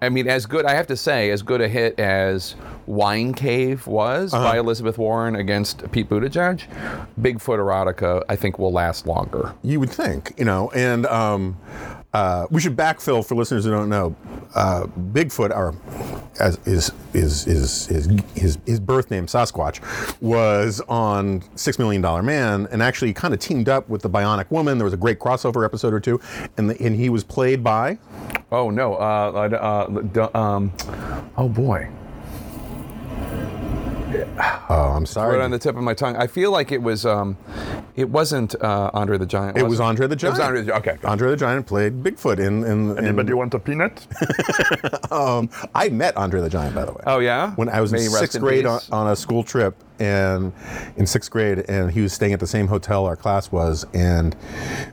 I 0.01 0.09
mean, 0.09 0.27
as 0.27 0.45
good. 0.45 0.65
I 0.65 0.73
have 0.75 0.85
to 0.87 0.95
say, 0.97 1.31
as 1.31 1.41
good 1.41 1.59
a 1.61 1.67
hit 1.67 1.99
as 1.99 2.55
Wine 2.91 3.33
Cave 3.33 3.87
was 3.87 4.33
Uh-huh. 4.33 4.43
by 4.51 4.57
Elizabeth 4.59 4.97
Warren 4.97 5.35
against 5.35 5.89
Pete 5.91 6.09
Buttigieg, 6.09 6.63
Bigfoot 7.19 7.57
erotica, 7.59 8.23
I 8.27 8.35
think 8.35 8.59
will 8.59 8.71
last 8.73 9.07
longer. 9.07 9.53
You 9.63 9.79
would 9.79 9.89
think, 9.89 10.33
you 10.37 10.43
know, 10.45 10.69
and 10.75 11.05
um, 11.05 11.57
uh, 12.13 12.47
we 12.51 12.59
should 12.59 12.75
backfill 12.75 13.25
for 13.25 13.35
listeners 13.35 13.63
who 13.63 13.71
don't 13.71 13.87
know. 13.87 14.13
Uh, 14.53 14.83
Bigfoot, 15.13 15.51
or 15.55 15.73
as 16.41 16.57
is 16.65 16.91
is 17.13 17.47
is 17.47 17.85
his, 17.87 18.07
his 18.35 18.57
his 18.65 18.79
birth 18.81 19.09
name 19.09 19.25
Sasquatch, 19.27 19.79
was 20.21 20.81
on 20.89 21.41
Six 21.55 21.79
Million 21.79 22.01
Dollar 22.01 22.21
Man, 22.21 22.67
and 22.71 22.83
actually 22.83 23.13
kind 23.13 23.33
of 23.33 23.39
teamed 23.39 23.69
up 23.69 23.87
with 23.87 24.01
the 24.01 24.09
Bionic 24.09 24.51
Woman. 24.51 24.77
There 24.77 24.83
was 24.83 24.93
a 24.93 24.97
great 24.97 25.19
crossover 25.19 25.63
episode 25.63 25.93
or 25.93 26.01
two, 26.01 26.19
and 26.57 26.69
the, 26.69 26.85
and 26.85 26.93
he 26.95 27.07
was 27.09 27.23
played 27.23 27.63
by 27.63 27.97
Oh 28.51 28.69
no! 28.69 28.95
Uh, 28.95 29.47
uh, 29.53 30.19
uh, 30.33 30.37
um, 30.37 30.73
oh 31.37 31.47
boy! 31.47 31.87
Oh, 34.69 34.93
I'm 34.95 35.05
sorry, 35.05 35.37
Right 35.37 35.43
on 35.43 35.51
the 35.51 35.59
tip 35.59 35.75
of 35.75 35.83
my 35.83 35.93
tongue. 35.93 36.15
I 36.15 36.27
feel 36.27 36.51
like 36.51 36.71
it 36.71 36.81
was. 36.81 37.05
Um, 37.05 37.37
it 37.95 38.09
wasn't 38.09 38.55
uh, 38.61 38.91
Andre 38.93 39.17
the 39.17 39.25
Giant. 39.25 39.57
it 39.57 39.63
was 39.63 39.79
Andre 39.79 40.07
the 40.07 40.15
Giant. 40.15 40.37
It 40.37 40.39
was 40.39 40.47
Andre 40.47 40.61
the 40.61 40.67
Giant. 40.67 40.87
Okay. 40.87 41.07
Andre 41.07 41.29
the 41.29 41.37
Giant 41.37 41.67
played 41.67 42.03
Bigfoot 42.03 42.39
in 42.39 42.63
in. 42.63 42.97
in 42.97 43.37
want 43.37 43.53
a 43.53 43.59
peanut? 43.59 44.07
um, 45.11 45.49
I 45.75 45.89
met 45.89 46.15
Andre 46.17 46.41
the 46.41 46.49
Giant, 46.49 46.75
by 46.75 46.85
the 46.85 46.91
way. 46.91 47.01
Oh 47.05 47.19
yeah. 47.19 47.51
when 47.55 47.69
I 47.69 47.81
was 47.81 47.91
May 47.91 48.05
in 48.05 48.09
sixth 48.09 48.35
in 48.35 48.41
grade 48.41 48.65
on, 48.65 48.81
on 48.91 49.07
a 49.07 49.15
school 49.15 49.43
trip, 49.43 49.75
and 49.99 50.53
in 50.97 51.05
sixth 51.05 51.29
grade, 51.31 51.65
and 51.67 51.91
he 51.91 52.01
was 52.01 52.13
staying 52.13 52.33
at 52.33 52.39
the 52.39 52.47
same 52.47 52.67
hotel 52.67 53.05
our 53.05 53.15
class 53.15 53.51
was, 53.51 53.85
and 53.93 54.35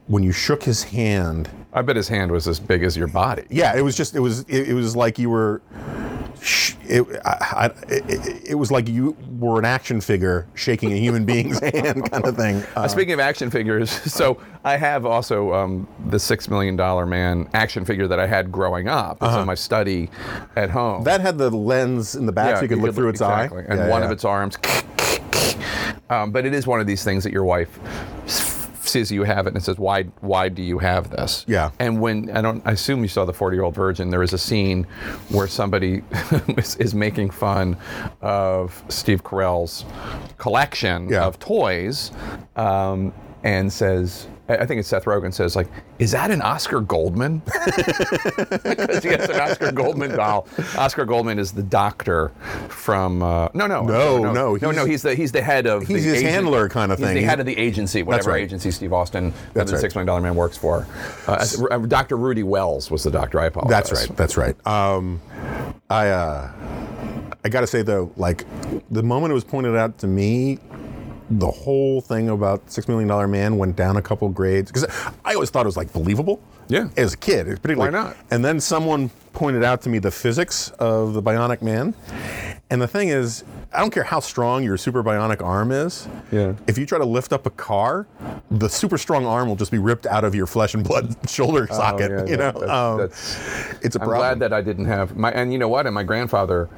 when 0.07 0.22
you 0.22 0.33
shook 0.33 0.62
his 0.62 0.83
hand, 0.83 1.48
I 1.72 1.83
bet 1.83 1.96
his 1.96 2.09
hand 2.09 2.31
was 2.31 2.48
as 2.48 2.61
big 2.61 2.83
as 2.83 2.96
your 2.96 3.09
body. 3.09 3.44
yeah, 3.50 3.76
it 3.76 3.83
was 3.83 3.96
just 3.96 4.14
it 4.14 4.20
was 4.20 4.40
it, 4.42 4.70
it 4.70 4.74
was 4.74 4.96
like 4.96 5.18
you 5.18 5.31
were. 5.31 5.62
Sh- 6.42 6.74
It, 6.85 7.03
I, 7.24 7.31
I, 7.53 7.66
it, 7.88 8.51
it 8.51 8.55
was 8.55 8.70
like 8.70 8.88
you 8.88 9.16
were 9.38 9.59
an 9.59 9.64
action 9.64 10.01
figure 10.01 10.46
shaking 10.55 10.92
a 10.92 10.96
human 10.96 11.24
being's 11.24 11.59
hand, 11.74 12.11
kind 12.11 12.24
of 12.27 12.37
thing. 12.37 12.62
Uh, 12.77 12.88
Speaking 12.88 13.14
of 13.14 13.20
action 13.20 13.51
figures, 13.51 13.90
so 14.12 14.40
I 14.64 14.77
have 14.77 15.05
also 15.07 15.53
um, 15.53 15.88
the 16.09 16.18
Six 16.18 16.48
Million 16.48 16.77
Dollar 16.77 17.07
Man 17.07 17.48
action 17.55 17.85
figure 17.85 18.09
that 18.09 18.18
I 18.20 18.27
had 18.27 18.51
growing 18.53 18.88
up. 18.88 19.18
It's 19.22 19.35
in 19.37 19.46
my 19.46 19.55
study 19.55 20.11
at 20.57 20.70
home. 20.70 21.05
that 21.05 21.20
had 21.20 21.38
the 21.38 21.51
lens 21.51 22.14
in 22.14 22.27
the 22.27 22.33
back, 22.33 22.57
so 22.57 22.62
you 22.62 22.68
could 22.68 22.79
look 22.79 22.94
through 22.94 23.11
its 23.11 23.20
exactly. 23.20 23.62
eye, 23.62 23.66
and 23.68 23.79
Yeah, 23.79 23.88
one 23.88 24.01
yeah. 24.03 24.07
of 24.07 24.12
its 24.12 24.24
arms. 24.24 24.57
um, 26.11 26.31
but 26.33 26.46
it 26.46 26.55
is 26.55 26.66
one 26.66 26.81
of 26.81 26.87
these 26.87 27.05
things 27.05 27.24
that 27.24 27.33
your 27.33 27.44
wife 27.44 27.79
sees 28.88 29.11
you 29.12 29.24
have 29.24 29.46
it 29.46 29.55
and 29.55 29.62
says, 29.62 29.79
"Why? 29.79 30.05
Why 30.20 30.48
do 30.48 30.62
you 30.62 30.79
have 30.79 31.11
this?" 31.11 31.44
Yeah. 31.48 31.70
And 31.79 32.01
when 32.01 32.31
I 32.37 32.40
don't, 32.42 32.62
I 32.66 32.72
assume 32.72 33.03
you 33.03 33.09
saw 33.09 33.24
the 33.24 33.33
Forty 33.33 33.57
Year 33.57 33.64
Old 33.64 33.74
Virgin. 33.74 34.11
There 34.11 34.22
is 34.22 34.33
a 34.33 34.38
scene 34.38 34.87
where 35.29 35.46
somebody 35.48 36.03
is, 36.57 36.77
is 36.77 36.94
making 36.94 37.31
fun 37.31 37.77
of 38.20 38.83
Steve 38.88 39.22
Carell's 39.24 39.85
collection 40.38 41.09
Yeah. 41.09 41.24
of 41.27 41.38
toys, 41.38 42.11
um, 42.57 43.12
and 43.44 43.72
says. 43.72 44.27
I 44.51 44.64
think 44.64 44.81
it's 44.81 44.88
Seth 44.88 45.05
Rogen 45.05 45.35
says 45.35 45.55
like, 45.55 45.68
"Is 45.98 46.12
that 46.12 46.31
an 46.31 46.40
Oscar 46.40 46.81
Goldman?" 46.81 47.42
Because 48.62 49.03
he 49.03 49.11
has 49.11 49.29
an 49.29 49.38
Oscar 49.40 49.72
Goldman 49.72 50.12
doll. 50.16 50.48
Oscar 50.79 51.05
Goldman 51.05 51.38
is 51.38 51.53
the 51.53 51.62
doctor 51.62 52.29
from. 52.69 53.23
Uh, 53.23 53.48
no, 53.52 53.67
no, 53.67 53.83
No, 53.83 54.19
no, 54.23 54.33
no, 54.33 54.54
no, 54.56 54.71
no. 54.71 54.85
he's- 54.87 55.02
the 55.02 55.15
he's 55.15 55.33
the 55.33 55.42
head 55.42 55.67
of. 55.67 55.83
He's 55.87 56.02
the 56.02 56.10
his 56.10 56.19
agent- 56.21 56.31
handler 56.33 56.69
kind 56.71 56.90
of 56.92 56.98
he's 56.98 57.06
thing. 57.06 57.15
the 57.17 57.21
He's- 57.21 57.31
head 57.31 57.40
of 57.40 57.46
the 57.46 57.58
agency, 57.58 58.02
whatever 58.02 58.31
right. 58.31 58.42
agency 58.42 58.71
Steve 58.71 58.92
Austin, 58.94 59.35
That's 59.52 59.71
the 59.71 59.77
right. 59.77 59.81
Six 59.83 59.94
Million 59.94 60.06
Dollar 60.06 60.21
Man 60.23 60.35
works 60.35 60.56
for. 60.56 60.87
Uh, 61.27 61.46
uh, 61.71 61.79
Dr. 61.81 62.17
Rudy 62.17 62.42
Wells 62.42 62.90
was 62.90 63.02
the 63.04 63.10
doctor. 63.10 63.40
I 63.40 63.46
apologize. 63.46 63.71
That's 63.90 63.92
right. 64.08 64.17
That's 64.17 64.37
right. 64.38 64.67
Um, 64.67 65.21
I 65.90 66.08
uh, 66.08 66.50
I 67.44 67.48
got 67.50 67.60
to 67.60 67.67
say 67.67 67.83
though, 67.83 68.10
like 68.17 68.44
the 68.90 69.02
moment 69.02 69.31
it 69.31 69.35
was 69.35 69.44
pointed 69.44 69.77
out 69.77 69.98
to 69.98 70.06
me, 70.06 70.58
the 71.31 71.50
whole 71.50 72.00
thing 72.00 72.29
about 72.31 72.70
Six 72.70 72.88
Million 72.88 73.08
Dollar 73.08 73.29
Man 73.29 73.58
went 73.58 73.76
down 73.76 73.96
a 73.96 74.02
couple 74.02 74.29
grades 74.29 74.72
because 74.72 74.87
I 75.24 75.35
always 75.35 75.50
thought 75.50 75.66
it 75.66 75.68
was 75.68 75.76
like 75.76 75.92
believable. 75.92 76.40
Yeah. 76.68 76.88
As 76.96 77.14
a 77.14 77.16
kid, 77.16 77.46
particularly. 77.46 77.79
Why 77.79 77.90
not? 77.90 78.16
And 78.31 78.44
then 78.44 78.60
someone 78.60 79.10
pointed 79.33 79.64
out 79.64 79.83
to 79.83 79.88
me 79.88 79.98
the 79.98 80.10
physics 80.10 80.70
of 80.79 81.14
the 81.14 81.22
bionic 81.22 81.62
man. 81.62 81.94
And 82.70 82.81
the 82.83 82.88
thing 82.88 83.08
is, 83.08 83.44
I 83.73 83.81
don't 83.81 83.90
care 83.90 84.02
how 84.04 84.21
strong 84.21 84.64
your 84.64 84.79
super 84.79 85.02
bionic 85.04 85.42
arm 85.42 85.73
is. 85.73 86.08
Yeah. 86.33 86.54
If 86.66 86.79
you 86.79 86.87
try 86.87 86.96
to 86.98 87.04
lift 87.04 87.35
up 87.35 87.44
a 87.44 87.50
car, 87.50 88.06
the 88.50 88.66
super 88.69 88.96
strong 88.96 89.27
arm 89.27 89.46
will 89.46 89.56
just 89.56 89.71
be 89.71 89.77
ripped 89.79 90.06
out 90.06 90.25
of 90.25 90.35
your 90.35 90.46
flesh 90.46 90.73
and 90.73 90.83
blood 90.83 91.14
shoulder 91.29 91.66
socket. 91.66 92.10
Oh, 92.10 92.14
yeah, 92.16 92.21
you 92.31 92.37
that- 92.38 92.54
know, 92.54 92.60
that's- 92.60 92.71
um, 92.71 92.98
that's- 92.98 93.79
it's 93.83 93.96
a 93.96 94.00
I'm 94.00 94.08
problem. 94.08 94.19
glad 94.19 94.38
that 94.40 94.52
I 94.54 94.62
didn't 94.62 94.87
have 94.87 95.16
my, 95.16 95.31
and 95.33 95.52
you 95.52 95.58
know 95.58 95.69
what? 95.69 95.85
And 95.87 95.94
my 95.94 96.02
grandfather, 96.02 96.69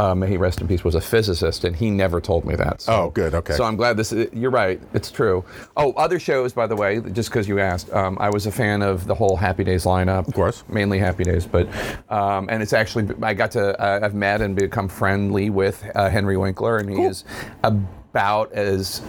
uh, 0.00 0.14
may 0.14 0.26
he 0.26 0.36
rest 0.36 0.60
in 0.60 0.66
peace, 0.66 0.82
was 0.82 0.96
a 0.96 1.00
physicist, 1.00 1.64
and 1.64 1.74
he 1.76 1.88
never 1.88 2.20
told 2.20 2.44
me 2.44 2.56
that. 2.56 2.80
So, 2.82 2.92
Oh, 2.92 3.10
good, 3.10 3.32
okay. 3.34 3.54
So 3.54 3.62
I'm 3.64 3.76
glad 3.76 3.96
this. 3.96 4.12
You're 4.32 4.50
right. 4.50 4.80
It's 4.92 5.10
true. 5.12 5.44
Oh, 5.76 5.92
other 5.92 6.18
shows, 6.18 6.52
by 6.52 6.66
the 6.66 6.74
way, 6.76 7.00
just 7.12 7.30
because 7.30 7.46
you 7.48 7.60
asked, 7.60 7.92
um, 7.92 8.16
I 8.20 8.28
was 8.28 8.46
a 8.46 8.52
fan 8.52 8.82
of 8.82 9.06
the 9.06 9.14
whole 9.14 9.36
Happy 9.36 9.62
Days 9.62 9.84
lineup. 9.84 10.26
Of 10.26 10.34
course. 10.34 10.64
mainly 10.68 10.98
Happy 10.98 11.22
Days, 11.24 11.46
but 11.46 11.68
um, 12.10 12.48
and 12.50 12.60
it's 12.62 12.72
actually 12.72 13.08
I 13.22 13.34
got 13.34 13.52
to 13.52 13.80
uh, 13.80 14.00
I've 14.02 14.14
met 14.14 14.40
and 14.40 14.56
become 14.56 14.88
friendly 14.88 15.48
with 15.50 15.84
uh, 15.94 16.10
Henry 16.10 16.36
Winkler, 16.40 16.78
and 16.78 16.90
he 16.90 17.02
is 17.02 17.24
about 17.62 18.52
as 18.52 19.02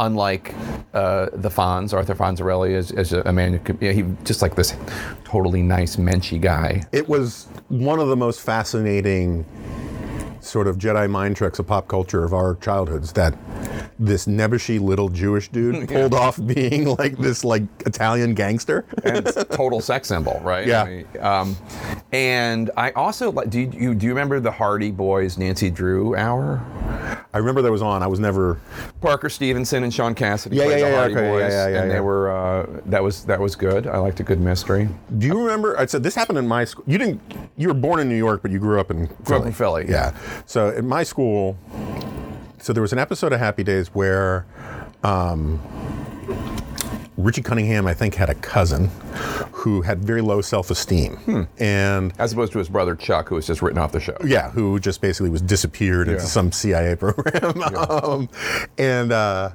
unlike 0.00 0.54
uh, 0.92 1.28
the 1.32 1.48
Fonz, 1.48 1.92
Arthur 1.92 2.14
Fonzarelli, 2.14 2.74
as, 2.74 2.90
as 2.92 3.12
a, 3.12 3.22
a 3.22 3.32
man. 3.32 3.52
Who 3.52 3.58
could, 3.60 3.78
yeah, 3.80 3.92
he 3.92 4.04
just 4.24 4.42
like 4.42 4.56
this 4.56 4.74
totally 5.24 5.62
nice 5.62 5.96
menschy 5.96 6.40
guy. 6.40 6.82
it 6.92 7.08
was 7.08 7.46
one 7.68 8.00
of 8.00 8.08
the 8.08 8.16
most 8.16 8.40
fascinating 8.40 9.44
sort 10.40 10.66
of 10.66 10.78
Jedi 10.78 11.08
mind 11.10 11.36
tricks 11.36 11.58
of 11.58 11.66
pop 11.66 11.88
culture 11.88 12.24
of 12.24 12.32
our 12.32 12.54
childhoods 12.56 13.12
that 13.12 13.36
this 13.98 14.26
nebbishy 14.26 14.80
little 14.80 15.08
Jewish 15.08 15.48
dude 15.48 15.88
pulled 15.92 16.14
off 16.14 16.38
being 16.44 16.84
like 16.96 17.16
this 17.18 17.44
like 17.44 17.62
Italian 17.86 18.34
gangster. 18.34 18.84
and 19.04 19.26
total 19.50 19.80
sex 19.80 20.08
symbol, 20.08 20.40
right? 20.42 20.66
Yeah. 20.66 20.82
I 20.82 20.88
mean, 20.88 21.06
um, 21.20 21.56
and 22.12 22.70
I 22.76 22.90
also 22.92 23.30
like. 23.32 23.50
Do 23.50 23.60
you 23.60 23.94
do 23.94 24.06
you 24.06 24.10
remember 24.12 24.40
the 24.40 24.50
Hardy 24.50 24.90
Boys 24.90 25.38
Nancy 25.38 25.70
Drew 25.70 26.16
hour? 26.16 26.64
I 27.32 27.38
remember 27.38 27.62
that 27.62 27.70
was 27.70 27.82
on. 27.82 28.02
I 28.02 28.06
was 28.08 28.18
never 28.18 28.60
Parker 29.00 29.28
Stevenson 29.28 29.84
and 29.84 29.94
Shaun 29.94 30.14
Cassidy 30.14 30.56
Yeah, 30.56 30.64
played 30.64 30.78
yeah, 30.80 30.84
the 30.84 30.90
yeah, 30.90 30.96
Hardy 30.96 31.14
okay, 31.14 31.24
yeah, 31.24 31.30
Boys, 31.30 31.52
yeah, 31.52 31.68
yeah, 31.68 31.82
and 31.82 31.90
they 31.90 32.00
were 32.00 32.30
uh, 32.30 32.80
that 32.86 33.02
was 33.02 33.24
that 33.26 33.38
was 33.40 33.54
good. 33.54 33.86
I 33.86 33.98
liked 33.98 34.18
a 34.20 34.24
good 34.24 34.40
mystery. 34.40 34.88
Do 35.18 35.26
you 35.26 35.38
remember? 35.38 35.78
I 35.78 35.86
said 35.86 36.02
this 36.02 36.14
happened 36.14 36.38
in 36.38 36.48
my 36.48 36.64
school. 36.64 36.84
You 36.86 36.98
didn't. 36.98 37.20
You 37.56 37.68
were 37.68 37.74
born 37.74 38.00
in 38.00 38.08
New 38.08 38.16
York, 38.16 38.42
but 38.42 38.50
you 38.50 38.58
grew 38.58 38.80
up 38.80 38.90
in 38.90 39.06
Grew 39.24 39.36
up 39.38 39.46
in 39.46 39.52
Philly, 39.52 39.86
Yeah. 39.88 40.10
So 40.46 40.70
in 40.70 40.86
my 40.88 41.02
school, 41.02 41.56
so 42.58 42.72
there 42.72 42.82
was 42.82 42.92
an 42.92 42.98
episode 42.98 43.32
of 43.32 43.38
Happy 43.40 43.62
Days 43.64 43.88
where 43.88 44.46
um, 45.02 45.60
Richie 47.16 47.42
Cunningham, 47.42 47.86
I 47.86 47.94
think, 47.94 48.14
had 48.14 48.30
a 48.30 48.34
cousin 48.34 48.90
who 49.52 49.82
had 49.82 50.02
very 50.04 50.22
low 50.22 50.40
self-esteem, 50.40 51.16
Hmm. 51.16 51.42
and 51.58 52.12
As 52.18 52.32
opposed 52.32 52.52
to 52.52 52.58
his 52.58 52.68
brother 52.70 52.94
Chuck, 52.94 53.28
who 53.28 53.34
was 53.34 53.46
just 53.46 53.60
written 53.60 53.78
off 53.78 53.92
the 53.92 54.00
show. 54.00 54.16
yeah, 54.24 54.50
who 54.50 54.78
just 54.80 55.00
basically 55.02 55.28
was 55.30 55.42
disappeared 55.42 56.08
into 56.08 56.22
some 56.22 56.50
CIA 56.50 56.96
program, 56.96 57.62
um, 57.90 58.28
and 58.78 59.12
uh, 59.12 59.50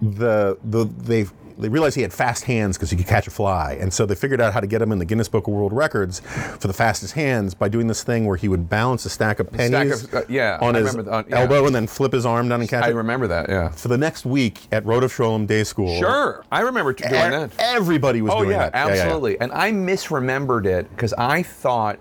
the 0.00 0.58
the 0.64 0.84
they 0.84 1.26
they 1.58 1.68
realized 1.68 1.96
he 1.96 2.02
had 2.02 2.12
fast 2.12 2.44
hands 2.44 2.76
because 2.76 2.90
he 2.90 2.96
could 2.96 3.06
catch 3.06 3.26
a 3.26 3.30
fly, 3.30 3.76
and 3.80 3.92
so 3.92 4.06
they 4.06 4.14
figured 4.14 4.40
out 4.40 4.52
how 4.52 4.60
to 4.60 4.66
get 4.66 4.80
him 4.82 4.92
in 4.92 4.98
the 4.98 5.04
Guinness 5.04 5.28
Book 5.28 5.46
of 5.46 5.54
World 5.54 5.72
Records 5.72 6.20
for 6.58 6.66
the 6.68 6.72
fastest 6.72 7.14
hands 7.14 7.54
by 7.54 7.68
doing 7.68 7.86
this 7.86 8.02
thing 8.04 8.26
where 8.26 8.36
he 8.36 8.48
would 8.48 8.68
balance 8.68 9.04
a 9.04 9.10
stack 9.10 9.40
of 9.40 9.50
pennies 9.52 10.00
Stack 10.02 10.12
of- 10.12 10.28
uh, 10.30 10.32
yeah, 10.32 10.58
on 10.60 10.74
I 10.76 10.80
his 10.80 10.88
remember 10.94 11.10
that, 11.10 11.28
yeah. 11.28 11.40
elbow 11.40 11.66
and 11.66 11.74
then 11.74 11.86
flip 11.86 12.12
his 12.12 12.24
arm 12.26 12.48
down 12.48 12.60
and 12.60 12.68
catch 12.68 12.84
I 12.84 12.88
it. 12.88 12.90
I 12.90 12.94
remember 12.94 13.26
that. 13.28 13.48
Yeah. 13.48 13.68
For 13.70 13.88
the 13.88 13.98
next 13.98 14.24
week 14.26 14.60
at 14.72 14.84
Rodeph 14.84 15.14
Shalom 15.14 15.46
Day 15.46 15.64
School, 15.64 15.98
Sure, 15.98 16.44
I 16.52 16.60
remember 16.60 16.92
doing 16.92 17.10
e- 17.10 17.14
that. 17.14 17.50
everybody 17.58 18.22
was 18.22 18.32
Oh 18.32 18.38
doing 18.40 18.50
yeah, 18.52 18.70
that. 18.70 18.74
yeah, 18.74 18.94
yeah. 18.94 19.02
absolutely. 19.02 19.40
And 19.40 19.52
I 19.52 19.70
misremembered 19.72 20.66
it 20.66 20.88
because 20.90 21.12
I 21.14 21.42
thought 21.42 21.98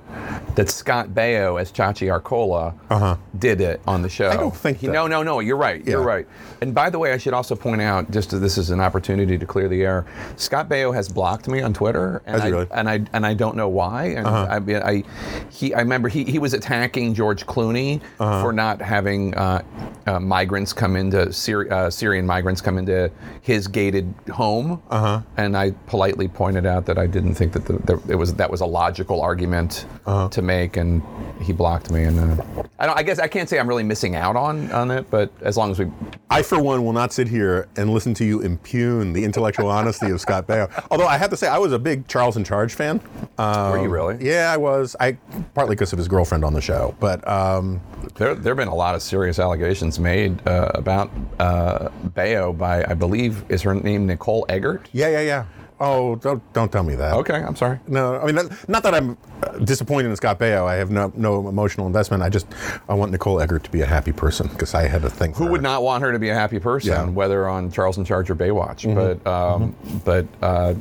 that 0.56 0.70
Scott 0.70 1.10
Baio 1.10 1.60
as 1.60 1.72
Chachi 1.72 2.12
Arcola 2.12 3.18
did 3.40 3.62
it 3.62 3.82
on 3.88 4.02
the 4.02 4.10
show. 4.10 4.26
Uh-huh. 4.28 4.38
I 4.38 4.42
don't 4.42 4.56
think 4.56 4.78
He- 4.80 4.88
that- 4.88 4.94
No, 4.94 5.08
no, 5.08 5.24
no. 5.24 5.40
You're 5.40 5.58
right. 5.58 5.86
You're 5.86 6.02
right. 6.02 6.28
And 6.62 6.74
by 6.76 6.90
the 6.90 7.00
way, 7.00 7.14
I 7.14 7.18
should 7.18 7.34
also 7.34 7.56
point 7.56 7.82
out, 7.82 8.12
just 8.12 8.34
as 8.34 8.42
this 8.42 8.58
is 8.58 8.70
an 8.70 8.80
opportunity 8.80 9.38
to 9.42 9.46
clear 9.46 9.68
the 9.68 9.84
air, 9.84 10.06
Scott 10.38 10.70
Baio 10.70 10.94
has 10.94 11.10
blocked 11.10 11.48
me 11.50 11.62
on 11.62 11.74
Twitter, 11.74 12.22
and 12.26 12.42
I 12.42 12.48
really? 12.48 12.64
Uh-huh. 12.64 12.74
and 12.80 12.90
I 12.90 13.02
and 13.14 13.26
I 13.26 13.34
don't 13.34 13.56
know 13.58 13.68
why. 13.68 14.06
And 14.06 14.26
I, 14.28 14.60
mean, 14.60 14.78
I 14.78 15.04
he 15.50 15.74
I 15.74 15.80
remember 15.80 16.08
he, 16.08 16.24
he 16.24 16.40
was 16.40 16.54
attacking 16.54 17.14
George 17.14 17.46
Clooney 17.46 18.00
Uh-huh. 18.20 18.42
for 18.42 18.54
not 18.54 18.82
having 18.82 19.36
uh, 19.36 19.62
uh, 20.08 20.20
migrants 20.20 20.72
come 20.74 20.96
into 20.96 21.18
Syri- 21.28 21.70
uh, 21.72 21.90
Syrian 21.90 22.26
migrants 22.26 22.62
come 22.62 22.78
into 22.78 23.12
his 23.42 23.68
gated 23.68 24.14
home, 24.32 24.82
uh-huh. 24.90 25.22
and 25.38 25.58
I 25.58 25.72
politely 25.88 26.28
pointed 26.28 26.66
out 26.66 26.86
that 26.86 26.98
I 26.98 27.08
didn't 27.08 27.36
think 27.36 27.54
that 27.54 27.66
the, 27.66 27.74
the, 27.80 28.12
it 28.12 28.16
was 28.16 28.34
that 28.36 28.50
was 28.50 28.62
a 28.62 28.66
logical 28.66 29.22
argument 29.22 29.86
Uh-huh. 30.06 30.30
to 30.30 30.42
make, 30.42 30.78
and 30.78 31.02
he 31.42 31.54
blocked 31.54 31.92
me. 31.92 32.04
And 32.04 32.20
uh, 32.20 32.44
I 32.80 32.86
don't. 32.86 32.98
I 32.98 33.04
guess 33.04 33.20
I 33.20 33.28
can't 33.28 33.50
say 33.50 33.60
I'm 33.60 33.68
really 33.68 33.84
missing 33.84 34.16
out 34.16 34.36
on 34.36 34.72
on 34.72 34.92
it, 34.92 35.10
but 35.10 35.32
as 35.42 35.58
long 35.58 35.72
as 35.72 35.80
we 35.80 35.88
I, 36.30 36.42
for 36.44 36.62
one, 36.62 36.84
will 36.86 36.94
not 36.94 37.12
sit 37.14 37.28
here 37.28 37.68
and 37.76 37.90
listen 37.94 38.14
to 38.16 38.26
you 38.26 38.42
impugn 38.42 39.14
the 39.14 39.24
intellectual 39.32 39.70
honesty 39.70 40.10
of 40.12 40.20
Scott 40.20 40.46
Baio. 40.46 40.70
Although 40.92 41.08
I 41.08 41.18
have 41.18 41.30
to 41.30 41.38
say, 41.38 41.48
I 41.48 41.58
was 41.58 41.72
a 41.72 41.80
big 41.80 42.06
Charles 42.10 42.36
in 42.36 42.44
Charge 42.44 42.74
fan. 42.74 43.00
Um, 43.38 43.72
Were 43.72 43.82
you 43.82 43.88
really? 43.90 44.18
Yeah, 44.20 44.52
I 44.54 44.58
was. 44.58 44.94
I 45.00 45.14
partly 45.54 45.76
because 45.76 45.94
of 45.94 45.98
his 45.98 46.10
girlfriend 46.10 46.44
on 46.44 46.54
the 46.54 46.60
show, 46.60 46.94
but 47.00 47.26
um, 47.28 47.80
There, 48.16 48.36
there 48.36 48.52
have 48.52 48.58
been 48.58 48.68
a 48.68 48.76
lot 48.76 48.94
of 48.94 49.02
serious 49.02 49.40
allegations 49.40 50.00
made 50.00 50.46
uh, 50.46 50.72
about 50.76 51.10
uh, 51.40 51.88
Baio 52.10 52.58
by, 52.58 52.84
I 52.84 52.94
believe, 52.94 53.46
is 53.50 53.62
her 53.62 53.74
name 53.74 54.06
Nicole 54.06 54.46
Eggert? 54.50 54.90
yeah, 54.92 55.08
yeah, 55.08 55.22
yeah. 55.22 55.46
Oh, 55.84 56.16
don't 56.18 56.42
don't 56.54 56.72
tell 56.72 56.84
me 56.84 56.94
that. 56.96 57.14
Okay, 57.16 57.34
I'm 57.34 57.56
sorry. 57.56 57.80
No, 57.88 58.20
I 58.20 58.26
mean 58.28 58.36
not, 58.36 58.70
not 58.70 58.84
that 58.84 58.94
I'm 58.94 59.18
uh, 59.42 59.58
disappointed 59.58 60.10
in 60.10 60.16
Scott 60.16 60.38
Baio. 60.38 60.66
I 60.68 60.76
have 60.76 60.92
no 60.92 61.12
no 61.16 61.50
emotional 61.50 61.88
investment. 61.88 62.22
I 62.22 62.30
just 62.30 62.46
I 62.88 62.94
want 62.94 63.12
Nicole 63.12 63.42
Eggert 63.42 63.64
to 63.64 63.72
be 63.72 63.82
a 63.82 63.86
happy 63.88 64.12
person 64.12 64.48
because 64.48 64.76
I 64.76 64.88
had 64.88 65.04
a 65.04 65.10
thing. 65.10 65.34
For 65.34 65.40
Who 65.46 65.52
would 65.52 65.64
not 65.64 65.82
want 65.82 66.04
her 66.04 66.12
to 66.12 66.20
be 66.20 66.30
a 66.30 66.36
happy 66.36 66.60
person, 66.60 66.92
Yeah. 66.92 67.00
Mm-hmm. 67.02 67.16
whether 67.16 67.48
on 67.50 67.72
Charles 67.72 67.98
in 67.98 68.06
Charge 68.06 68.30
or 68.30 68.36
Baywatch? 68.36 68.94
But 68.94 69.26
um, 69.26 69.76
but 70.06 70.28
uh, 70.44 70.76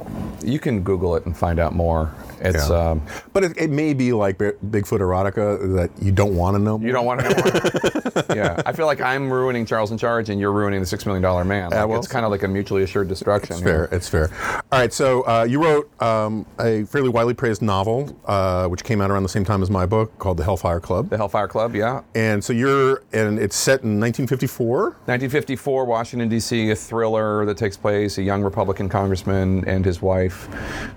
you 0.44 0.58
can 0.58 0.82
Google 0.82 1.16
it 1.16 1.24
and 1.24 1.34
find 1.36 1.58
out 1.58 1.74
more. 1.74 2.12
It's 2.40 2.68
Yeah. 2.68 2.90
um, 2.90 3.02
But 3.32 3.44
it, 3.44 3.56
it 3.56 3.70
may 3.70 3.94
be 3.94 4.12
like 4.12 4.38
Bigfoot 4.38 5.00
erotica 5.00 5.74
that 5.76 5.90
you 6.02 6.12
don't 6.12 6.34
want 6.36 6.56
to 6.56 6.62
know. 6.62 6.78
you 6.80 6.92
don't 6.92 7.04
want 7.06 7.20
to 7.20 7.28
know 7.28 7.36
more. 7.36 8.24
yeah, 8.36 8.62
I 8.66 8.72
feel 8.72 8.86
like 8.86 9.00
I'm 9.00 9.30
ruining 9.32 9.66
Charles 9.66 9.90
in 9.92 9.98
Charge 9.98 10.30
and 10.30 10.40
you're 10.40 10.52
ruining 10.52 10.80
the 10.80 10.86
Six 10.86 11.06
Million 11.06 11.22
Dollar 11.22 11.44
Man. 11.44 11.70
Like, 11.70 11.86
well, 11.88 11.98
it's 11.98 12.08
kind 12.08 12.24
of 12.24 12.30
like 12.30 12.42
a 12.42 12.48
mutually 12.48 12.82
assured 12.82 13.08
destruction. 13.08 13.54
It's 13.56 13.62
fair. 13.62 13.84
It's 13.92 14.08
fair. 14.08 14.30
All 14.72 14.78
right. 14.80 14.92
So 14.92 15.22
uh, 15.22 15.44
you 15.48 15.62
wrote 15.62 15.90
um, 16.02 16.46
a 16.58 16.84
fairly 16.84 17.08
widely 17.08 17.34
praised 17.34 17.62
novel, 17.62 18.16
uh, 18.26 18.66
which 18.68 18.84
came 18.84 19.00
out 19.00 19.10
around 19.10 19.22
the 19.22 19.28
same 19.28 19.44
time 19.44 19.62
as 19.62 19.70
my 19.70 19.86
book, 19.86 20.16
called 20.18 20.36
The 20.36 20.44
Hellfire 20.44 20.80
Club. 20.80 21.10
The 21.10 21.16
Hellfire 21.16 21.48
Club, 21.48 21.74
yeah. 21.74 22.02
And 22.14 22.42
so 22.42 22.52
you're, 22.52 23.02
and 23.12 23.38
it's 23.38 23.56
set 23.56 23.82
in 23.82 24.00
1954. 24.00 24.80
1954, 25.06 25.84
Washington, 25.84 26.28
D.C., 26.28 26.70
a 26.70 26.76
thriller 26.76 27.44
that 27.46 27.56
takes 27.56 27.76
place. 27.76 28.18
A 28.18 28.22
young 28.22 28.42
Republican 28.42 28.88
congressman 28.88 29.64
and 29.66 29.84
his 29.84 30.00
wife 30.00 30.48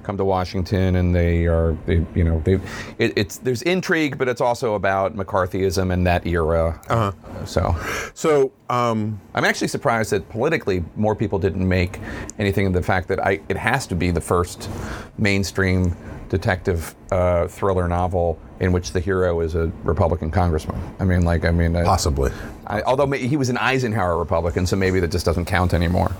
come 0.04 0.18
to 0.18 0.26
Washington, 0.26 0.96
and 0.98 1.14
they 1.16 1.33
are, 1.48 1.76
they, 1.86 2.06
you 2.16 2.24
know, 2.24 2.42
they, 2.46 2.56
it, 2.98 3.14
it's 3.16 3.38
there's 3.38 3.62
intrigue, 3.64 4.18
but 4.18 4.28
it's 4.28 4.42
also 4.42 4.76
about 4.76 5.16
McCarthyism 5.16 5.92
and 5.94 6.06
that 6.08 6.26
era. 6.26 6.80
Uh-huh. 6.90 7.12
So 7.46 7.76
So 8.14 8.52
um, 8.70 9.20
I'm 9.36 9.46
actually 9.46 9.68
surprised 9.68 10.12
that 10.12 10.28
politically 10.30 10.84
more 10.96 11.16
people 11.16 11.40
didn't 11.40 11.68
make 11.68 12.00
anything 12.40 12.66
of 12.68 12.74
the 12.74 12.84
fact 12.84 13.08
that 13.10 13.20
I 13.26 13.42
it 13.50 13.58
has 13.58 13.88
to 13.88 13.96
be 13.96 14.12
the 14.12 14.22
first 14.22 14.70
mainstream 15.18 15.96
detective 16.30 16.96
uh, 17.12 17.48
thriller 17.48 17.88
novel 17.88 18.40
in 18.60 18.72
which 18.72 18.92
the 18.92 19.00
hero 19.00 19.42
is 19.42 19.54
a 19.56 19.72
Republican 19.84 20.32
congressman. 20.32 20.80
I 21.00 21.04
mean, 21.04 21.24
like, 21.24 21.46
I 21.46 21.52
mean, 21.52 21.76
I- 21.76 21.84
possibly. 21.84 22.32
I, 22.66 22.82
although 22.84 23.12
he 23.12 23.38
was 23.38 23.50
an 23.50 23.58
Eisenhower 23.58 24.18
Republican, 24.18 24.66
so 24.66 24.76
maybe 24.76 25.00
that 25.02 25.12
just 25.12 25.26
doesn't 25.26 25.46
count 25.46 25.74
anymore. 25.74 26.12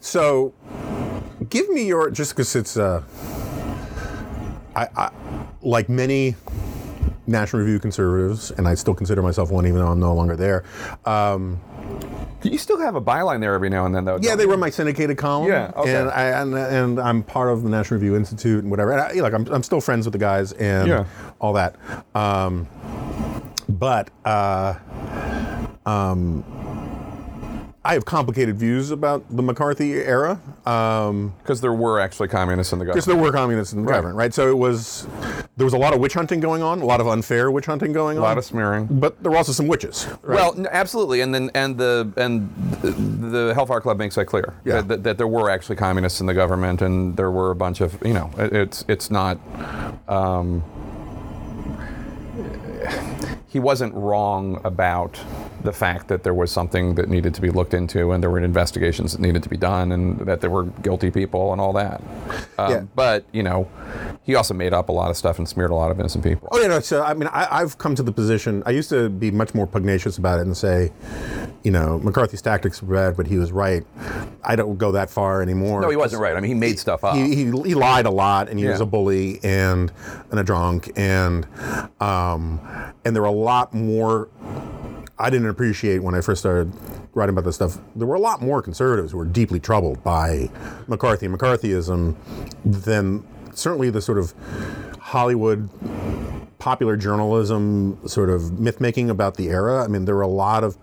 So 0.00 0.54
give 1.50 1.68
me 1.68 1.86
your, 1.86 2.10
just 2.10 2.32
because 2.32 2.54
it's, 2.56 2.76
uh, 2.76 3.02
I, 4.74 4.88
I, 4.96 5.10
like 5.62 5.88
many 5.88 6.36
National 7.26 7.62
Review 7.62 7.78
conservatives, 7.78 8.50
and 8.52 8.66
I 8.66 8.74
still 8.74 8.94
consider 8.94 9.22
myself 9.22 9.50
one 9.50 9.66
even 9.66 9.78
though 9.80 9.88
I'm 9.88 10.00
no 10.00 10.14
longer 10.14 10.36
there. 10.36 10.64
Um, 11.04 11.60
You 12.42 12.56
still 12.56 12.78
have 12.80 12.94
a 12.94 13.00
byline 13.00 13.40
there 13.40 13.52
every 13.54 13.68
now 13.68 13.84
and 13.84 13.94
then, 13.94 14.04
though. 14.06 14.18
Yeah, 14.20 14.34
they 14.34 14.44
you? 14.44 14.50
run 14.50 14.58
my 14.60 14.70
syndicated 14.70 15.18
column. 15.18 15.48
Yeah, 15.50 15.72
okay. 15.76 15.94
And 15.94 16.10
I 16.10 16.22
and, 16.40 16.54
and 16.54 16.98
I'm 17.00 17.22
part 17.22 17.50
of 17.50 17.62
the 17.62 17.68
National 17.68 18.00
Review 18.00 18.16
Institute 18.16 18.62
and 18.62 18.70
whatever. 18.70 18.92
And 18.92 19.00
I, 19.02 19.12
like 19.20 19.34
I'm, 19.34 19.46
I'm 19.52 19.62
still 19.62 19.80
friends 19.82 20.06
with 20.06 20.12
the 20.12 20.18
guys 20.18 20.52
and 20.52 20.88
Yeah. 20.88 21.04
all 21.40 21.52
that. 21.52 21.76
Um, 22.14 22.66
but 23.68 24.08
uh, 24.24 24.74
um, 25.84 26.42
I 27.82 27.94
have 27.94 28.04
complicated 28.04 28.56
views 28.58 28.90
about 28.90 29.24
the 29.34 29.42
McCarthy 29.42 29.92
era. 29.94 30.38
Um, 30.66 31.32
because 31.42 31.62
there 31.62 31.72
were 31.72 31.98
actually 31.98 32.28
communists 32.28 32.74
in 32.74 32.78
the 32.78 32.84
because 32.84 33.06
government. 33.06 33.22
there 33.24 33.32
were 33.32 33.36
communists 33.38 33.72
in 33.72 33.84
the 33.86 33.90
government, 33.90 34.16
right? 34.18 34.34
So 34.34 34.50
it 34.50 34.58
was 34.58 35.06
there 35.56 35.64
was 35.64 35.72
a 35.72 35.78
lot 35.78 35.94
of 35.94 36.00
witch 36.00 36.12
hunting 36.12 36.40
going 36.40 36.62
on, 36.62 36.82
a 36.82 36.84
lot 36.84 37.00
of 37.00 37.08
unfair 37.08 37.50
witch 37.50 37.64
hunting 37.64 37.92
going 37.94 38.18
on. 38.18 38.22
A 38.22 38.26
lot 38.26 38.36
of 38.36 38.44
smearing. 38.44 38.86
But 38.90 39.22
there 39.22 39.30
were 39.32 39.38
also 39.38 39.52
some 39.52 39.66
witches. 39.66 40.06
Right? 40.22 40.36
Well, 40.36 40.54
n- 40.58 40.68
absolutely, 40.70 41.22
and 41.22 41.34
then 41.34 41.50
and 41.54 41.78
the 41.78 42.12
and 42.18 42.50
the 42.82 43.52
Hellfire 43.54 43.80
Club 43.80 43.96
makes 43.96 44.14
that 44.16 44.26
clear 44.26 44.52
Yeah. 44.66 44.76
that, 44.82 44.88
that, 44.88 45.02
that 45.04 45.16
there 45.18 45.28
were 45.28 45.48
actually 45.48 45.76
communists 45.76 46.20
in 46.20 46.26
the 46.26 46.34
government, 46.34 46.82
and 46.82 47.16
there 47.16 47.30
were 47.30 47.50
a 47.50 47.56
bunch 47.56 47.80
of 47.80 47.96
you 48.04 48.12
know 48.12 48.30
it- 48.36 48.52
it's 48.52 48.84
it's 48.88 49.10
not. 49.10 49.38
Um, 50.06 50.62
he 53.48 53.58
wasn't 53.58 53.92
wrong 53.94 54.60
about 54.64 55.18
the 55.62 55.72
fact 55.72 56.08
that 56.08 56.22
there 56.22 56.34
was 56.34 56.50
something 56.50 56.94
that 56.94 57.08
needed 57.08 57.34
to 57.34 57.40
be 57.40 57.50
looked 57.50 57.74
into, 57.74 58.12
and 58.12 58.22
there 58.22 58.30
were 58.30 58.38
investigations 58.40 59.12
that 59.12 59.20
needed 59.20 59.42
to 59.42 59.48
be 59.48 59.56
done, 59.56 59.92
and 59.92 60.18
that 60.20 60.40
there 60.40 60.50
were 60.50 60.64
guilty 60.64 61.10
people 61.10 61.52
and 61.52 61.60
all 61.60 61.72
that. 61.74 62.00
Um, 62.58 62.70
Yeah. 62.70 62.80
But 62.94 63.24
you 63.32 63.42
know, 63.42 63.68
he 64.22 64.34
also 64.34 64.54
made 64.54 64.72
up 64.72 64.88
a 64.88 64.92
lot 64.92 65.10
of 65.10 65.16
stuff 65.16 65.38
and 65.38 65.48
smeared 65.48 65.70
a 65.70 65.74
lot 65.74 65.90
of 65.90 65.98
innocent 66.00 66.24
people. 66.24 66.48
Oh 66.52 66.60
yeah, 66.60 66.68
no. 66.68 66.80
So 66.80 67.02
I 67.02 67.14
mean, 67.14 67.28
I, 67.32 67.46
I've 67.60 67.78
come 67.78 67.94
to 67.94 68.02
the 68.02 68.12
position. 68.12 68.62
I 68.66 68.70
used 68.70 68.88
to 68.90 69.08
be 69.08 69.30
much 69.30 69.54
more 69.54 69.66
pugnacious 69.66 70.18
about 70.18 70.38
it 70.40 70.46
and 70.46 70.56
say, 70.56 70.92
you 71.62 71.70
know, 71.70 71.98
McCarthy's 71.98 72.42
tactics 72.42 72.82
were 72.82 72.94
bad, 72.94 73.16
but 73.16 73.26
he 73.26 73.36
was 73.36 73.52
right. 73.52 73.84
I 74.44 74.56
don't 74.56 74.78
go 74.78 74.92
that 74.92 75.10
far 75.10 75.42
anymore. 75.42 75.80
No, 75.82 75.90
he 75.90 75.96
wasn't 75.96 76.22
right. 76.22 76.34
I 76.36 76.40
mean, 76.40 76.48
he 76.48 76.54
made 76.54 76.78
stuff 76.78 77.04
up. 77.04 77.14
He, 77.16 77.34
he, 77.34 77.44
he 77.44 77.74
lied 77.74 78.06
a 78.06 78.10
lot, 78.10 78.48
and 78.48 78.58
he 78.58 78.64
was 78.66 78.80
a 78.80 78.86
bully 78.86 79.40
and 79.42 79.92
and 80.30 80.40
a 80.40 80.44
drunk, 80.44 80.90
and 80.96 81.46
um, 82.00 82.60
and 83.04 83.14
there 83.14 83.22
were 83.22 83.28
a 83.28 83.30
lot 83.32 83.74
more. 83.74 84.28
I 85.20 85.28
didn't 85.30 85.48
appreciate 85.48 86.02
when 86.02 86.14
I 86.14 86.22
first 86.22 86.40
started 86.40 86.72
writing 87.14 87.34
about 87.34 87.44
this 87.44 87.56
stuff. 87.56 87.78
There 87.94 88.06
were 88.06 88.14
a 88.14 88.20
lot 88.20 88.40
more 88.40 88.62
conservatives 88.62 89.12
who 89.12 89.18
were 89.18 89.26
deeply 89.26 89.60
troubled 89.60 90.02
by 90.02 90.50
McCarthy 90.88 91.26
and 91.26 91.38
McCarthyism 91.38 92.16
than 92.64 93.26
certainly 93.54 93.90
the 93.90 94.00
sort 94.00 94.18
of 94.18 94.32
Hollywood 94.98 95.68
popular 96.58 96.96
journalism 96.96 97.98
sort 98.06 98.30
of 98.30 98.58
myth 98.60 98.80
making 98.80 99.10
about 99.10 99.36
the 99.36 99.48
era. 99.48 99.82
I 99.82 99.88
mean, 99.88 100.04
there 100.04 100.14
were 100.14 100.22
a 100.22 100.28
lot 100.28 100.62
of, 100.62 100.76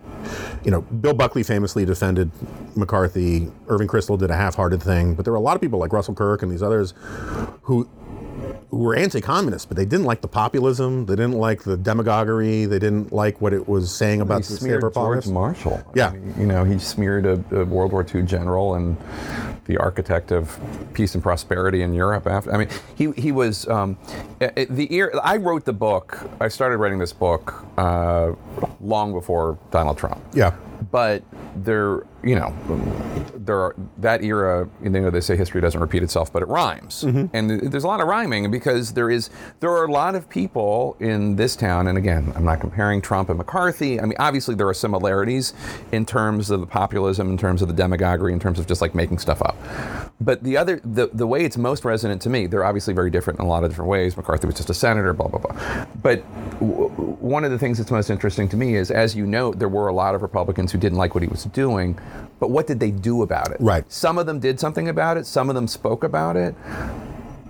you 0.63 0.71
know, 0.71 0.81
Bill 0.81 1.13
Buckley 1.13 1.43
famously 1.43 1.85
defended 1.85 2.31
McCarthy. 2.75 3.51
Irving 3.67 3.87
Kristol 3.87 4.19
did 4.19 4.29
a 4.29 4.35
half 4.35 4.55
hearted 4.55 4.83
thing, 4.83 5.13
but 5.13 5.23
there 5.23 5.31
were 5.31 5.37
a 5.37 5.41
lot 5.41 5.55
of 5.55 5.61
people 5.61 5.79
like 5.79 5.93
Russell 5.93 6.15
Kirk 6.15 6.41
and 6.41 6.51
these 6.51 6.63
others 6.63 6.93
who 7.61 7.87
who 7.87 7.89
were 8.71 8.95
anti-communist, 8.95 9.67
but 9.67 9.77
they 9.77 9.85
didn't 9.85 10.05
like 10.05 10.21
the 10.21 10.27
populism. 10.27 11.05
They 11.05 11.15
didn't 11.15 11.33
like 11.37 11.63
the 11.63 11.77
demagoguery. 11.77 12.65
They 12.65 12.79
didn't 12.79 13.11
like 13.13 13.39
what 13.41 13.53
it 13.53 13.67
was 13.67 13.93
saying 13.95 14.21
about 14.21 14.45
he 14.45 14.53
the 14.53 14.59
smeared 14.59 14.81
George 14.81 14.93
politics. 14.93 15.27
Marshall. 15.27 15.81
I 15.87 15.91
Yeah. 15.95 16.09
mean, 16.11 16.33
you 16.39 16.45
know, 16.45 16.63
he 16.63 16.77
smeared 16.79 17.25
a, 17.25 17.43
a 17.51 17.65
World 17.65 17.91
War 17.91 18.05
II 18.13 18.23
general 18.23 18.75
and 18.75 18.97
the 19.65 19.77
architect 19.77 20.31
of 20.31 20.57
peace 20.93 21.13
and 21.13 21.21
prosperity 21.23 21.81
in 21.81 21.93
Europe. 21.93 22.25
After, 22.27 22.53
I 22.53 22.57
mean, 22.57 22.69
he 22.95 23.11
he 23.11 23.31
was 23.31 23.67
um, 23.67 23.97
the 24.39 24.87
ear. 24.95 25.13
I 25.23 25.37
wrote 25.37 25.65
the 25.65 25.73
book. 25.73 26.19
I 26.39 26.47
started 26.47 26.77
writing 26.77 26.99
this 26.99 27.13
book 27.13 27.65
uh, 27.77 28.31
long 28.79 29.11
before 29.13 29.57
Donald 29.71 29.97
Trump. 29.97 30.21
Yeah. 30.33 30.55
But 30.91 31.23
there, 31.55 32.05
you 32.23 32.35
know, 32.35 32.55
there 33.35 33.57
are 33.57 33.75
that 33.97 34.23
era. 34.23 34.69
You 34.81 34.89
know, 34.89 35.09
they 35.09 35.21
say 35.21 35.35
history 35.35 35.61
doesn't 35.61 35.79
repeat 35.79 36.03
itself, 36.03 36.31
but 36.31 36.41
it 36.41 36.47
rhymes, 36.47 37.03
mm-hmm. 37.03 37.25
and 37.35 37.49
th- 37.49 37.71
there's 37.71 37.83
a 37.83 37.87
lot 37.87 38.01
of 38.01 38.07
rhyming 38.07 38.51
because 38.51 38.93
there 38.93 39.09
is 39.09 39.29
there 39.59 39.71
are 39.71 39.85
a 39.85 39.91
lot 39.91 40.15
of 40.15 40.29
people 40.29 40.95
in 40.99 41.35
this 41.35 41.55
town. 41.55 41.87
And 41.87 41.97
again, 41.97 42.31
I'm 42.35 42.45
not 42.45 42.59
comparing 42.59 43.01
Trump 43.01 43.29
and 43.29 43.37
McCarthy. 43.37 43.99
I 43.99 44.03
mean, 44.03 44.15
obviously 44.19 44.55
there 44.55 44.67
are 44.67 44.73
similarities 44.73 45.53
in 45.91 46.05
terms 46.05 46.51
of 46.51 46.61
the 46.61 46.67
populism, 46.67 47.29
in 47.29 47.37
terms 47.37 47.61
of 47.61 47.67
the 47.67 47.73
demagoguery, 47.73 48.33
in 48.33 48.39
terms 48.39 48.59
of 48.59 48.67
just 48.67 48.81
like 48.81 48.93
making 48.93 49.17
stuff 49.19 49.41
up. 49.41 49.57
But 50.19 50.43
the 50.43 50.57
other, 50.57 50.81
the 50.83 51.11
the 51.13 51.27
way 51.27 51.45
it's 51.45 51.57
most 51.57 51.85
resonant 51.85 52.23
to 52.23 52.29
me, 52.29 52.47
they're 52.47 52.63
obviously 52.63 52.93
very 52.93 53.11
different 53.11 53.39
in 53.39 53.45
a 53.45 53.47
lot 53.47 53.63
of 53.63 53.69
different 53.69 53.89
ways. 53.89 54.17
McCarthy 54.17 54.47
was 54.47 54.55
just 54.55 54.69
a 54.69 54.73
senator, 54.73 55.13
blah 55.13 55.27
blah 55.27 55.39
blah. 55.39 55.85
But 56.01 56.23
w- 56.59 56.89
one 57.19 57.43
of 57.45 57.51
the 57.51 57.59
things 57.59 57.77
that's 57.77 57.91
most 57.91 58.09
interesting 58.09 58.49
to 58.49 58.57
me 58.57 58.75
is, 58.75 58.89
as 58.89 59.15
you 59.15 59.27
note, 59.27 59.59
there 59.59 59.69
were 59.69 59.87
a 59.89 59.93
lot 59.93 60.15
of 60.15 60.23
Republicans 60.23 60.71
who 60.71 60.79
didn't 60.79 60.97
like 60.97 61.13
what 61.13 61.21
he 61.21 61.27
was 61.29 61.43
doing, 61.45 61.99
but 62.39 62.49
what 62.49 62.65
did 62.65 62.79
they 62.79 62.89
do 62.89 63.21
about 63.21 63.51
it? 63.51 63.57
Right. 63.59 63.89
Some 63.91 64.17
of 64.17 64.25
them 64.25 64.39
did 64.39 64.59
something 64.59 64.89
about 64.89 65.17
it. 65.17 65.27
Some 65.27 65.49
of 65.49 65.55
them 65.55 65.67
spoke 65.67 66.03
about 66.03 66.35
it. 66.35 66.55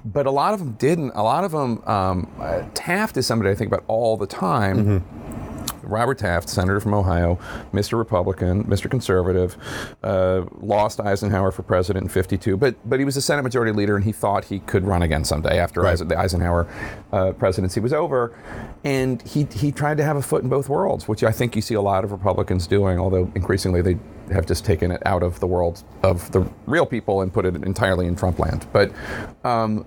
But 0.04 0.26
a 0.26 0.32
lot 0.32 0.54
of 0.54 0.60
them 0.60 0.74
didn't. 0.74 1.12
A 1.16 1.24
lot 1.24 1.44
of 1.44 1.52
them, 1.52 1.82
um, 1.86 2.32
Taft 2.74 3.18
is 3.18 3.26
somebody 3.28 3.50
I 3.52 3.56
think 3.56 3.72
about 3.72 3.84
all 3.88 4.16
the 4.18 4.28
time. 4.28 5.04
Robert 5.84 6.18
Taft, 6.18 6.50
senator 6.50 6.80
from 6.80 6.94
Ohio, 6.94 7.40
Mr. 7.74 7.98
Republican, 7.98 8.64
Mr. 8.66 8.90
Conservative, 8.90 9.58
uh, 10.04 10.46
lost 10.60 11.00
Eisenhower 11.00 11.52
for 11.52 11.64
president 11.64 12.04
in 12.04 12.10
'52, 12.10 12.58
but 12.58 12.76
but 12.90 13.00
he 13.00 13.06
was 13.06 13.18
a 13.18 13.22
Senate 13.22 13.44
Majority 13.44 13.72
Leader, 13.72 13.96
and 13.96 14.06
he 14.06 14.12
thought 14.12 14.46
he 14.46 14.60
could 14.60 14.86
run 14.86 15.02
again 15.02 15.24
someday 15.24 15.60
after 15.60 15.82
Right. 15.82 15.98
The 15.98 16.18
Eisenhower 16.18 16.68
uh, 17.12 17.32
presidency 17.34 17.80
was 17.80 17.94
over, 17.94 18.38
and 18.84 19.22
he 19.22 19.48
he 19.52 19.72
tried 19.72 19.98
to 19.98 20.04
have 20.04 20.18
a 20.18 20.22
foot 20.22 20.44
in 20.44 20.50
both 20.50 20.70
worlds, 20.70 21.08
which 21.08 21.24
I 21.24 21.32
think 21.32 21.56
you 21.56 21.62
see 21.62 21.76
a 21.76 21.82
lot 21.82 22.04
of 22.04 22.12
Republicans 22.12 22.68
doing, 22.68 23.00
although 23.00 23.32
increasingly 23.36 23.82
they 23.82 23.98
have 24.34 24.46
just 24.46 24.66
taken 24.66 24.92
it 24.92 25.02
out 25.06 25.24
of 25.24 25.40
the 25.40 25.48
world 25.48 25.84
of 26.04 26.30
the 26.32 26.50
real 26.66 26.86
people 26.86 27.22
and 27.22 27.34
put 27.34 27.46
it 27.46 27.56
entirely 27.64 28.08
in 28.08 28.16
Trump 28.16 28.40
land, 28.40 28.68
but. 28.74 28.92
Um, 29.44 29.86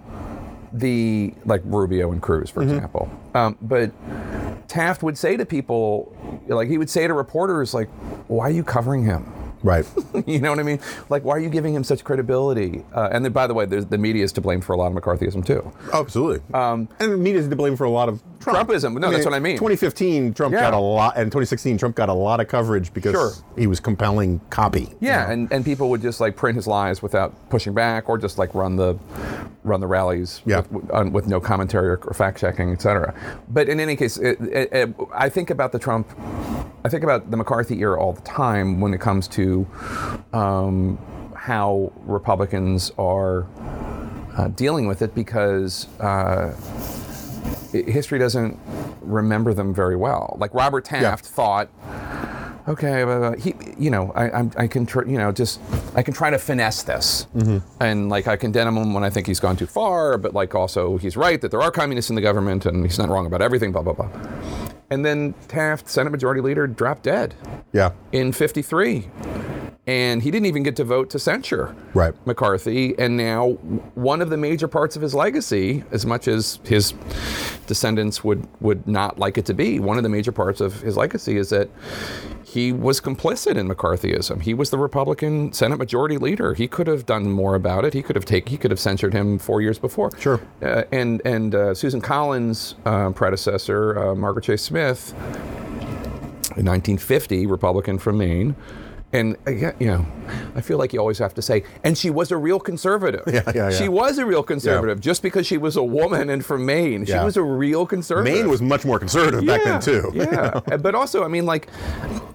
the 0.72 1.34
like 1.44 1.62
Rubio 1.64 2.12
and 2.12 2.22
Cruz, 2.22 2.50
for 2.50 2.62
example. 2.62 3.10
Um, 3.34 3.56
but 3.62 3.92
Taft 4.68 5.02
would 5.02 5.18
say 5.18 5.36
to 5.36 5.44
people, 5.46 6.14
like 6.48 6.68
he 6.68 6.78
would 6.78 6.90
say 6.90 7.06
to 7.06 7.14
reporters, 7.14 7.74
like, 7.74 7.88
"Why 8.28 8.46
are 8.48 8.50
you 8.50 8.64
covering 8.64 9.04
him?" 9.04 9.32
Right. 9.62 9.86
you 10.26 10.40
know 10.40 10.50
what 10.50 10.58
I 10.58 10.62
mean? 10.62 10.80
Like, 11.08 11.24
why 11.24 11.34
are 11.36 11.38
you 11.40 11.50
giving 11.50 11.74
him 11.74 11.84
such 11.84 12.02
credibility? 12.04 12.84
Uh, 12.94 13.08
and 13.12 13.24
then, 13.24 13.32
by 13.32 13.46
the 13.46 13.54
way, 13.54 13.66
there's, 13.66 13.86
the 13.86 13.98
media 13.98 14.24
is 14.24 14.32
to 14.32 14.40
blame 14.40 14.61
for 14.61 14.72
a 14.72 14.76
lot 14.76 14.90
of 14.90 15.02
McCarthyism 15.02 15.44
too. 15.44 15.70
Absolutely. 15.92 16.40
Um, 16.54 16.88
and 16.98 17.12
the 17.12 17.16
media 17.16 17.40
is 17.40 17.48
to 17.48 17.56
blame 17.56 17.76
for 17.76 17.84
a 17.84 17.90
lot 17.90 18.08
of 18.08 18.22
Trump. 18.40 18.68
Trumpism. 18.70 18.98
No, 18.98 19.11
that's 19.11 19.24
what 19.24 19.34
I 19.34 19.38
mean. 19.38 19.56
2015, 19.56 20.32
Trump 20.34 20.54
Yeah. 20.54 20.61
got 20.62 20.74
a 20.74 20.78
lot, 20.78 21.16
and 21.16 21.30
2016, 21.30 21.76
Trump 21.78 21.94
got 21.96 22.08
a 22.08 22.12
lot 22.14 22.40
of 22.40 22.48
coverage 22.48 22.92
because 22.94 23.12
Sure. 23.12 23.32
he 23.58 23.66
was 23.66 23.80
compelling 23.80 24.40
copy. 24.50 24.88
Yeah, 25.00 25.30
and, 25.30 25.50
and 25.52 25.64
people 25.64 25.90
would 25.90 26.00
just 26.00 26.20
like 26.20 26.36
print 26.36 26.56
his 26.56 26.66
lies 26.66 27.02
without 27.02 27.34
pushing 27.50 27.74
back, 27.74 28.08
or 28.08 28.16
just 28.16 28.38
like 28.38 28.54
run 28.54 28.76
the 28.76 28.96
run 29.62 29.80
the 29.80 29.86
rallies 29.86 30.40
Yeah. 30.46 30.62
with, 30.70 30.90
on, 30.90 31.12
with 31.12 31.26
no 31.26 31.38
commentary 31.38 31.88
or, 31.90 31.98
fact 32.14 32.38
checking, 32.38 32.72
et 32.72 32.80
cetera. 32.80 33.12
But 33.50 33.68
in 33.68 33.78
any 33.78 33.94
case, 33.94 34.16
it, 34.16 34.40
it, 34.40 34.72
it, 34.72 34.94
I 35.14 35.28
think 35.28 35.50
about 35.50 35.72
the 35.72 35.78
Trump, 35.78 36.08
I 36.84 36.88
think 36.88 37.04
about 37.04 37.30
the 37.30 37.36
McCarthy 37.36 37.80
era 37.80 38.00
all 38.00 38.12
the 38.14 38.22
time 38.22 38.80
when 38.80 38.94
it 38.94 39.00
comes 39.00 39.28
to 39.28 39.66
um, 40.32 40.98
how 41.36 41.92
Republicans 42.02 42.90
are 42.98 43.46
uh, 44.36 44.48
dealing 44.48 44.86
with 44.86 45.02
it 45.02 45.14
because. 45.14 45.86
Uh, 46.00 46.54
history 47.72 48.18
doesn't 48.18 48.58
remember 49.00 49.54
them 49.54 49.72
very 49.72 49.94
well. 49.94 50.36
Like 50.40 50.52
Robert 50.54 50.84
Taft 50.84 51.24
thought, 51.24 51.68
okay, 52.66 53.34
he, 53.38 53.54
you 53.78 53.90
know, 53.90 54.10
I, 54.16 54.28
I'm, 54.30 54.50
I 54.56 54.66
can, 54.66 54.86
tr- 54.86 55.06
you 55.06 55.16
know, 55.16 55.30
just 55.30 55.60
I 55.94 56.02
can 56.02 56.12
try 56.12 56.30
to 56.30 56.38
finesse 56.38 56.82
this, 56.82 57.28
and 57.78 58.08
like 58.08 58.26
I 58.26 58.36
condemn 58.36 58.76
him 58.76 58.92
when 58.92 59.04
I 59.04 59.10
think 59.10 59.28
he's 59.28 59.38
gone 59.38 59.56
too 59.56 59.66
far, 59.66 60.18
but 60.18 60.34
like 60.34 60.54
also 60.56 60.96
he's 60.96 61.16
right 61.16 61.40
that 61.40 61.52
there 61.52 61.62
are 61.62 61.70
communists 61.70 62.10
in 62.10 62.16
the 62.16 62.22
government 62.22 62.66
and 62.66 62.84
he's 62.84 62.98
not 62.98 63.08
wrong 63.08 63.24
about 63.26 63.40
everything, 63.40 63.70
blah 63.70 63.82
blah 63.82 63.92
blah. 63.92 64.10
And 64.91 65.05
then 65.05 65.34
Taft, 65.49 65.88
Senate 65.88 66.11
Majority 66.11 66.41
Leader, 66.41 66.66
dropped 66.66 67.05
dead 67.05 67.34
Yeah. 67.72 67.91
in 68.12 68.32
'53, 68.32 69.09
and 69.86 70.22
he 70.22 70.30
didn't 70.30 70.46
even 70.46 70.62
get 70.62 70.76
to 70.76 70.84
vote 70.84 71.10
to 71.10 71.18
censure 71.18 71.74
Right. 71.94 72.14
McCarthy. 72.26 72.94
And 72.98 73.16
now, 73.16 73.52
one 73.94 74.20
of 74.20 74.30
the 74.30 74.36
major 74.36 74.68
parts 74.68 74.94
of 74.94 75.02
his 75.02 75.14
legacy, 75.14 75.84
as 75.90 76.06
much 76.06 76.28
as 76.28 76.60
his 76.64 76.94
descendants 77.66 78.22
would 78.22 78.46
would 78.60 78.86
not 78.86 79.18
like 79.18 79.38
it 79.38 79.46
to 79.46 79.54
be, 79.54 79.80
one 79.80 79.96
of 79.96 80.02
the 80.02 80.08
major 80.08 80.32
parts 80.32 80.60
of 80.60 80.80
his 80.82 80.96
legacy 80.96 81.36
is 81.36 81.50
that 81.50 81.68
he 82.44 82.72
was 82.72 83.00
complicit 83.00 83.56
in 83.56 83.68
McCarthyism. 83.68 84.42
He 84.42 84.54
was 84.54 84.70
the 84.70 84.78
Republican 84.78 85.52
Senate 85.52 85.78
Majority 85.78 86.18
Leader. 86.18 86.54
He 86.54 86.68
could 86.68 86.86
have 86.86 87.06
done 87.06 87.30
more 87.30 87.54
about 87.54 87.84
it. 87.84 87.94
He 87.94 88.02
could 88.02 88.16
have 88.16 88.24
taken. 88.24 88.50
He 88.50 88.56
could 88.58 88.70
have 88.70 88.80
censured 88.80 89.14
him 89.14 89.38
four 89.38 89.62
years 89.62 89.78
before. 89.78 90.10
Sure. 90.18 90.40
Uh, 90.62 90.82
and 90.92 91.22
and 91.24 91.54
uh, 91.54 91.74
Susan 91.74 92.00
Collins' 92.00 92.74
uh, 92.84 93.10
predecessor, 93.10 93.98
uh, 93.98 94.14
Margaret 94.14 94.44
Chase 94.44 94.62
Smith, 94.62 95.12
in 96.56 96.66
1950, 96.66 97.46
Republican 97.46 97.98
from 97.98 98.18
Maine. 98.18 98.56
And 99.12 99.36
uh, 99.46 99.50
yeah, 99.50 99.72
you 99.80 99.86
know, 99.88 100.06
I 100.54 100.61
feel 100.61 100.78
like 100.78 100.92
you 100.92 101.00
always 101.00 101.18
have 101.18 101.34
to 101.34 101.42
say, 101.42 101.64
and 101.82 101.98
she 101.98 102.11
was 102.11 102.30
a 102.30 102.36
real 102.36 102.61
conservative. 102.61 103.22
Yeah, 103.26 103.42
yeah, 103.46 103.52
yeah. 103.54 103.70
She 103.70 103.88
was 103.88 104.18
a 104.18 104.24
real 104.26 104.42
conservative 104.44 105.00
just 105.00 105.22
because 105.22 105.46
she 105.46 105.58
was 105.58 105.76
a 105.76 105.82
woman 105.82 106.30
and 106.30 106.44
from 106.44 106.64
Maine. 106.64 107.04
She 107.04 107.12
Yeah. 107.12 107.24
was 107.24 107.36
a 107.36 107.42
real 107.42 107.86
conservative. 107.86 108.32
Maine 108.32 108.48
was 108.48 108.62
much 108.62 108.84
more 108.84 108.98
conservative 109.00 109.44
back 109.46 109.64
then 109.64 109.80
too. 109.80 110.12
yeah, 110.14 110.61
but 110.76 110.94
also, 110.94 111.24
I 111.24 111.28
mean, 111.28 111.44
like, 111.46 111.68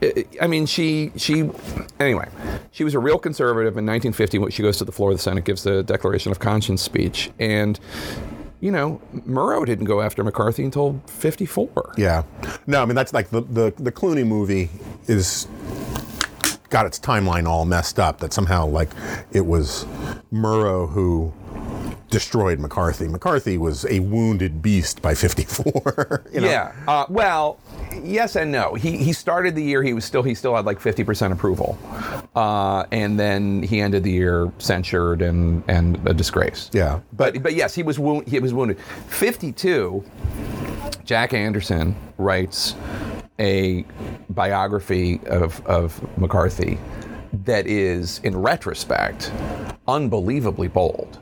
I- 0.02 0.26
I 0.42 0.48
mean, 0.48 0.66
she 0.66 1.12
she 1.16 1.50
anyway, 2.00 2.28
she 2.72 2.84
was 2.84 2.94
a 2.94 3.00
real 3.00 3.20
conservative 3.20 3.74
in 3.78 3.86
1950. 3.86 4.40
When 4.40 4.52
she 4.52 4.62
goes 4.62 4.78
to 4.78 4.86
the 4.86 4.92
floor 4.92 5.12
of 5.12 5.18
the 5.18 5.24
Senate, 5.24 5.46
gives 5.46 5.64
the 5.64 5.82
Declaration 5.84 6.32
of 6.32 6.40
Conscience 6.40 6.82
speech, 6.82 7.32
and 7.40 7.80
you 8.60 8.72
know, 8.72 9.00
Murrow 9.28 9.66
didn't 9.66 9.86
go 9.86 10.02
after 10.02 10.24
McCarthy 10.24 10.64
until 10.66 11.00
54. 11.08 11.94
Yeah. 11.98 12.24
No, 12.68 12.82
I 12.82 12.86
mean 12.86 12.96
that's 12.96 13.14
like 13.14 13.30
the 13.30 13.42
the, 13.42 13.74
the 13.78 13.92
Clooney 13.92 14.26
movie 14.26 14.70
is 15.08 15.48
got 16.70 16.86
its 16.86 17.00
timeline 17.00 17.48
all 17.48 17.66
messed 17.66 18.00
up. 18.00 18.20
That 18.20 18.34
somehow 18.34 18.66
like 18.68 18.90
it 19.32 19.46
was 19.46 19.86
Murrow 20.32 20.90
who 20.90 21.34
destroyed 22.10 22.60
McCarthy. 22.60 23.08
McCarthy 23.08 23.58
was 23.58 23.84
a 23.90 24.00
wounded 24.00 24.62
beast 24.62 25.02
by 25.02 25.14
54. 25.16 26.24
you 26.32 26.42
know? 26.42 26.48
Yeah. 26.48 26.72
Uh, 26.88 27.06
well, 27.10 27.60
yes 28.04 28.36
and 28.36 28.52
no. 28.52 28.74
He 28.76 28.98
he 28.98 29.12
started 29.14 29.56
the 29.56 29.64
year. 29.64 29.84
He 29.84 29.94
was 29.94 30.06
still 30.06 30.24
he 30.24 30.36
still 30.36 30.56
had 30.56 30.66
like 30.66 30.80
50% 30.80 31.32
approval, 31.32 31.78
uh, 32.36 32.86
and 32.92 33.20
then 33.20 33.64
he 33.64 33.82
ended 33.82 34.04
the 34.04 34.12
year 34.12 34.52
censured 34.60 35.22
and 35.22 35.64
and 35.68 36.00
a 36.08 36.14
disgrace. 36.14 36.70
Yeah, 36.74 37.00
But 37.14 37.42
but 37.44 37.54
yes, 37.56 37.74
he 37.76 37.84
was 37.84 37.98
wound, 38.00 38.28
he 38.28 38.40
was 38.40 38.54
wounded. 38.54 38.80
52. 38.80 40.04
Jack 41.04 41.34
Anderson 41.34 41.96
writes 42.18 42.76
a 43.40 43.86
biography 44.30 45.20
of 45.28 45.66
of 45.66 46.02
McCarthy 46.18 46.78
that 47.44 47.68
is, 47.68 48.20
in 48.24 48.38
retrospect, 48.38 49.32
unbelievably 49.88 50.70
bold. 50.70 51.20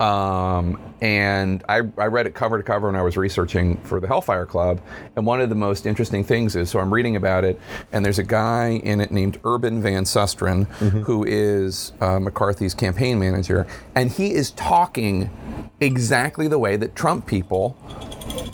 Um, 0.00 0.78
and 1.00 1.64
I, 1.68 1.76
I 1.76 2.06
read 2.06 2.26
it 2.26 2.34
cover 2.34 2.58
to 2.58 2.62
cover 2.62 2.88
when 2.88 2.96
I 2.96 3.02
was 3.02 3.16
researching 3.16 3.78
for 3.78 3.98
the 4.00 4.06
Hellfire 4.06 4.46
Club. 4.46 4.80
And 5.16 5.26
one 5.26 5.40
of 5.40 5.48
the 5.48 5.54
most 5.54 5.86
interesting 5.86 6.22
things 6.22 6.56
is 6.56 6.70
so 6.70 6.78
I'm 6.78 6.92
reading 6.92 7.16
about 7.16 7.44
it, 7.44 7.58
and 7.92 8.04
there's 8.04 8.18
a 8.18 8.24
guy 8.24 8.80
in 8.84 9.00
it 9.00 9.10
named 9.10 9.40
Urban 9.44 9.80
Van 9.82 10.04
Susteren, 10.04 10.66
who 11.04 11.24
is 11.24 11.92
uh, 12.00 12.20
McCarthy's 12.20 12.74
campaign 12.74 13.18
manager, 13.18 13.66
and 13.94 14.10
he 14.12 14.34
is 14.34 14.50
talking 14.52 15.30
exactly 15.80 16.48
the 16.48 16.58
way 16.58 16.76
that 16.76 16.94
Trump 16.94 17.26
people 17.26 17.76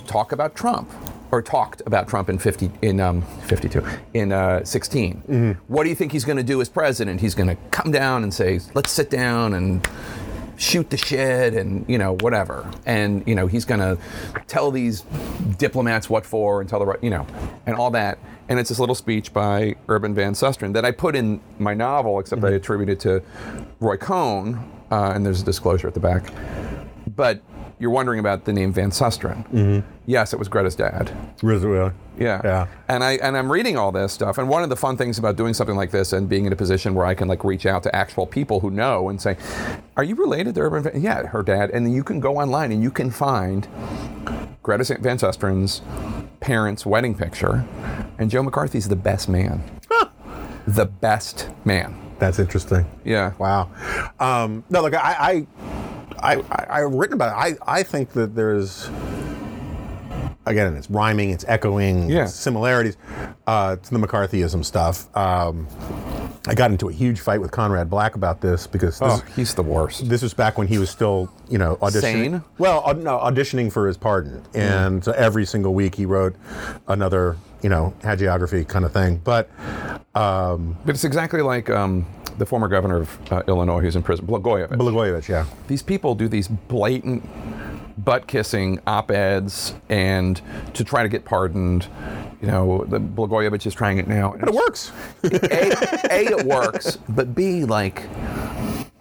talk 0.06 0.32
about 0.32 0.54
Trump 0.54 0.90
or 1.32 1.40
talked 1.40 1.80
about 1.86 2.06
Trump 2.06 2.28
in 2.28 2.38
50 2.38 2.70
in 2.82 3.00
um, 3.00 3.22
52 3.46 3.82
in 4.12 4.30
uh, 4.30 4.62
16. 4.64 5.58
What 5.66 5.82
do 5.82 5.88
you 5.88 5.94
think 5.94 6.12
he's 6.12 6.26
going 6.26 6.36
to 6.36 6.42
do 6.42 6.60
as 6.60 6.68
president? 6.68 7.22
He's 7.22 7.34
going 7.34 7.48
to 7.48 7.56
come 7.70 7.90
down 7.90 8.22
and 8.22 8.32
say, 8.32 8.60
"Let's 8.74 8.92
sit 8.92 9.10
down 9.10 9.54
and 9.54 9.88
shoot 10.56 10.90
the 10.90 10.96
shit 10.98 11.54
and 11.54 11.88
you 11.88 11.96
know 11.98 12.16
whatever." 12.20 12.70
And 12.84 13.26
you 13.26 13.34
know 13.34 13.46
he's 13.46 13.64
going 13.64 13.80
to 13.80 13.98
tell 14.46 14.70
these 14.70 15.04
diplomats 15.58 16.10
what 16.10 16.26
for 16.26 16.60
and 16.60 16.68
tell 16.68 16.78
the 16.78 16.86
right 16.86 17.02
you 17.02 17.10
know 17.10 17.26
and 17.66 17.74
all 17.76 17.90
that. 17.92 18.18
And 18.48 18.60
it's 18.60 18.68
this 18.68 18.78
little 18.78 18.94
speech 18.94 19.32
by 19.32 19.76
Urban 19.88 20.14
Van 20.14 20.34
Susteren 20.34 20.74
that 20.74 20.84
I 20.84 20.90
put 20.90 21.16
in 21.16 21.40
my 21.58 21.72
novel, 21.72 22.18
except 22.18 22.44
I 22.44 22.50
attribute 22.50 22.90
it 22.90 23.00
to 23.00 23.22
Roy 23.80 23.96
Cohn, 23.96 24.70
uh, 24.90 25.12
and 25.14 25.24
there's 25.24 25.40
a 25.40 25.44
disclosure 25.44 25.88
at 25.88 25.94
the 25.94 26.00
back. 26.00 26.30
But 27.16 27.40
you're 27.82 27.90
wondering 27.90 28.20
about 28.20 28.44
the 28.44 28.52
name 28.52 28.72
Van 28.72 28.90
Susteren. 28.90 29.82
Yes, 30.06 30.32
it 30.32 30.38
was 30.38 30.46
Greta's 30.46 30.76
dad. 30.76 31.10
Really? 31.42 31.90
Yeah. 32.16 32.40
Yeah. 32.44 32.66
And 32.86 33.02
I 33.02 33.14
and 33.14 33.36
I'm 33.36 33.50
reading 33.50 33.76
all 33.76 33.90
this 33.90 34.12
stuff. 34.12 34.38
And 34.38 34.48
one 34.48 34.62
of 34.62 34.68
the 34.68 34.76
fun 34.76 34.96
things 34.96 35.18
about 35.18 35.34
doing 35.34 35.52
something 35.52 35.74
like 35.74 35.90
this 35.90 36.12
and 36.12 36.28
being 36.28 36.46
in 36.46 36.52
a 36.52 36.56
position 36.56 36.94
where 36.94 37.04
I 37.04 37.14
can 37.14 37.26
like 37.26 37.42
reach 37.42 37.66
out 37.66 37.82
to 37.82 37.94
actual 37.94 38.24
people 38.24 38.60
who 38.60 38.70
know 38.70 39.08
and 39.08 39.20
say, 39.20 39.36
"Are 39.96 40.04
you 40.04 40.14
related 40.14 40.54
to 40.54 40.60
Urban?" 40.60 40.84
Van-" 40.84 41.02
Yeah, 41.02 41.26
her 41.26 41.42
dad. 41.42 41.70
And 41.70 41.84
then 41.84 41.92
you 41.92 42.04
can 42.04 42.20
go 42.20 42.36
online 42.36 42.70
and 42.70 42.84
you 42.84 42.92
can 42.92 43.10
find 43.10 43.66
Greta 44.62 44.96
Van 45.00 45.18
Susteren's 45.18 45.82
parents' 46.38 46.86
wedding 46.86 47.16
picture, 47.16 47.64
and 48.16 48.30
Joe 48.30 48.44
McCarthy's 48.44 48.88
the 48.88 48.96
best 48.96 49.28
man. 49.28 49.60
The 50.68 50.86
best 50.86 51.48
man. 51.64 51.98
That's 52.20 52.38
interesting. 52.38 52.86
Yeah. 53.04 53.32
Wow. 53.38 53.70
Um, 54.20 54.62
no, 54.70 54.82
look, 54.82 54.94
I, 54.94 55.16
I, 55.18 55.46
I, 56.22 56.42
I've 56.68 56.92
written 56.94 57.14
about 57.14 57.36
it. 57.52 57.58
I, 57.66 57.78
I 57.78 57.82
think 57.82 58.10
that 58.12 58.34
there's, 58.34 58.88
again, 60.46 60.74
it's 60.76 60.88
rhyming, 60.90 61.30
it's 61.30 61.44
echoing, 61.48 62.08
Yeah. 62.10 62.26
similarities 62.26 62.96
uh, 63.46 63.76
to 63.76 63.90
the 63.90 63.98
McCarthyism 63.98 64.64
stuff. 64.64 65.14
Um, 65.16 65.66
I 66.48 66.54
got 66.54 66.72
into 66.72 66.88
a 66.88 66.92
huge 66.92 67.20
fight 67.20 67.40
with 67.40 67.52
Conrad 67.52 67.88
Black 67.88 68.16
about 68.16 68.40
this 68.40 68.66
because 68.66 68.98
this, 68.98 69.08
Oh, 69.20 69.24
he's 69.36 69.54
the 69.54 69.62
worst. 69.62 70.08
this 70.08 70.22
was 70.22 70.34
back 70.34 70.58
when 70.58 70.66
he 70.66 70.76
was 70.78 70.90
still, 70.90 71.32
you 71.48 71.56
know, 71.56 71.76
auditioning. 71.76 72.00
Sane? 72.00 72.42
Well, 72.58 72.82
au- 72.84 72.92
no, 72.92 73.18
auditioning 73.18 73.70
for 73.72 73.86
his 73.86 73.96
pardon, 73.96 74.42
and 74.52 75.04
so 75.04 75.12
every 75.12 75.44
single 75.46 75.72
week 75.72 75.94
he 75.94 76.04
wrote 76.04 76.34
another, 76.88 77.36
you 77.62 77.68
know, 77.68 77.94
hagiography 78.02 78.66
kind 78.66 78.84
of 78.84 78.92
thing. 78.92 79.20
But 79.22 79.48
um, 80.16 80.76
But 80.84 80.96
it's 80.96 81.04
exactly 81.04 81.42
like 81.42 81.70
um, 81.70 82.06
the 82.38 82.46
former 82.46 82.66
governor 82.66 83.02
of 83.02 83.32
uh, 83.32 83.42
Illinois 83.46 83.80
who's 83.80 83.94
in 83.94 84.02
prison, 84.02 84.26
Blagojevich. 84.26 84.70
Blagojevich, 84.70 85.28
yeah. 85.28 85.44
these 85.68 85.82
people 85.82 86.16
do 86.16 86.26
these 86.26 86.48
blatant 86.48 87.22
butt 87.98 88.26
kissing 88.26 88.80
op-eds 88.86 89.74
and 89.88 90.40
to 90.74 90.84
try 90.84 91.02
to 91.02 91.08
get 91.08 91.24
pardoned 91.24 91.86
you 92.40 92.48
know 92.48 92.84
the 92.88 92.98
Blagojevich 92.98 93.66
is 93.66 93.74
trying 93.74 93.98
it 93.98 94.08
now 94.08 94.34
But 94.38 94.48
it 94.48 94.54
works. 94.54 94.92
a, 95.24 95.28
a 96.10 96.38
it 96.38 96.46
works 96.46 96.96
but 97.08 97.34
b 97.34 97.64
like 97.64 98.02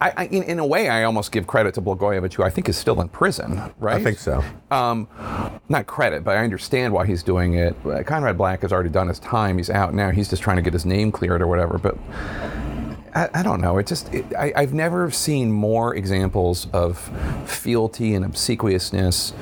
I, 0.02 0.14
I, 0.18 0.26
in, 0.26 0.42
in 0.44 0.58
a 0.58 0.66
way, 0.66 0.89
I 0.89 1.04
almost 1.04 1.32
give 1.32 1.46
credit 1.46 1.76
to 1.76 1.82
Blagojevich, 1.82 2.34
who 2.34 2.42
I 2.42 2.50
think 2.50 2.68
is 2.68 2.76
still 2.76 3.00
in 3.02 3.08
prison, 3.08 3.62
right? 3.78 4.02
I 4.02 4.04
think 4.04 4.18
so. 4.18 4.44
Um, 4.72 5.08
not 5.70 5.86
credit, 5.86 6.24
but 6.24 6.38
I 6.38 6.44
understand 6.44 6.92
why 6.92 7.06
he's 7.06 7.22
doing 7.22 7.54
it. 7.54 7.76
Conrad 8.08 8.36
Black 8.36 8.64
has 8.64 8.74
already 8.74 8.89
done 8.89 9.10
his 9.10 9.20
time. 9.20 9.58
He's 9.58 9.70
out 9.70 9.94
now. 9.94 10.10
He's 10.10 10.28
just 10.28 10.42
trying 10.42 10.56
to 10.56 10.64
get 10.64 10.74
his 10.74 10.88
name 10.88 11.12
cleared 11.12 11.39
or 11.39 11.46
whatever. 11.46 11.78
But 11.78 12.00
I, 13.14 13.30
I 13.34 13.43
don't 13.43 13.62
know. 13.62 13.78
It 13.78 13.88
just 13.88 14.14
it, 14.14 14.26
I, 14.36 14.53
I've 14.55 14.74
never 14.74 15.12
seen 15.12 15.51
more 15.51 15.95
examples 15.95 16.68
of 16.74 16.97
fealty 17.45 18.14
and 18.14 18.24
obsequiousness 18.26 19.34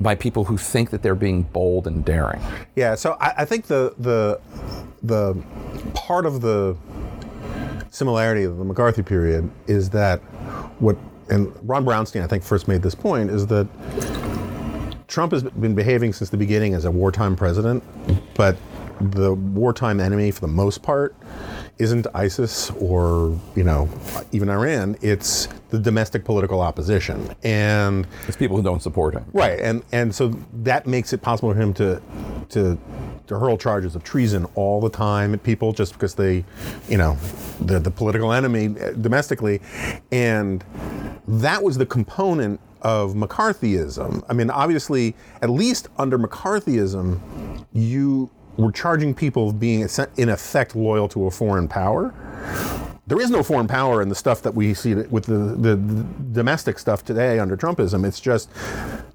by 0.00 0.14
people 0.14 0.44
who 0.44 0.56
think 0.56 0.90
that 0.90 1.02
they're 1.02 1.14
being 1.14 1.42
bold 1.42 1.86
and 1.86 2.04
daring. 2.04 2.40
Yeah, 2.76 2.94
so 2.94 3.16
I, 3.20 3.34
I 3.38 3.44
think 3.44 3.66
the 3.66 3.94
the 3.98 4.40
the 5.02 5.40
part 5.94 6.26
of 6.26 6.40
the 6.40 6.76
similarity 7.90 8.44
of 8.44 8.58
the 8.58 8.64
McCarthy 8.64 9.02
period 9.02 9.48
is 9.66 9.90
that 9.90 10.18
what 10.80 10.96
and 11.28 11.52
Ron 11.62 11.84
Brownstein 11.84 12.22
I 12.22 12.26
think 12.26 12.42
first 12.42 12.68
made 12.68 12.82
this 12.82 12.94
point 12.94 13.30
is 13.30 13.46
that 13.48 13.66
Trump 15.08 15.32
has 15.32 15.42
been 15.42 15.74
behaving 15.74 16.12
since 16.12 16.30
the 16.30 16.36
beginning 16.36 16.74
as 16.74 16.84
a 16.84 16.90
wartime 16.90 17.34
president, 17.34 17.82
but 18.34 18.56
the 19.00 19.32
wartime 19.32 20.00
enemy 20.00 20.30
for 20.30 20.40
the 20.40 20.48
most 20.48 20.82
part 20.82 21.14
isn't 21.78 22.06
ISIS 22.14 22.70
or 22.72 23.38
you 23.54 23.64
know 23.64 23.88
even 24.32 24.48
Iran. 24.48 24.96
It's 25.00 25.48
the 25.70 25.78
domestic 25.78 26.24
political 26.24 26.60
opposition 26.60 27.34
and. 27.42 28.06
It's 28.26 28.36
people 28.36 28.56
who 28.56 28.62
don't 28.62 28.82
support 28.82 29.14
him. 29.14 29.24
Right, 29.32 29.58
and 29.60 29.82
and 29.92 30.14
so 30.14 30.28
that 30.62 30.86
makes 30.86 31.12
it 31.12 31.22
possible 31.22 31.52
for 31.52 31.60
him 31.60 31.74
to 31.74 32.02
to 32.50 32.78
to 33.28 33.38
hurl 33.38 33.58
charges 33.58 33.94
of 33.94 34.02
treason 34.02 34.46
all 34.54 34.80
the 34.80 34.90
time 34.90 35.34
at 35.34 35.42
people 35.42 35.72
just 35.72 35.92
because 35.92 36.14
they, 36.14 36.44
you 36.88 36.96
know, 36.96 37.16
the 37.60 37.78
the 37.78 37.90
political 37.90 38.32
enemy 38.32 38.74
uh, 38.80 38.92
domestically, 38.92 39.60
and 40.10 40.64
that 41.26 41.62
was 41.62 41.78
the 41.78 41.86
component 41.86 42.60
of 42.82 43.14
McCarthyism. 43.14 44.24
I 44.28 44.32
mean, 44.32 44.50
obviously, 44.50 45.14
at 45.42 45.50
least 45.50 45.88
under 45.98 46.18
McCarthyism, 46.18 47.20
you 47.72 48.30
were 48.58 48.72
charging 48.72 49.14
people 49.14 49.48
of 49.48 49.58
being 49.58 49.88
in 50.16 50.28
effect 50.28 50.76
loyal 50.76 51.08
to 51.08 51.26
a 51.26 51.30
foreign 51.30 51.68
power 51.68 52.12
there 53.08 53.18
is 53.18 53.30
no 53.30 53.42
foreign 53.42 53.66
power 53.66 54.02
in 54.02 54.10
the 54.10 54.14
stuff 54.14 54.42
that 54.42 54.54
we 54.54 54.74
see 54.74 54.94
with 54.94 55.24
the, 55.24 55.38
the, 55.38 55.76
the, 55.76 56.04
domestic 56.32 56.78
stuff 56.78 57.02
today 57.02 57.38
under 57.38 57.56
Trumpism. 57.56 58.06
It's 58.06 58.20
just, 58.20 58.50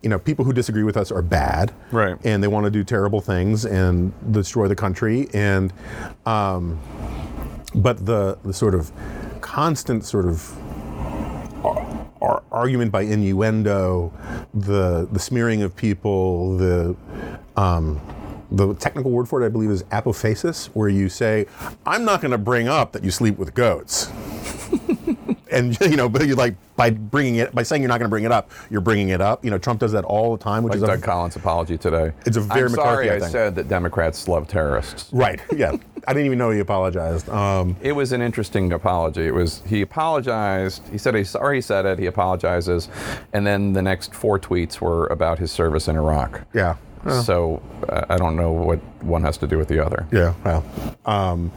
you 0.01 0.09
know, 0.09 0.17
people 0.17 0.43
who 0.43 0.51
disagree 0.51 0.81
with 0.81 0.97
us 0.97 1.11
are 1.11 1.21
bad, 1.21 1.71
Right. 1.91 2.17
And 2.25 2.41
they 2.41 2.47
want 2.47 2.63
to 2.65 2.71
do 2.71 2.83
terrible 2.83 3.21
things 3.21 3.65
and 3.67 4.11
destroy 4.31 4.67
the 4.67 4.75
country. 4.75 5.27
And, 5.31 5.71
um, 6.25 6.79
but 7.75 8.05
the 8.05 8.37
the 8.43 8.53
sort 8.53 8.75
of 8.75 8.91
constant 9.41 10.05
sort 10.05 10.25
of 10.25 10.57
ar- 11.65 12.07
ar- 12.21 12.43
argument 12.51 12.91
by 12.91 13.01
innuendo, 13.01 14.11
the 14.53 15.07
the 15.11 15.19
smearing 15.19 15.61
of 15.63 15.75
people, 15.75 16.57
the 16.57 16.95
um, 17.57 18.01
the 18.53 18.73
technical 18.75 19.11
word 19.11 19.27
for 19.27 19.41
it, 19.41 19.45
I 19.45 19.49
believe, 19.49 19.71
is 19.71 19.83
apophasis, 19.85 20.67
where 20.67 20.87
you 20.89 21.09
say, 21.09 21.47
"I'm 21.85 22.05
not 22.05 22.21
going 22.21 22.31
to 22.31 22.37
bring 22.37 22.67
up 22.67 22.91
that 22.93 23.03
you 23.03 23.11
sleep 23.11 23.37
with 23.37 23.53
goats." 23.53 24.09
and 25.51 25.79
you 25.81 25.95
know, 25.95 26.09
but 26.09 26.25
you 26.27 26.35
like 26.35 26.55
by 26.75 26.89
bringing 26.89 27.35
it 27.35 27.53
by 27.53 27.63
saying 27.63 27.81
you're 27.81 27.89
not 27.89 27.99
going 27.99 28.07
to 28.07 28.13
bring 28.13 28.23
it 28.23 28.31
up, 28.31 28.49
you're 28.69 28.81
bringing 28.81 29.09
it 29.09 29.21
up. 29.21 29.43
You 29.43 29.51
know, 29.51 29.57
Trump 29.57 29.79
does 29.79 29.91
that 29.91 30.03
all 30.05 30.35
the 30.35 30.43
time, 30.43 30.63
which 30.63 30.71
Like 30.71 30.77
is 30.77 30.83
a, 30.83 30.87
Doug 30.87 31.03
Collins' 31.03 31.35
apology 31.35 31.77
today. 31.77 32.11
It's 32.25 32.37
a 32.37 32.41
very 32.41 32.63
I'm 32.65 32.69
sorry 32.69 33.11
I 33.11 33.19
think. 33.19 33.31
said 33.31 33.55
that 33.55 33.67
Democrats 33.67 34.27
love 34.27 34.47
terrorists. 34.47 35.11
right. 35.13 35.39
Yeah, 35.55 35.73
I 36.07 36.13
didn't 36.13 36.25
even 36.25 36.37
know 36.39 36.49
he 36.49 36.59
apologized. 36.59 37.29
Um, 37.29 37.75
It 37.81 37.91
was 37.93 38.11
an 38.11 38.21
interesting 38.21 38.71
apology. 38.73 39.27
It 39.27 39.33
was 39.33 39.61
he 39.65 39.81
apologized. 39.81 40.87
He 40.91 40.97
said 40.97 41.15
he's 41.15 41.29
sorry. 41.29 41.57
He 41.57 41.61
said 41.61 41.85
it. 41.85 41.99
He 41.99 42.05
apologizes, 42.07 42.89
and 43.33 43.45
then 43.45 43.73
the 43.73 43.81
next 43.81 44.13
four 44.15 44.39
tweets 44.39 44.79
were 44.81 45.07
about 45.07 45.39
his 45.39 45.51
service 45.51 45.87
in 45.87 45.95
Iraq. 45.95 46.41
yeah. 46.53 46.75
So 47.09 47.61
uh, 47.89 48.05
I 48.09 48.17
don't 48.17 48.35
know 48.35 48.51
what 48.51 48.79
one 49.03 49.23
has 49.23 49.37
to 49.37 49.47
do 49.47 49.57
with 49.57 49.67
the 49.67 49.85
other. 49.85 50.07
Yeah, 50.11 50.33
well, 50.45 50.63
um, 51.05 51.51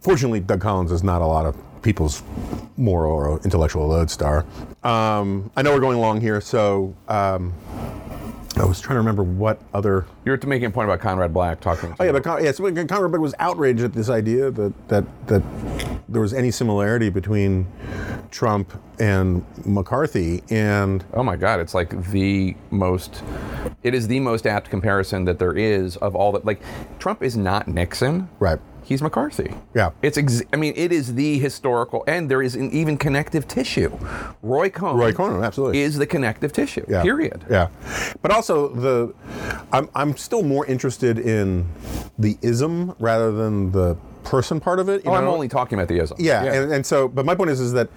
fortunately, 0.00 0.40
Doug 0.40 0.60
Collins 0.60 0.92
is 0.92 1.02
not 1.02 1.22
a 1.22 1.26
lot 1.26 1.46
of 1.46 1.56
people's 1.82 2.22
moral 2.76 3.12
or 3.12 3.40
intellectual 3.44 3.88
lodestar. 3.88 4.44
Um, 4.84 5.50
I 5.56 5.62
know 5.62 5.72
we're 5.72 5.80
going 5.80 5.98
along 5.98 6.20
here, 6.20 6.40
so 6.40 6.94
um, 7.08 7.52
I 8.56 8.64
was 8.64 8.80
trying 8.80 8.96
to 8.96 9.00
remember 9.00 9.22
what 9.22 9.60
other. 9.72 10.04
You're 10.24 10.38
making 10.46 10.66
a 10.66 10.70
point 10.70 10.88
about 10.88 11.00
Conrad 11.00 11.32
Black 11.32 11.60
talking. 11.60 11.94
Oh 11.98 12.04
yeah, 12.04 12.12
but 12.12 12.22
Con- 12.22 12.44
yeah, 12.44 12.52
so 12.52 12.64
Conrad 12.64 13.10
Black 13.10 13.20
was 13.20 13.34
outraged 13.38 13.82
at 13.82 13.92
this 13.94 14.10
idea 14.10 14.50
that 14.50 14.88
that 14.88 15.04
that 15.28 15.42
there 16.08 16.20
was 16.20 16.34
any 16.34 16.50
similarity 16.50 17.08
between 17.08 17.66
Trump 18.30 18.72
and 18.98 19.44
McCarthy, 19.64 20.42
and 20.50 21.04
Oh 21.14 21.22
my 21.22 21.36
God! 21.36 21.60
It's 21.60 21.74
like 21.74 22.10
the 22.10 22.54
most. 22.70 23.22
It 23.82 23.94
is 23.94 24.06
the 24.08 24.20
most 24.20 24.46
apt 24.46 24.68
comparison 24.70 25.24
that 25.24 25.38
there 25.38 25.56
is 25.56 25.96
of 25.96 26.14
all 26.14 26.32
that. 26.32 26.44
Like, 26.44 26.60
Trump 26.98 27.22
is 27.22 27.36
not 27.36 27.68
Nixon. 27.68 28.28
right, 28.38 28.58
He's 28.92 29.00
McCarthy. 29.00 29.54
Yeah. 29.74 29.92
It's. 30.02 30.18
Ex- 30.18 30.42
I 30.52 30.56
mean, 30.56 30.74
it 30.76 30.92
is 30.92 31.14
the 31.14 31.38
historical, 31.38 32.04
and 32.06 32.30
there 32.30 32.42
is 32.42 32.54
an 32.54 32.70
even 32.72 32.98
connective 32.98 33.48
tissue. 33.48 33.90
Roy 34.42 34.68
Cohn. 34.68 34.98
Roy 34.98 35.14
Cohn, 35.14 35.42
absolutely. 35.42 35.80
Is 35.80 35.96
the 35.96 36.06
connective 36.06 36.52
tissue. 36.52 36.84
Yeah. 36.86 37.02
Period. 37.02 37.42
Yeah, 37.48 37.68
but 38.20 38.30
also 38.32 38.68
the, 38.68 39.14
I'm 39.72 39.88
I'm 39.94 40.14
still 40.18 40.42
more 40.42 40.66
interested 40.66 41.18
in 41.18 41.66
the 42.18 42.36
ism 42.42 42.94
rather 42.98 43.32
than 43.32 43.72
the 43.72 43.96
person 44.24 44.60
part 44.60 44.78
of 44.78 44.90
it. 44.90 45.06
you 45.06 45.10
Oh, 45.10 45.14
I'm 45.14 45.26
only 45.26 45.48
talking 45.48 45.78
about 45.78 45.88
the 45.88 45.98
ism. 45.98 46.18
Yeah, 46.20 46.44
And, 46.44 46.70
and 46.72 46.86
so, 46.86 47.08
but 47.08 47.24
my 47.24 47.34
point 47.34 47.48
is, 47.48 47.60
is 47.60 47.72
that 47.72 47.88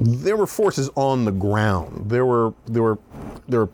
there 0.00 0.38
were 0.38 0.46
forces 0.46 0.88
on 0.94 1.26
the 1.26 1.32
ground. 1.32 2.10
There 2.10 2.24
were 2.24 2.54
there 2.64 2.82
were 2.82 2.98
there 3.46 3.60
were 3.60 3.68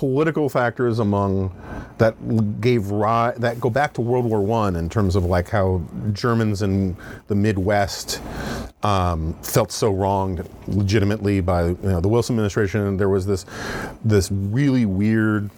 political 0.00 0.48
factors 0.48 0.98
among 0.98 1.54
that 1.98 2.14
gave 2.62 2.90
rise 2.90 3.36
that 3.36 3.60
go 3.60 3.68
back 3.68 3.92
to 3.92 4.00
World 4.00 4.24
War 4.24 4.40
One 4.40 4.74
in 4.76 4.88
terms 4.88 5.14
of 5.14 5.26
like 5.26 5.50
how 5.50 5.82
Germans 6.14 6.62
in 6.62 6.96
the 7.26 7.34
Midwest 7.34 8.22
um, 8.82 9.34
felt 9.42 9.70
so 9.70 9.90
wronged 9.90 10.48
legitimately 10.68 11.42
by 11.42 11.66
you 11.66 11.78
know 11.82 12.00
the 12.00 12.08
Wilson 12.08 12.32
administration. 12.32 12.96
There 12.96 13.10
was 13.10 13.26
this 13.26 13.44
this 14.02 14.32
really 14.32 14.86
weird, 14.86 15.50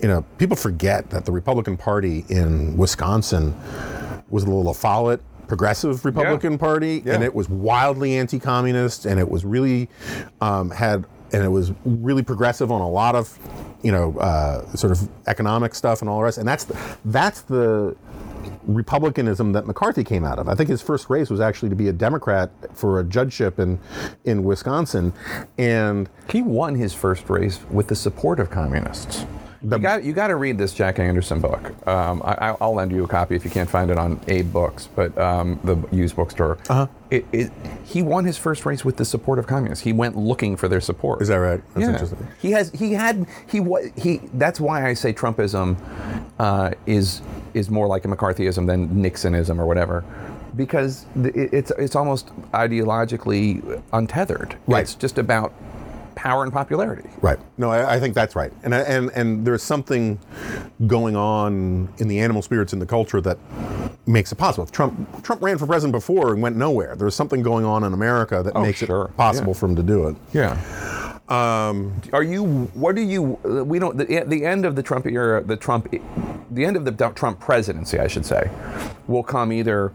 you 0.00 0.08
know, 0.08 0.22
people 0.38 0.56
forget 0.56 1.10
that 1.10 1.26
the 1.26 1.32
Republican 1.32 1.76
Party 1.76 2.24
in 2.30 2.78
Wisconsin 2.78 3.54
was 4.30 4.44
a 4.44 4.50
La 4.50 4.72
Follette 4.72 5.20
progressive 5.46 6.06
Republican 6.06 6.56
Party, 6.56 7.02
and 7.04 7.22
it 7.22 7.34
was 7.34 7.50
wildly 7.50 8.14
anti-communist, 8.14 9.04
and 9.04 9.20
it 9.20 9.28
was 9.28 9.44
really 9.44 9.90
um, 10.40 10.70
had 10.70 11.04
and 11.34 11.42
it 11.44 11.48
was 11.48 11.72
really 11.84 12.22
progressive 12.22 12.70
on 12.70 12.80
a 12.80 12.88
lot 12.88 13.14
of 13.14 13.36
you 13.82 13.92
know 13.92 14.16
uh, 14.18 14.64
sort 14.74 14.92
of 14.92 15.08
economic 15.26 15.74
stuff 15.74 16.00
and 16.00 16.08
all 16.08 16.18
the 16.18 16.24
rest. 16.24 16.38
And 16.38 16.48
that's 16.48 16.64
the, 16.64 16.96
that's 17.04 17.42
the 17.42 17.96
republicanism 18.66 19.52
that 19.52 19.66
McCarthy 19.66 20.04
came 20.04 20.24
out 20.24 20.38
of. 20.38 20.48
I 20.48 20.54
think 20.54 20.68
his 20.70 20.80
first 20.82 21.10
race 21.10 21.30
was 21.30 21.40
actually 21.40 21.68
to 21.70 21.74
be 21.76 21.88
a 21.88 21.92
Democrat 21.92 22.50
for 22.74 23.00
a 23.00 23.04
judgeship 23.04 23.58
in 23.58 23.78
in 24.24 24.44
Wisconsin, 24.44 25.12
and 25.58 26.08
He 26.30 26.42
won 26.42 26.74
his 26.74 26.94
first 26.94 27.28
race 27.28 27.60
with 27.70 27.88
the 27.88 27.94
support 27.96 28.40
of 28.40 28.50
communists. 28.50 29.26
you 29.62 29.78
got 29.78 30.04
you 30.04 30.12
got 30.12 30.28
to 30.28 30.36
read 30.36 30.56
this 30.58 30.72
Jack 30.74 30.98
Anderson 30.98 31.40
book. 31.40 31.62
Um, 31.88 32.22
I, 32.24 32.34
I'll- 32.34 32.58
I'll 32.60 32.74
lend 32.74 32.92
you 32.92 33.04
a 33.04 33.08
copy 33.08 33.34
if 33.34 33.44
you 33.44 33.50
can't 33.50 33.68
find 33.70 33.90
it 33.90 33.98
on 33.98 34.18
AbeBooks, 34.20 34.88
but 34.94 35.16
um, 35.18 35.58
the 35.64 35.76
used 35.90 36.16
bookstore. 36.16 36.58
Uh-huh. 36.68 36.86
It, 37.10 37.24
it, 37.32 37.50
he 37.84 38.02
won 38.02 38.24
his 38.24 38.38
first 38.38 38.64
race 38.64 38.84
with 38.84 38.96
the 38.96 39.04
support 39.04 39.38
of 39.38 39.46
communists. 39.46 39.84
He 39.84 39.92
went 39.92 40.16
looking 40.16 40.56
for 40.56 40.68
their 40.68 40.80
support. 40.80 41.20
is 41.20 41.28
that 41.28 41.36
right? 41.36 41.62
That's 41.74 41.86
yeah. 41.86 41.92
interesting. 41.92 42.28
He 42.40 42.50
has 42.52 42.70
he 42.72 42.92
had 42.92 43.26
he 43.46 43.60
wa- 43.60 43.82
he. 43.96 44.20
That's 44.34 44.58
why 44.58 44.86
I 44.88 44.94
say 44.94 45.12
Trumpism 45.12 45.76
uh, 46.38 46.72
is 46.86 47.20
is 47.52 47.70
more 47.70 47.86
like 47.86 48.04
a 48.04 48.08
McCarthyism 48.08 48.66
than 48.66 48.88
Nixonism 48.88 49.58
or 49.58 49.66
whatever, 49.66 50.02
because 50.56 51.04
it's 51.14 51.70
it's 51.72 51.94
almost 51.94 52.28
ideologically 52.52 53.82
untethered. 53.92 54.56
Right. 54.66 54.82
It's 54.82 54.94
just 54.94 55.18
about 55.18 55.52
power 56.14 56.42
and 56.44 56.52
popularity. 56.52 57.08
Right. 57.20 57.38
No, 57.58 57.70
I, 57.70 57.94
I 57.96 58.00
think 58.00 58.14
that's 58.14 58.34
right. 58.36 58.52
And 58.62 58.74
I- 58.74 58.80
and 58.80 59.10
and 59.14 59.46
there's 59.46 59.62
something 59.62 60.18
going 60.86 61.16
on 61.16 61.88
in 61.98 62.08
the 62.08 62.18
animal 62.20 62.42
spirits 62.42 62.72
in 62.72 62.78
the 62.78 62.86
culture 62.86 63.20
that 63.20 63.38
makes 64.06 64.32
it 64.32 64.36
possible. 64.36 64.66
Trump 64.66 65.22
Trump 65.22 65.42
ran 65.42 65.58
for 65.58 65.66
president 65.66 65.92
before 65.92 66.32
and 66.32 66.42
went 66.42 66.56
nowhere. 66.56 66.96
There's 66.96 67.14
something 67.14 67.42
going 67.42 67.64
on 67.64 67.84
in 67.84 67.92
America 67.92 68.42
that 68.42 68.54
makes 68.60 68.78
sure. 68.80 69.06
it 69.06 69.16
possible 69.16 69.52
Yeah. 69.52 69.58
for 69.58 69.66
him 69.66 69.76
to 69.76 69.82
do 69.82 70.08
it. 70.08 70.16
Yeah. 70.32 70.58
Um, 71.28 72.02
are 72.12 72.22
you? 72.22 72.44
What 72.74 72.94
do 72.96 73.00
you? 73.00 73.22
We 73.64 73.78
don't. 73.78 73.96
The, 73.96 74.24
the 74.26 74.44
end 74.44 74.66
of 74.66 74.76
the 74.76 74.82
Trump 74.82 75.06
era, 75.06 75.42
the 75.42 75.56
Trump, 75.56 75.90
the 76.50 76.64
end 76.66 76.76
of 76.76 76.84
the 76.84 76.92
Trump 77.14 77.40
presidency, 77.40 77.98
I 77.98 78.08
should 78.08 78.26
say, 78.26 78.50
will 79.06 79.22
come 79.22 79.50
either 79.50 79.92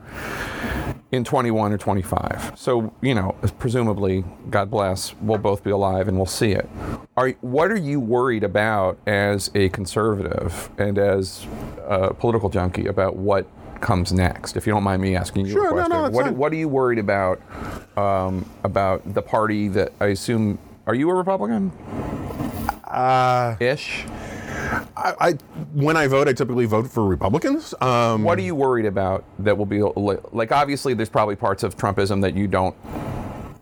in 1.11 1.23
21 1.23 1.73
or 1.73 1.77
25. 1.77 2.53
So 2.55 2.93
you 3.01 3.15
know, 3.15 3.35
presumably, 3.57 4.23
God 4.49 4.69
bless, 4.69 5.15
we'll 5.15 5.37
both 5.37 5.63
be 5.63 5.71
alive 5.71 6.07
and 6.07 6.17
we'll 6.17 6.25
see 6.25 6.51
it. 6.51 6.69
Are 7.17 7.29
what 7.41 7.71
are 7.71 7.77
you 7.77 7.99
worried 7.99 8.43
about 8.43 8.97
as 9.07 9.51
a 9.55 9.69
conservative 9.69 10.69
and 10.77 10.97
as 10.97 11.45
a 11.85 12.13
political 12.13 12.49
junkie 12.49 12.87
about 12.87 13.15
what? 13.15 13.47
comes 13.79 14.11
next 14.11 14.57
if 14.57 14.67
you 14.67 14.73
don't 14.73 14.83
mind 14.83 15.01
me 15.01 15.15
asking 15.15 15.45
you 15.45 15.53
Sure, 15.53 15.67
a 15.67 15.71
question 15.71 15.89
no, 15.89 16.03
that's 16.03 16.13
what, 16.13 16.33
what 16.33 16.51
are 16.51 16.57
you 16.57 16.67
worried 16.67 16.99
about 16.99 17.41
um, 17.97 18.45
about 18.65 19.13
the 19.13 19.21
party 19.21 19.69
that 19.69 19.93
I 20.01 20.07
assume 20.07 20.59
are 20.89 20.95
you 20.95 21.09
a 21.11 21.13
Republican? 21.13 21.69
Uh, 22.83 23.55
Ish. 23.59 24.03
I, 24.95 25.15
I 25.19 25.31
when 25.73 25.97
I 25.97 26.07
vote, 26.07 26.27
I 26.27 26.33
typically 26.33 26.65
vote 26.65 26.89
for 26.89 27.05
Republicans. 27.05 27.73
Um, 27.81 28.23
What 28.23 28.37
are 28.37 28.41
you 28.41 28.55
worried 28.55 28.85
about 28.85 29.23
that 29.39 29.57
will 29.57 29.65
be 29.65 29.81
like? 29.81 30.51
Obviously, 30.51 30.93
there's 30.93 31.09
probably 31.09 31.35
parts 31.35 31.63
of 31.63 31.75
Trumpism 31.75 32.21
that 32.21 32.35
you 32.35 32.47
don't 32.47 32.75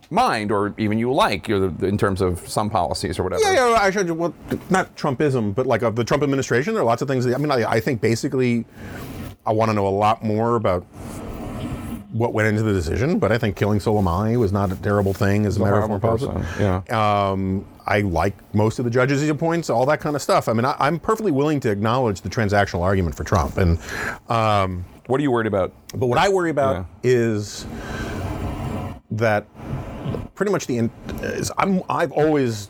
mind 0.09 0.51
or 0.51 0.73
even 0.77 0.97
you 0.97 1.11
like 1.13 1.49
in 1.49 1.97
terms 1.97 2.21
of 2.21 2.47
some 2.47 2.69
policies 2.69 3.19
or 3.19 3.23
whatever. 3.23 3.43
Yeah, 3.43 3.69
yeah. 3.69 3.77
I 3.79 3.89
should 3.91 4.09
well, 4.11 4.33
not 4.69 4.95
Trumpism, 4.95 5.53
but 5.53 5.65
like 5.65 5.81
of 5.81 5.95
the 5.95 6.03
Trump 6.03 6.23
administration. 6.23 6.73
There 6.73 6.83
are 6.83 6.85
lots 6.85 7.01
of 7.01 7.07
things. 7.07 7.25
That, 7.25 7.35
I 7.35 7.37
mean, 7.37 7.51
I, 7.51 7.63
I 7.69 7.79
think 7.79 8.01
basically, 8.01 8.65
I 9.45 9.51
want 9.51 9.69
to 9.69 9.73
know 9.73 9.87
a 9.87 9.89
lot 9.89 10.23
more 10.23 10.55
about 10.55 10.83
what 12.11 12.33
went 12.33 12.47
into 12.47 12.63
the 12.63 12.73
decision. 12.73 13.19
But 13.19 13.31
I 13.31 13.37
think 13.37 13.55
killing 13.55 13.79
Soleimani 13.79 14.37
was 14.37 14.51
not 14.51 14.71
a 14.71 14.75
terrible 14.77 15.13
thing 15.13 15.45
as 15.45 15.57
a 15.57 15.59
matter 15.59 15.77
of 15.77 15.87
horrible 15.89 16.17
foreign 16.17 16.33
policy. 16.33 16.51
person, 16.57 16.83
yeah. 16.89 17.29
Um, 17.31 17.65
I 17.87 18.01
like 18.01 18.35
most 18.53 18.79
of 18.79 18.85
the 18.85 18.91
judges 18.91 19.21
he 19.21 19.29
appoints, 19.29 19.69
all 19.69 19.85
that 19.85 19.99
kind 20.01 20.15
of 20.15 20.21
stuff. 20.21 20.49
I 20.49 20.53
mean, 20.53 20.65
I, 20.65 20.75
I'm 20.79 20.99
perfectly 20.99 21.31
willing 21.31 21.59
to 21.61 21.71
acknowledge 21.71 22.21
the 22.21 22.29
transactional 22.29 22.81
argument 22.81 23.15
for 23.15 23.23
Trump, 23.23 23.57
and 23.57 23.79
um, 24.29 24.83
What 25.07 25.19
are 25.19 25.23
you 25.23 25.31
worried 25.31 25.47
about? 25.47 25.71
but 25.95 26.07
what 26.07 26.17
I 26.17 26.27
worry 26.29 26.49
about 26.49 26.85
Yeah. 27.03 27.11
is 27.11 27.65
that 29.11 29.45
pretty 30.35 30.51
much 30.51 30.67
the 30.67 30.89
is 31.21 31.51
I'm 31.57 31.81
I've 31.89 32.11
always 32.11 32.69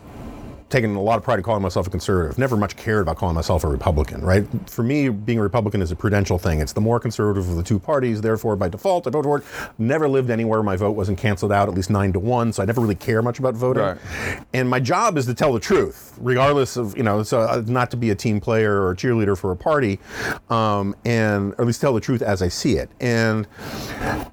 taken 0.70 0.96
a 0.96 1.02
lot 1.02 1.18
of 1.18 1.24
pride 1.24 1.40
in 1.40 1.44
calling 1.44 1.62
myself 1.62 1.88
a 1.88 1.90
conservative. 1.90 2.38
Never 2.38 2.58
much 2.58 2.76
cared 2.76 3.04
about 3.04 3.18
calling 3.18 3.36
myself 3.36 3.64
a 3.64 3.68
Republican, 3.68 4.22
right? 4.22 4.46
For 4.70 4.84
me, 4.84 5.10
being 5.10 5.40
a 5.40 5.42
Republican 5.42 5.82
is 5.82 5.92
a 5.92 5.96
prudential 5.96 6.38
thing. 6.38 6.60
It's 6.60 6.74
the 6.74 6.82
more 6.82 7.00
conservative 7.00 7.50
of 7.50 7.56
the 7.56 7.64
two 7.64 7.80
parties. 7.80 8.22
Therefore, 8.22 8.56
by 8.56 8.68
default, 8.68 9.08
I 9.08 9.12
vote 9.12 9.24
for 9.24 9.38
it. 9.38 9.44
Never 9.78 10.10
lived 10.10 10.30
anywhere 10.30 10.62
my 10.64 10.76
vote 10.76 10.92
wasn't 10.92 11.18
canceled 11.18 11.52
out 11.52 11.70
at 11.70 11.76
least 11.76 11.90
nine 11.90 12.12
to 12.14 12.20
one, 12.20 12.52
so 12.52 12.64
I 12.64 12.66
never 12.66 12.82
really 12.82 12.96
care 12.96 13.22
much 13.22 13.40
about 13.40 13.56
voting. 13.56 13.84
Right. 13.84 13.98
And 14.54 14.70
my 14.70 14.80
job 14.80 15.18
is 15.18 15.26
to 15.28 15.34
tell 15.34 15.54
the 15.54 15.60
truth, 15.60 16.18
regardless 16.20 16.76
of 16.76 16.98
you 16.98 17.04
know, 17.04 17.24
so 17.24 17.42
uh, 17.42 17.64
not 17.66 17.92
to 17.92 17.98
be 17.98 18.10
a 18.10 18.16
team 18.16 18.42
player 18.42 18.82
or 18.82 18.92
a 18.92 18.96
cheerleader 18.96 19.38
for 19.38 19.52
a 19.52 19.56
party, 19.56 20.00
um, 20.50 20.96
and 21.06 21.54
or 21.54 21.62
at 21.62 21.68
least 21.68 21.80
tell 21.80 21.94
the 21.94 22.02
truth 22.02 22.22
as 22.22 22.42
I 22.42 22.50
see 22.50 22.74
it. 22.74 22.90
And 23.00 23.46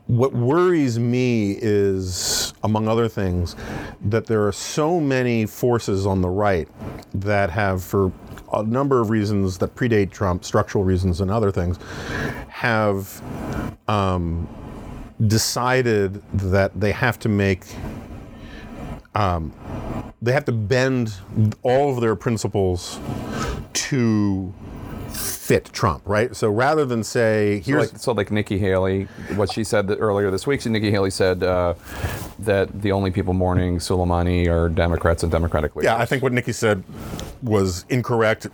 what 0.07 0.33
worries 0.33 0.99
me 0.99 1.57
is, 1.61 2.53
among 2.63 2.89
other 2.89 3.09
things, 3.09 3.55
that 4.01 4.27
there 4.27 4.47
are 4.47 4.53
so 4.53 5.01
many 5.01 5.47
forces 5.47 6.07
on 6.07 6.24
the 6.25 6.31
right 6.31 6.69
that 7.13 7.51
have, 7.51 7.85
for 7.85 8.11
a 8.55 8.63
number 8.63 9.01
of 9.01 9.11
reasons 9.11 9.59
that 9.59 9.75
predate 9.75 10.11
Trump, 10.11 10.45
structural 10.45 10.83
reasons 10.83 11.21
and 11.21 11.31
other 11.31 11.51
things, 11.51 11.79
have 12.49 13.23
um, 13.89 14.49
decided 15.27 16.23
that 16.33 16.81
they 16.81 16.93
have 16.93 17.19
to 17.19 17.29
make 17.29 17.67
they 20.23 20.33
have 20.33 20.45
to 20.47 20.53
bend 20.53 21.15
all 21.63 21.93
of 21.93 22.01
their 22.01 22.17
principles 22.17 22.99
to 23.75 24.53
fit 25.45 25.67
Trump, 25.75 26.03
right? 26.07 26.35
So 26.35 26.51
rather 26.51 26.87
than 26.87 27.05
say, 27.05 27.61
So 27.61 27.73
here's 27.73 27.93
like, 27.93 28.01
so 28.01 28.13
like 28.13 28.31
Nikki 28.31 28.59
Haley, 28.59 29.05
what 29.37 29.53
she 29.53 29.63
said 29.63 29.91
earlier 29.91 30.31
this 30.31 30.47
week, 30.47 30.63
so 30.63 30.71
Nikki 30.71 30.91
Haley 30.91 31.11
said 31.11 31.43
uh, 31.43 31.75
that 32.39 32.81
the 32.81 32.93
only 32.93 33.11
people 33.11 33.35
mourning 33.35 33.77
Soleimani 33.77 34.49
are 34.49 34.71
Democrats 34.71 35.23
and 35.23 35.31
Democratic 35.31 35.77
leaders. 35.77 35.91
yeah, 35.91 35.97
I 35.99 36.07
think 36.07 36.23
what 36.23 36.33
Nikki 36.33 36.53
said 36.53 36.83
was 37.43 37.85
incorrect 37.91 38.47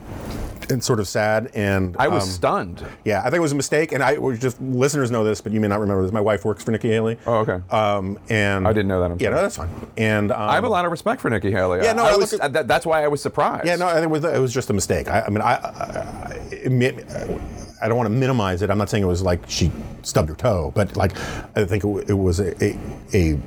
and 0.68 0.82
sort 0.82 1.00
of 1.00 1.08
sad. 1.08 1.50
And 1.54 1.96
I 1.98 2.08
was 2.08 2.24
um, 2.24 2.28
stunned. 2.28 2.86
yeah, 3.04 3.20
I 3.20 3.24
think 3.24 3.36
it 3.36 3.40
was 3.40 3.52
a 3.52 3.56
mistake. 3.56 3.92
And 3.92 4.02
I 4.02 4.18
was 4.18 4.38
just 4.38 4.60
listeners 4.60 5.10
know 5.10 5.24
this, 5.24 5.40
but 5.40 5.52
you 5.52 5.60
may 5.60 5.68
not 5.68 5.80
remember 5.80 6.02
this. 6.02 6.12
My 6.12 6.20
wife 6.20 6.44
works 6.44 6.64
for 6.64 6.70
Nikki 6.70 6.88
Haley. 6.88 7.18
Oh, 7.26 7.38
okay. 7.38 7.60
Um, 7.70 8.18
and 8.28 8.66
I 8.66 8.72
didn't 8.72 8.88
know 8.88 9.00
that, 9.00 9.10
I'm 9.12 9.18
yeah, 9.20 9.26
sorry. 9.26 9.34
no, 9.34 9.42
that's 9.42 9.56
fine. 9.56 9.70
And 9.96 10.32
um, 10.32 10.40
I 10.50 10.54
have 10.54 10.64
a 10.64 10.68
lot 10.68 10.84
of 10.84 10.90
respect 10.90 11.20
for 11.20 11.30
Nikki 11.30 11.50
Haley. 11.50 11.80
Yeah, 11.82 11.92
no, 11.92 12.04
I 12.04 12.10
I 12.12 12.16
was, 12.16 12.32
at- 12.32 12.52
that, 12.52 12.68
that's 12.68 12.86
why 12.86 13.04
I 13.04 13.08
was 13.08 13.20
surprised. 13.22 13.66
Yeah, 13.66 13.76
no, 13.76 13.86
I 13.86 13.94
think 13.94 14.04
it 14.04 14.10
was, 14.10 14.24
it 14.24 14.40
was 14.40 14.52
just 14.52 14.70
a 14.70 14.72
mistake. 14.72 15.08
I, 15.08 15.22
I 15.22 15.28
mean, 15.28 15.42
I, 15.42 15.54
I, 15.54 16.68
I, 16.86 17.88
don't 17.88 17.96
want 17.96 18.08
to 18.08 18.14
minimize 18.14 18.62
it. 18.62 18.70
I'm 18.70 18.78
not 18.78 18.90
saying 18.90 19.02
it 19.02 19.06
was 19.06 19.22
like 19.22 19.40
she 19.48 19.70
stubbed 20.02 20.28
her 20.28 20.34
toe, 20.34 20.72
but 20.74 20.96
like 20.96 21.12
I 21.56 21.64
think 21.64 21.84
it, 21.84 22.10
it 22.10 22.14
was 22.14 22.40
a, 22.40 22.64
a, 22.64 22.78
a 23.14 23.38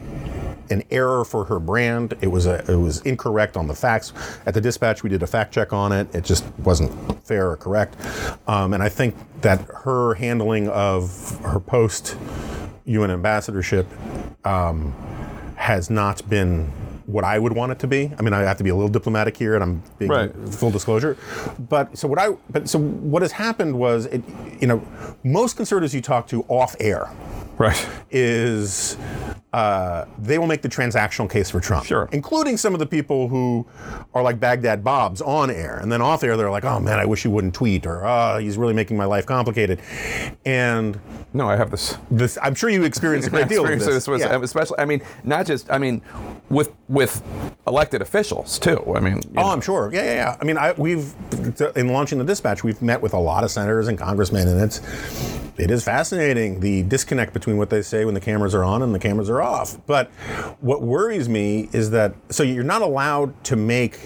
an 0.69 0.84
error 0.91 1.23
for 1.25 1.45
her 1.45 1.59
brand. 1.59 2.15
It 2.21 2.27
was 2.27 2.45
a, 2.45 2.63
it 2.71 2.75
was 2.77 3.01
incorrect 3.01 3.57
on 3.57 3.67
the 3.67 3.75
facts. 3.75 4.13
At 4.45 4.53
the 4.53 4.61
Dispatch, 4.61 5.03
we 5.03 5.09
did 5.09 5.23
a 5.23 5.27
fact 5.27 5.53
check 5.53 5.73
on 5.73 5.91
it. 5.91 6.13
It 6.15 6.23
just 6.23 6.45
wasn't 6.59 6.91
fair 7.25 7.51
or 7.51 7.57
correct. 7.57 7.95
Um, 8.47 8.73
and 8.73 8.81
I 8.81 8.89
think 8.89 9.15
that 9.41 9.61
her 9.84 10.15
handling 10.15 10.67
of 10.69 11.39
her 11.41 11.59
post 11.59 12.17
UN 12.86 13.11
ambassadorship 13.11 13.88
um, 14.45 14.93
has 15.55 15.89
not 15.89 16.27
been 16.29 16.71
what 17.06 17.24
I 17.24 17.38
would 17.39 17.54
want 17.54 17.72
it 17.72 17.80
to 17.80 17.88
be. 17.88 18.12
I 18.18 18.22
mean, 18.22 18.34
I 18.34 18.41
have 18.41 18.58
to 18.58 18.64
be 18.64 18.70
a 18.70 18.76
little 18.76 18.89
diplomatic 18.91 19.36
here, 19.38 19.56
and 19.56 19.64
I'm 19.64 19.84
being 19.99 20.12
Right. 20.12 20.32
full 20.49 20.72
disclosure. 20.72 21.18
But 21.60 21.97
so 21.97 22.08
what 22.08 22.20
I 22.20 22.30
but 22.49 22.70
so 22.70 22.80
what 22.80 23.22
has 23.22 23.34
happened 23.34 23.78
was 23.78 24.06
it, 24.06 24.24
you 24.60 24.68
know, 24.68 24.82
most 25.24 25.56
conservatives 25.58 25.93
you 25.93 26.01
talk 26.01 26.28
to 26.28 26.43
off 26.47 26.76
air 26.80 27.10
Right. 27.58 27.88
is 28.12 28.97
uh, 29.54 30.06
they 30.18 30.39
will 30.39 30.47
make 30.47 30.64
the 30.64 30.70
transactional 30.70 31.30
case 31.30 31.51
for 31.51 31.60
Trump. 31.60 31.86
Sure. 31.86 32.10
Including 32.12 32.58
some 32.58 32.74
of 32.74 32.80
the 32.80 32.86
people 32.88 33.28
who 33.28 33.68
are 34.16 34.24
like 34.24 34.39
Baghdad 34.39 34.84
Bobs 34.84 35.22
on 35.22 35.51
air. 35.51 35.78
And 35.78 35.91
then 35.91 36.01
off 36.01 36.24
air, 36.24 36.36
they're 36.36 36.49
like, 36.49 36.66
oh 36.66 36.80
man, 36.80 36.99
I 36.99 37.06
wish 37.06 37.22
he 37.22 37.28
wouldn't 37.28 37.54
tweet, 37.54 37.86
or 37.86 38.04
oh, 38.06 38.39
he's 38.39 38.58
really 38.58 38.74
making 38.74 38.97
my 38.97 39.06
life 39.06 39.28
complicated. 39.28 39.80
And 40.45 40.99
No, 41.34 41.47
I 41.47 41.56
have 41.56 41.70
this. 41.70 41.97
this, 42.10 42.38
I'm 42.41 42.56
sure 42.56 42.70
you 42.72 42.84
experienced 42.84 43.28
a 43.28 43.32
great 43.32 43.47
deal 43.49 43.64
of 43.64 43.70
this. 43.80 43.86
this 43.86 44.08
was 44.08 44.22
Yeah. 44.22 44.39
especially. 44.41 44.80
I 44.80 44.86
mean, 44.86 45.01
not 45.24 45.45
just. 45.45 45.70
I 45.72 45.78
mean, 45.78 46.01
with 46.49 46.72
with 46.89 47.22
elected 47.68 48.01
officials 48.01 48.58
too. 48.58 48.93
I 48.95 48.99
mean, 48.99 49.22
Oh, 49.38 49.41
know. 49.41 49.49
I'm 49.49 49.62
sure. 49.62 49.91
Yeah, 49.93 50.04
yeah, 50.04 50.14
yeah. 50.16 50.38
I 50.41 50.43
mean, 50.45 50.58
I, 50.58 50.72
we've 50.74 51.14
in 51.76 51.89
launching 51.89 52.18
the 52.18 52.26
dispatch, 52.26 52.64
we've 52.64 52.82
met 52.82 53.01
with 53.01 53.14
a 53.14 53.20
lot 53.20 53.43
of 53.43 53.51
senators 53.51 53.88
and 53.88 53.97
congressmen, 53.97 54.47
and 54.47 54.60
it's 54.62 54.80
it 55.58 55.70
is 55.70 55.84
fascinating 55.84 56.60
the 56.60 56.84
disconnect 56.84 57.34
between 57.34 57.58
what 57.58 57.70
they 57.70 57.82
say 57.82 58.06
when 58.06 58.14
the 58.14 58.20
cameras 58.20 58.56
are 58.56 58.64
on 58.64 58.82
and 58.82 58.93
the 58.93 58.99
cameras 58.99 59.30
are 59.30 59.41
off. 59.41 59.78
But 59.86 60.10
what 60.62 60.82
worries 60.82 61.30
me 61.30 61.70
is 61.74 61.91
that 61.91 62.16
so 62.30 62.43
you're 62.43 62.64
not 62.64 62.82
allowed 62.82 63.43
to 63.45 63.56
make 63.56 63.99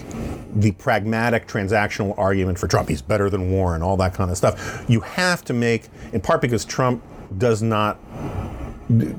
the 0.54 0.72
pragmatic 0.72 1.46
transactional 1.46 2.16
argument 2.18 2.58
for 2.58 2.66
Trump. 2.66 2.88
He's 2.88 3.02
better 3.02 3.30
than 3.30 3.50
Warren, 3.50 3.82
all 3.82 3.96
that 3.98 4.14
kind 4.14 4.30
of 4.30 4.36
stuff. 4.36 4.84
You 4.88 5.00
have 5.00 5.44
to 5.46 5.52
make, 5.52 5.88
in 6.12 6.20
part 6.20 6.40
because 6.40 6.64
Trump 6.64 7.02
does 7.36 7.62
not 7.62 7.98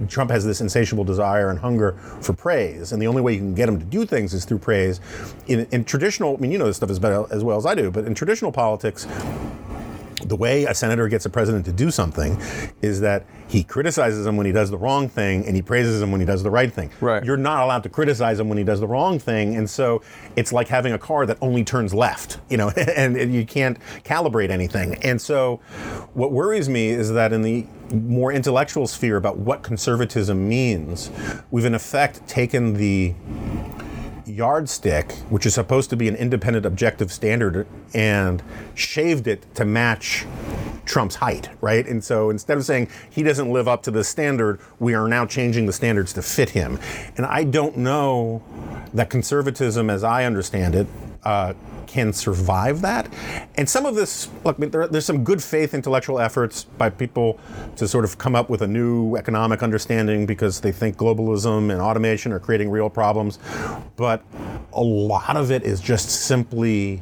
Trump 0.07 0.31
has 0.31 0.43
this 0.43 0.61
insatiable 0.61 1.03
desire 1.03 1.51
and 1.51 1.59
hunger 1.59 1.93
for 2.21 2.33
praise, 2.33 2.91
and 2.91 2.99
the 3.01 3.05
only 3.05 3.21
way 3.21 3.33
you 3.33 3.39
can 3.39 3.53
get 3.53 3.69
him 3.69 3.77
to 3.77 3.85
do 3.85 4.03
things 4.03 4.33
is 4.33 4.43
through 4.43 4.57
praise. 4.57 4.99
In, 5.47 5.67
in 5.71 5.85
traditional, 5.85 6.35
I 6.35 6.39
mean, 6.39 6.51
you 6.51 6.57
know 6.57 6.65
this 6.65 6.77
stuff 6.77 6.89
as, 6.89 6.97
better, 6.97 7.25
as 7.31 7.43
well 7.43 7.57
as 7.57 7.67
I 7.67 7.75
do, 7.75 7.91
but 7.91 8.05
in 8.05 8.15
traditional 8.15 8.51
politics, 8.51 9.05
the 10.25 10.35
way 10.35 10.65
a 10.65 10.73
senator 10.73 11.07
gets 11.07 11.25
a 11.25 11.29
president 11.29 11.65
to 11.65 11.71
do 11.71 11.91
something 11.91 12.39
is 12.81 13.01
that 13.01 13.25
he 13.47 13.63
criticizes 13.63 14.25
him 14.25 14.37
when 14.37 14.45
he 14.45 14.51
does 14.51 14.69
the 14.69 14.77
wrong 14.77 15.09
thing 15.09 15.45
and 15.45 15.55
he 15.55 15.61
praises 15.61 16.01
him 16.01 16.11
when 16.11 16.21
he 16.21 16.25
does 16.25 16.43
the 16.43 16.51
right 16.51 16.71
thing. 16.71 16.91
Right. 17.01 17.23
You're 17.23 17.37
not 17.37 17.63
allowed 17.63 17.83
to 17.83 17.89
criticize 17.89 18.39
him 18.39 18.49
when 18.49 18.57
he 18.57 18.63
does 18.63 18.79
the 18.79 18.87
wrong 18.87 19.19
thing, 19.19 19.55
and 19.55 19.69
so 19.69 20.01
it's 20.35 20.53
like 20.53 20.67
having 20.67 20.93
a 20.93 20.99
car 20.99 21.25
that 21.25 21.37
only 21.41 21.63
turns 21.63 21.93
left, 21.93 22.39
you 22.49 22.57
know, 22.57 22.69
and, 22.69 23.17
and 23.17 23.33
you 23.33 23.45
can't 23.45 23.79
calibrate 24.03 24.49
anything. 24.49 24.95
And 25.03 25.21
so, 25.21 25.57
what 26.13 26.31
worries 26.31 26.69
me 26.69 26.89
is 26.89 27.11
that 27.11 27.33
in 27.33 27.41
the 27.41 27.65
more 27.91 28.31
intellectual 28.31 28.87
sphere 28.87 29.17
about 29.17 29.37
what 29.37 29.63
conservatism 29.63 30.47
means, 30.47 31.09
we've 31.49 31.65
in 31.65 31.73
effect 31.73 32.27
taken 32.27 32.73
the 32.73 33.15
yardstick, 34.29 35.11
which 35.29 35.45
is 35.45 35.53
supposed 35.53 35.89
to 35.89 35.95
be 35.95 36.07
an 36.07 36.15
independent, 36.15 36.65
objective 36.65 37.11
standard, 37.11 37.67
and 37.93 38.43
shaved 38.75 39.27
it 39.27 39.53
to 39.55 39.65
match 39.65 40.25
Trump's 40.85 41.15
height, 41.15 41.49
right? 41.61 41.85
And 41.87 42.03
so 42.03 42.29
instead 42.29 42.57
of 42.57 42.65
saying 42.65 42.89
he 43.09 43.23
doesn't 43.23 43.51
live 43.51 43.67
up 43.67 43.83
to 43.83 43.91
the 43.91 44.03
standard, 44.03 44.59
we 44.79 44.95
are 44.95 45.07
now 45.07 45.25
changing 45.25 45.65
the 45.65 45.73
standards 45.73 46.13
to 46.13 46.21
fit 46.21 46.49
him. 46.49 46.79
And 47.15 47.25
I 47.25 47.43
don't 47.43 47.77
know 47.77 48.41
that 48.93 49.09
conservatism, 49.09 49.89
as 49.89 50.03
I 50.03 50.25
understand 50.25 50.75
it, 50.75 50.87
uh, 51.23 51.53
can 51.89 52.13
survive 52.13 52.81
that. 52.81 53.11
And 53.55 53.67
some 53.67 53.85
of 53.87 53.95
this, 53.95 54.29
look, 54.45 54.57
there, 54.57 54.87
there's 54.87 55.05
some 55.05 55.23
good 55.23 55.41
faith 55.41 55.73
intellectual 55.73 56.19
efforts 56.19 56.65
by 56.65 56.91
people 56.91 57.39
to 57.77 57.87
sort 57.87 58.05
of 58.05 58.19
come 58.19 58.35
up 58.35 58.47
with 58.47 58.61
a 58.61 58.67
new 58.67 59.15
economic 59.15 59.63
understanding 59.63 60.27
because 60.27 60.61
they 60.61 60.71
think 60.71 60.97
globalism 60.97 61.71
and 61.71 61.81
automation 61.81 62.31
are 62.31 62.39
creating 62.39 62.69
real 62.69 62.91
problems. 62.91 63.39
But 63.95 64.23
a 64.71 64.83
lot 64.83 65.35
of 65.35 65.49
it 65.51 65.63
is 65.63 65.81
just 65.81 66.09
simply 66.09 67.01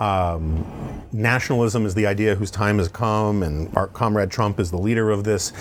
um, 0.00 0.64
nationalism 1.12 1.86
is 1.86 1.94
the 1.94 2.06
idea 2.06 2.34
whose 2.34 2.50
time 2.50 2.78
has 2.78 2.88
come, 2.88 3.42
and 3.42 3.74
our 3.76 3.86
comrade 3.88 4.30
Trump 4.30 4.60
is 4.60 4.70
the 4.70 4.78
leader 4.78 5.10
of 5.10 5.24
this. 5.24 5.52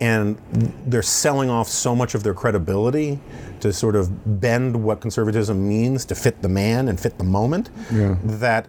And 0.00 0.38
they're 0.86 1.02
selling 1.02 1.50
off 1.50 1.68
so 1.68 1.94
much 1.94 2.14
of 2.14 2.22
their 2.22 2.34
credibility 2.34 3.18
to 3.60 3.72
sort 3.72 3.96
of 3.96 4.40
bend 4.40 4.82
what 4.84 5.00
conservatism 5.00 5.68
means 5.68 6.04
to 6.06 6.14
fit 6.14 6.42
the 6.42 6.48
man 6.48 6.88
and 6.88 6.98
fit 7.00 7.18
the 7.18 7.24
moment 7.24 7.70
that 8.38 8.68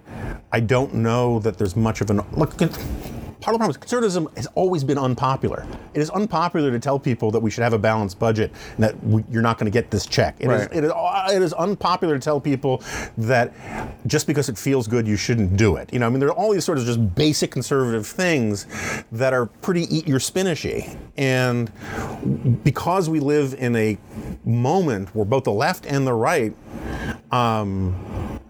I 0.52 0.60
don't 0.60 0.96
know 0.96 1.40
that 1.40 1.58
there's 1.58 1.76
much 1.76 2.02
of 2.02 2.10
an 2.10 2.22
look. 2.34 2.54
Part 3.42 3.54
of 3.56 3.60
the 3.60 3.60
problem 3.60 3.70
is 3.72 3.78
conservatism 3.78 4.28
has 4.36 4.48
always 4.56 4.84
been 4.84 4.98
unpopular. 4.98 5.66
It 5.94 6.02
is 6.02 6.10
unpopular 6.10 6.72
to 6.72 6.80
tell 6.80 7.00
people 7.00 7.32
that 7.32 7.40
we 7.40 7.50
should 7.50 7.64
have 7.64 7.72
a 7.72 7.78
balanced 7.80 8.20
budget 8.20 8.52
and 8.76 8.84
that 8.84 9.02
we, 9.02 9.24
you're 9.32 9.42
not 9.42 9.58
going 9.58 9.72
to 9.72 9.74
get 9.74 9.90
this 9.92 10.06
check. 10.06 10.36
It 10.40 10.44
is- 10.50 10.50
Right. 10.68 10.74
it 10.76 10.84
is 10.84 10.92
it 11.34 11.42
is 11.42 11.54
unpopular 11.54 12.16
to 12.16 12.20
tell 12.20 12.42
people 12.42 12.84
that 13.18 13.54
just 14.08 14.28
because 14.28 14.50
it 14.50 14.58
feels 14.58 14.88
good, 14.88 15.08
you 15.08 15.16
shouldn't 15.16 15.56
do 15.56 15.78
it. 15.78 15.92
You 15.94 16.00
know, 16.00 16.08
I 16.08 16.10
mean, 16.10 16.20
there 16.20 16.28
are 16.30 16.34
all 16.36 16.52
these 16.52 16.66
sort 16.66 16.80
of 16.80 16.86
just 16.86 17.16
basic 17.16 17.50
conservative 17.52 18.06
things 18.06 18.66
that 19.14 19.32
are 19.34 19.46
pretty 19.46 19.84
eat 19.96 20.06
your 20.08 20.20
spinachy. 20.20 20.98
And 21.18 21.72
because 22.66 23.10
we 23.10 23.20
live 23.22 23.54
in 23.54 23.74
a 23.78 23.98
moment 24.44 25.16
where 25.16 25.26
both 25.26 25.46
the 25.46 25.52
left 25.54 25.86
and 25.86 26.06
the 26.06 26.14
right 26.14 26.54
um, 27.32 27.96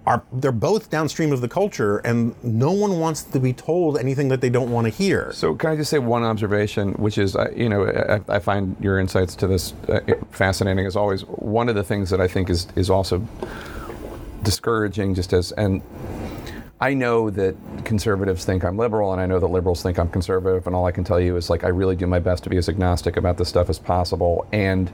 are 0.09 0.23
they're 0.33 0.51
both 0.51 0.89
downstream 0.89 1.31
of 1.31 1.39
the 1.39 1.47
culture, 1.47 1.99
and 1.99 2.35
no 2.43 2.71
one 2.71 2.99
wants 2.99 3.21
to 3.21 3.39
be 3.39 3.53
told 3.53 3.97
anything 3.97 4.27
that 4.29 4.41
they 4.41 4.49
don't 4.49 4.71
want 4.71 4.85
to 4.85 4.89
hear. 4.89 5.31
So 5.33 5.53
can 5.53 5.69
I 5.69 5.75
just 5.75 5.91
say 5.91 5.99
one 5.99 6.23
observation, 6.23 6.93
which 6.93 7.19
is, 7.19 7.35
uh, 7.35 7.51
you 7.55 7.69
know, 7.69 7.85
I, 7.87 8.35
I 8.35 8.39
find 8.39 8.75
your 8.81 8.99
insights 8.99 9.35
to 9.35 9.47
this 9.47 9.73
uh, 9.87 9.99
fascinating 10.31 10.87
as 10.87 10.95
always. 10.95 11.21
One 11.21 11.69
of 11.69 11.75
the 11.75 11.83
things 11.83 12.09
that 12.09 12.19
I 12.19 12.27
think 12.27 12.49
is 12.49 12.67
is 12.75 12.89
also 12.89 13.25
discouraging, 14.41 15.13
just 15.13 15.31
as 15.31 15.51
and 15.53 15.83
I 16.81 16.95
know 16.95 17.29
that 17.29 17.55
conservatives 17.85 18.43
think 18.45 18.63
I'm 18.63 18.77
liberal, 18.77 19.13
and 19.13 19.21
I 19.21 19.27
know 19.27 19.39
that 19.39 19.47
liberals 19.47 19.83
think 19.83 19.99
I'm 19.99 20.09
conservative, 20.09 20.65
and 20.65 20.75
all 20.75 20.87
I 20.87 20.91
can 20.91 21.03
tell 21.03 21.19
you 21.19 21.37
is 21.37 21.51
like 21.51 21.63
I 21.63 21.67
really 21.67 21.95
do 21.95 22.07
my 22.07 22.19
best 22.19 22.43
to 22.45 22.49
be 22.49 22.57
as 22.57 22.67
agnostic 22.67 23.15
about 23.15 23.37
this 23.37 23.47
stuff 23.47 23.69
as 23.69 23.77
possible, 23.77 24.47
and. 24.51 24.91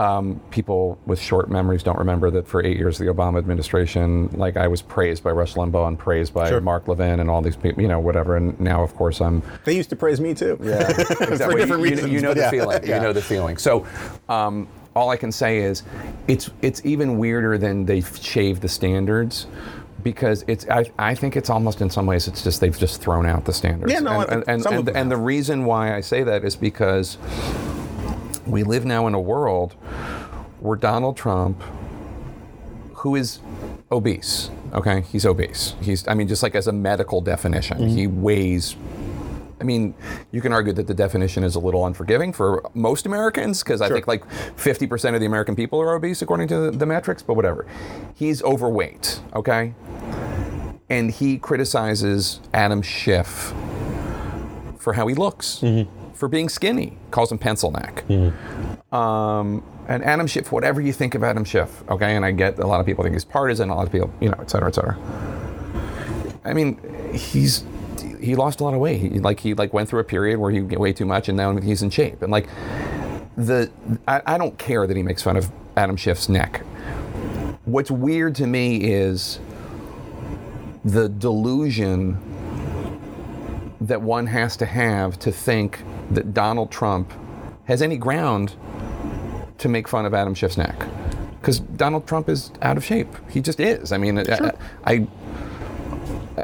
Um, 0.00 0.40
people 0.50 0.98
with 1.04 1.20
short 1.20 1.50
memories 1.50 1.82
don't 1.82 1.98
remember 1.98 2.30
that 2.30 2.48
for 2.48 2.64
eight 2.64 2.78
years 2.78 2.98
of 2.98 3.06
the 3.06 3.12
Obama 3.12 3.36
administration, 3.36 4.28
like 4.32 4.56
I 4.56 4.66
was 4.66 4.80
praised 4.80 5.22
by 5.22 5.30
Rush 5.30 5.54
Limbaugh 5.54 5.88
and 5.88 5.98
praised 5.98 6.32
by 6.32 6.48
Sure. 6.48 6.60
Mark 6.62 6.88
Levin 6.88 7.20
and 7.20 7.28
all 7.28 7.42
these 7.42 7.54
people, 7.56 7.82
you 7.82 7.88
know, 7.88 8.00
whatever. 8.00 8.36
And 8.36 8.58
now, 8.58 8.82
of 8.82 8.96
course, 8.96 9.20
I'm 9.20 9.42
They 9.66 9.76
used 9.76 9.90
to 9.90 9.96
praise 9.96 10.18
me 10.18 10.32
too. 10.32 10.58
yeah, 10.62 10.88
exactly. 10.98 11.36
different 11.36 11.68
you, 11.68 11.76
you- 11.76 11.82
reasons, 11.82 12.12
you 12.12 12.20
know 12.22 12.32
the 12.32 12.40
yeah. 12.40 12.50
feeling. 12.50 12.80
Yeah. 12.82 12.94
You 12.96 13.02
know 13.02 13.12
the 13.12 13.20
feeling. 13.20 13.58
So, 13.58 13.86
um, 14.30 14.66
all 14.96 15.10
I 15.10 15.16
can 15.16 15.30
say 15.32 15.58
is, 15.58 15.82
it's 16.28 16.48
it's 16.62 16.80
even 16.84 17.18
weirder 17.18 17.58
than 17.58 17.84
they've 17.84 18.16
shaved 18.22 18.62
the 18.62 18.68
standards. 18.68 19.46
Because 20.02 20.46
it's, 20.48 20.66
I, 20.70 20.90
I 20.98 21.14
think 21.14 21.36
it's 21.36 21.50
almost 21.50 21.82
in 21.82 21.90
some 21.90 22.06
ways 22.06 22.26
it's 22.26 22.42
just 22.42 22.62
they've 22.62 22.78
just 22.78 23.02
thrown 23.02 23.26
out 23.26 23.44
the 23.44 23.52
standards. 23.52 23.92
Yeah, 23.92 23.98
no, 24.00 24.12
I 24.12 24.22
and, 24.22 24.28
think 24.30 24.44
and, 24.48 24.62
some 24.62 24.72
of 24.72 24.78
and, 24.78 24.88
them 24.88 24.96
and 24.96 25.10
the 25.10 25.18
reason 25.18 25.66
why 25.66 25.94
I 25.94 26.00
say 26.00 26.22
that 26.22 26.42
is 26.42 26.56
because 26.56 27.18
we 28.46 28.62
live 28.62 28.84
now 28.84 29.06
in 29.06 29.14
a 29.14 29.20
world 29.20 29.72
where 30.60 30.76
Donald 30.76 31.16
Trump, 31.16 31.60
who 32.94 33.16
is 33.16 33.40
obese, 33.90 34.50
okay, 34.72 35.02
he's 35.02 35.24
obese. 35.26 35.74
He's, 35.80 36.06
I 36.06 36.14
mean, 36.14 36.28
just 36.28 36.42
like 36.42 36.54
as 36.54 36.66
a 36.66 36.72
medical 36.72 37.20
definition, 37.20 37.78
Mm-hmm. 37.78 37.96
he 37.96 38.06
weighs. 38.06 38.76
I 39.60 39.64
mean, 39.64 39.94
you 40.32 40.40
can 40.40 40.52
argue 40.54 40.72
that 40.72 40.86
the 40.86 40.94
definition 40.94 41.44
is 41.44 41.54
a 41.54 41.58
little 41.60 41.84
unforgiving 41.84 42.32
for 42.32 42.62
most 42.72 43.04
Americans 43.04 43.62
because 43.62 43.82
I 43.82 43.88
think 43.90 44.06
like 44.06 44.26
50% 44.56 45.14
of 45.14 45.20
the 45.20 45.26
American 45.26 45.54
people 45.54 45.78
are 45.80 45.94
obese 45.94 46.22
according 46.22 46.48
to 46.48 46.58
the, 46.58 46.70
the 46.70 46.86
metrics, 46.86 47.22
but 47.22 47.34
whatever. 47.34 47.66
He's 48.14 48.42
overweight, 48.42 49.20
okay? 49.34 49.74
And 50.88 51.10
he 51.10 51.36
criticizes 51.38 52.40
Adam 52.54 52.80
Schiff 52.80 53.52
for 54.78 54.94
how 54.94 55.06
he 55.08 55.14
looks, 55.14 55.60
for 56.20 56.28
being 56.28 56.50
skinny, 56.50 56.96
calls 57.10 57.32
him 57.32 57.38
pencil 57.38 57.70
neck. 57.70 58.04
Um, 58.92 59.64
and 59.88 60.04
Adam 60.04 60.26
Schiff, 60.26 60.52
whatever 60.52 60.82
you 60.82 60.92
think 60.92 61.14
of 61.14 61.24
Adam 61.24 61.44
Schiff, 61.44 61.82
okay, 61.88 62.14
and 62.14 62.26
I 62.26 62.30
get 62.30 62.58
a 62.58 62.66
lot 62.66 62.78
of 62.78 62.84
people 62.84 63.02
think 63.02 63.14
he's 63.14 63.24
partisan, 63.24 63.70
a 63.70 63.74
lot 63.74 63.86
of 63.86 63.92
people, 63.92 64.12
you 64.20 64.28
know, 64.28 64.36
et 64.38 64.50
cetera, 64.50 64.68
et 64.68 64.74
cetera. 64.74 64.98
I 66.44 66.52
mean, 66.52 66.78
he's 67.14 67.64
he 68.20 68.36
lost 68.36 68.60
a 68.60 68.64
lot 68.64 68.74
of 68.74 68.80
weight. 68.80 69.00
He, 69.00 69.08
like 69.18 69.40
he 69.40 69.54
like 69.54 69.72
went 69.72 69.88
through 69.88 70.00
a 70.00 70.04
period 70.04 70.38
where 70.38 70.50
he 70.50 70.60
weighed 70.60 70.96
too 70.96 71.06
much, 71.06 71.28
and 71.30 71.38
now 71.38 71.56
he's 71.56 71.82
in 71.82 71.88
shape. 71.88 72.20
And 72.20 72.30
like 72.30 72.48
the, 73.36 73.70
I, 74.06 74.20
I 74.26 74.38
don't 74.38 74.58
care 74.58 74.86
that 74.86 74.96
he 74.96 75.02
makes 75.02 75.22
fun 75.22 75.38
of 75.38 75.50
Adam 75.76 75.96
Schiff's 75.96 76.28
neck. 76.28 76.58
What's 77.64 77.90
weird 77.90 78.34
to 78.36 78.46
me 78.46 78.92
is 78.92 79.40
the 80.84 81.08
delusion 81.08 82.18
that 83.80 84.02
one 84.02 84.26
has 84.26 84.56
to 84.58 84.66
have 84.66 85.18
to 85.20 85.32
think 85.32 85.82
that 86.10 86.34
Donald 86.34 86.70
Trump 86.70 87.12
has 87.64 87.82
any 87.82 87.96
ground 87.96 88.54
to 89.58 89.68
make 89.68 89.88
fun 89.88 90.06
of 90.06 90.14
Adam 90.14 90.34
Schiff's 90.34 90.56
neck 90.56 90.86
because 91.40 91.60
Donald 91.60 92.06
Trump 92.06 92.28
is 92.28 92.50
out 92.62 92.76
of 92.76 92.84
shape. 92.84 93.08
He 93.30 93.40
just 93.40 93.60
is. 93.60 93.92
I 93.92 93.98
mean, 93.98 94.18
I, 94.18 94.52
I 94.84 95.06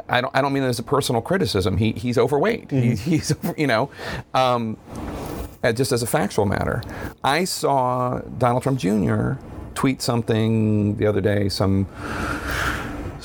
I 0.09 0.21
don't, 0.21 0.35
I 0.35 0.41
don't 0.41 0.53
mean 0.53 0.63
it 0.63 0.67
as 0.67 0.79
a 0.79 0.83
personal 0.83 1.21
criticism. 1.21 1.77
He, 1.77 1.91
he's 1.93 2.17
overweight. 2.17 2.69
He, 2.71 2.95
he's, 2.95 3.33
you 3.57 3.67
know, 3.67 3.89
um, 4.33 4.77
uh, 5.63 5.71
just 5.71 5.91
as 5.91 6.03
a 6.03 6.07
factual 6.07 6.45
matter. 6.45 6.83
I 7.23 7.45
saw 7.45 8.19
Donald 8.37 8.63
Trump 8.63 8.79
Jr. 8.79 9.33
tweet 9.75 10.01
something 10.01 10.97
the 10.97 11.07
other 11.07 11.21
day, 11.21 11.49
some 11.49 11.85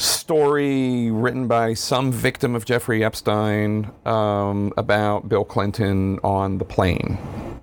story 0.02 1.10
written 1.10 1.46
by 1.46 1.74
some 1.74 2.10
victim 2.10 2.54
of 2.54 2.64
Jeffrey 2.64 3.04
Epstein 3.04 3.90
um, 4.04 4.72
about 4.76 5.28
Bill 5.28 5.44
Clinton 5.44 6.18
on 6.24 6.58
the 6.58 6.64
plane. 6.64 7.18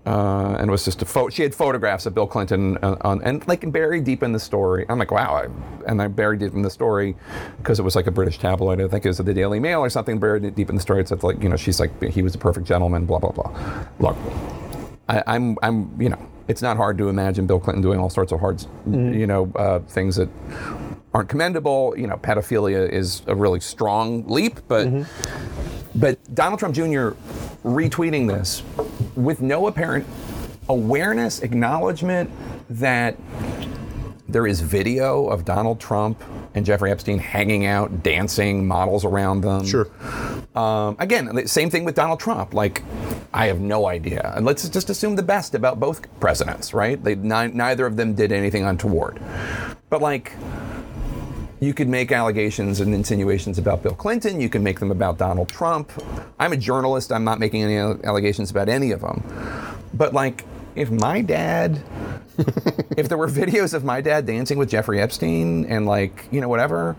Uh, 0.05 0.55
and 0.57 0.69
it 0.69 0.71
was 0.71 0.85
just 0.85 1.01
a 1.01 1.05
photo. 1.05 1.29
She 1.29 1.43
had 1.43 1.53
photographs 1.53 2.05
of 2.05 2.15
Bill 2.15 2.25
Clinton 2.25 2.77
on, 2.77 2.97
on, 3.01 3.21
and 3.21 3.45
like 3.47 3.69
buried 3.71 4.05
deep 4.05 4.23
in 4.23 4.31
the 4.31 4.39
story. 4.39 4.85
I'm 4.89 4.97
like, 4.97 5.11
wow. 5.11 5.35
I, 5.35 5.89
and 5.89 6.01
I 6.01 6.07
buried 6.07 6.39
deep 6.39 6.53
in 6.53 6.61
the 6.61 6.69
story 6.69 7.15
because 7.57 7.79
it 7.79 7.83
was 7.83 7.95
like 7.95 8.07
a 8.07 8.11
British 8.11 8.39
tabloid. 8.39 8.81
I 8.81 8.87
think 8.87 9.05
it 9.05 9.09
was 9.09 9.17
the 9.17 9.33
Daily 9.33 9.59
Mail 9.59 9.81
or 9.81 9.89
something. 9.89 10.17
Buried 10.17 10.55
deep 10.55 10.69
in 10.69 10.75
the 10.75 10.81
story. 10.81 11.01
It 11.01 11.09
said 11.09 11.21
like, 11.21 11.43
you 11.43 11.49
know, 11.49 11.57
she's 11.57 11.79
like, 11.79 12.01
he 12.01 12.21
was 12.21 12.33
a 12.33 12.39
perfect 12.39 12.65
gentleman. 12.65 13.05
Blah 13.05 13.19
blah 13.19 13.31
blah. 13.31 13.85
Look, 13.99 14.17
I, 15.09 15.21
I'm 15.27 15.57
I'm 15.61 16.01
you 16.01 16.09
know, 16.09 16.29
it's 16.47 16.61
not 16.61 16.77
hard 16.77 16.97
to 16.97 17.09
imagine 17.09 17.45
Bill 17.45 17.59
Clinton 17.59 17.81
doing 17.83 17.99
all 17.99 18.09
sorts 18.09 18.31
of 18.31 18.39
hard, 18.39 18.65
you 18.87 19.27
know, 19.27 19.51
uh, 19.55 19.79
things 19.79 20.15
that 20.15 20.29
aren't 21.13 21.29
commendable. 21.29 21.93
You 21.97 22.07
know, 22.07 22.17
pedophilia 22.17 22.89
is 22.89 23.23
a 23.27 23.35
really 23.35 23.59
strong 23.59 24.27
leap, 24.27 24.59
but 24.67 24.87
but 25.95 26.17
Donald 26.35 26.59
Trump 26.59 26.75
Jr. 26.75 27.11
retweeting 27.63 28.27
this 28.27 28.63
with 29.15 29.41
no 29.41 29.67
apparent 29.67 30.05
awareness, 30.69 31.41
acknowledgement 31.41 32.29
that 32.69 33.17
there 34.27 34.45
is 34.45 34.61
video 34.61 35.27
of 35.27 35.43
Donald 35.43 35.79
Trump 35.79 36.21
and 36.53 36.65
Jeffrey 36.65 36.91
Epstein 36.91 37.17
hanging 37.17 37.65
out, 37.65 38.03
dancing, 38.03 38.67
models 38.67 39.03
around 39.03 39.41
them. 39.41 39.65
Sure. 39.65 39.89
Um, 40.55 40.95
again, 40.99 41.33
the 41.33 41.47
same 41.47 41.69
thing 41.69 41.83
with 41.83 41.95
Donald 41.95 42.19
Trump. 42.19 42.53
Like, 42.53 42.83
I 43.33 43.47
have 43.47 43.59
no 43.59 43.87
idea. 43.87 44.33
And 44.35 44.45
let's 44.45 44.67
just 44.69 44.89
assume 44.89 45.15
the 45.15 45.23
best 45.23 45.55
about 45.55 45.79
both 45.79 46.07
presidents, 46.19 46.73
right? 46.73 47.03
They, 47.03 47.15
neither 47.15 47.85
of 47.85 47.97
them 47.97 48.13
did 48.13 48.31
anything 48.31 48.65
untoward. 48.65 49.19
But, 49.89 50.01
like, 50.01 50.33
you 51.59 51.73
could 51.73 51.87
make 51.89 52.11
allegations 52.11 52.79
and 52.79 52.93
insinuations 52.93 53.57
about 53.57 53.83
Bill 53.83 53.93
Clinton. 53.93 54.39
You 54.39 54.49
can 54.49 54.63
make 54.63 54.79
them 54.79 54.91
about 54.91 55.17
Donald 55.17 55.49
Trump. 55.49 55.91
I'm 56.39 56.53
a 56.53 56.57
journalist. 56.57 57.11
I'm 57.11 57.23
not 57.23 57.39
making 57.39 57.63
any 57.63 57.77
allegations 57.77 58.49
about 58.51 58.69
any 58.69 58.91
of 58.91 59.01
them. 59.01 59.23
But, 59.93 60.13
like, 60.13 60.45
if 60.75 60.89
my 60.89 61.19
dad, 61.21 61.81
if 62.95 63.09
there 63.09 63.17
were 63.17 63.27
videos 63.27 63.73
of 63.73 63.83
my 63.83 63.99
dad 63.99 64.25
dancing 64.25 64.57
with 64.57 64.69
Jeffrey 64.69 65.01
Epstein 65.01 65.65
and, 65.65 65.85
like, 65.85 66.27
you 66.31 66.39
know, 66.39 66.47
whatever, 66.47 66.95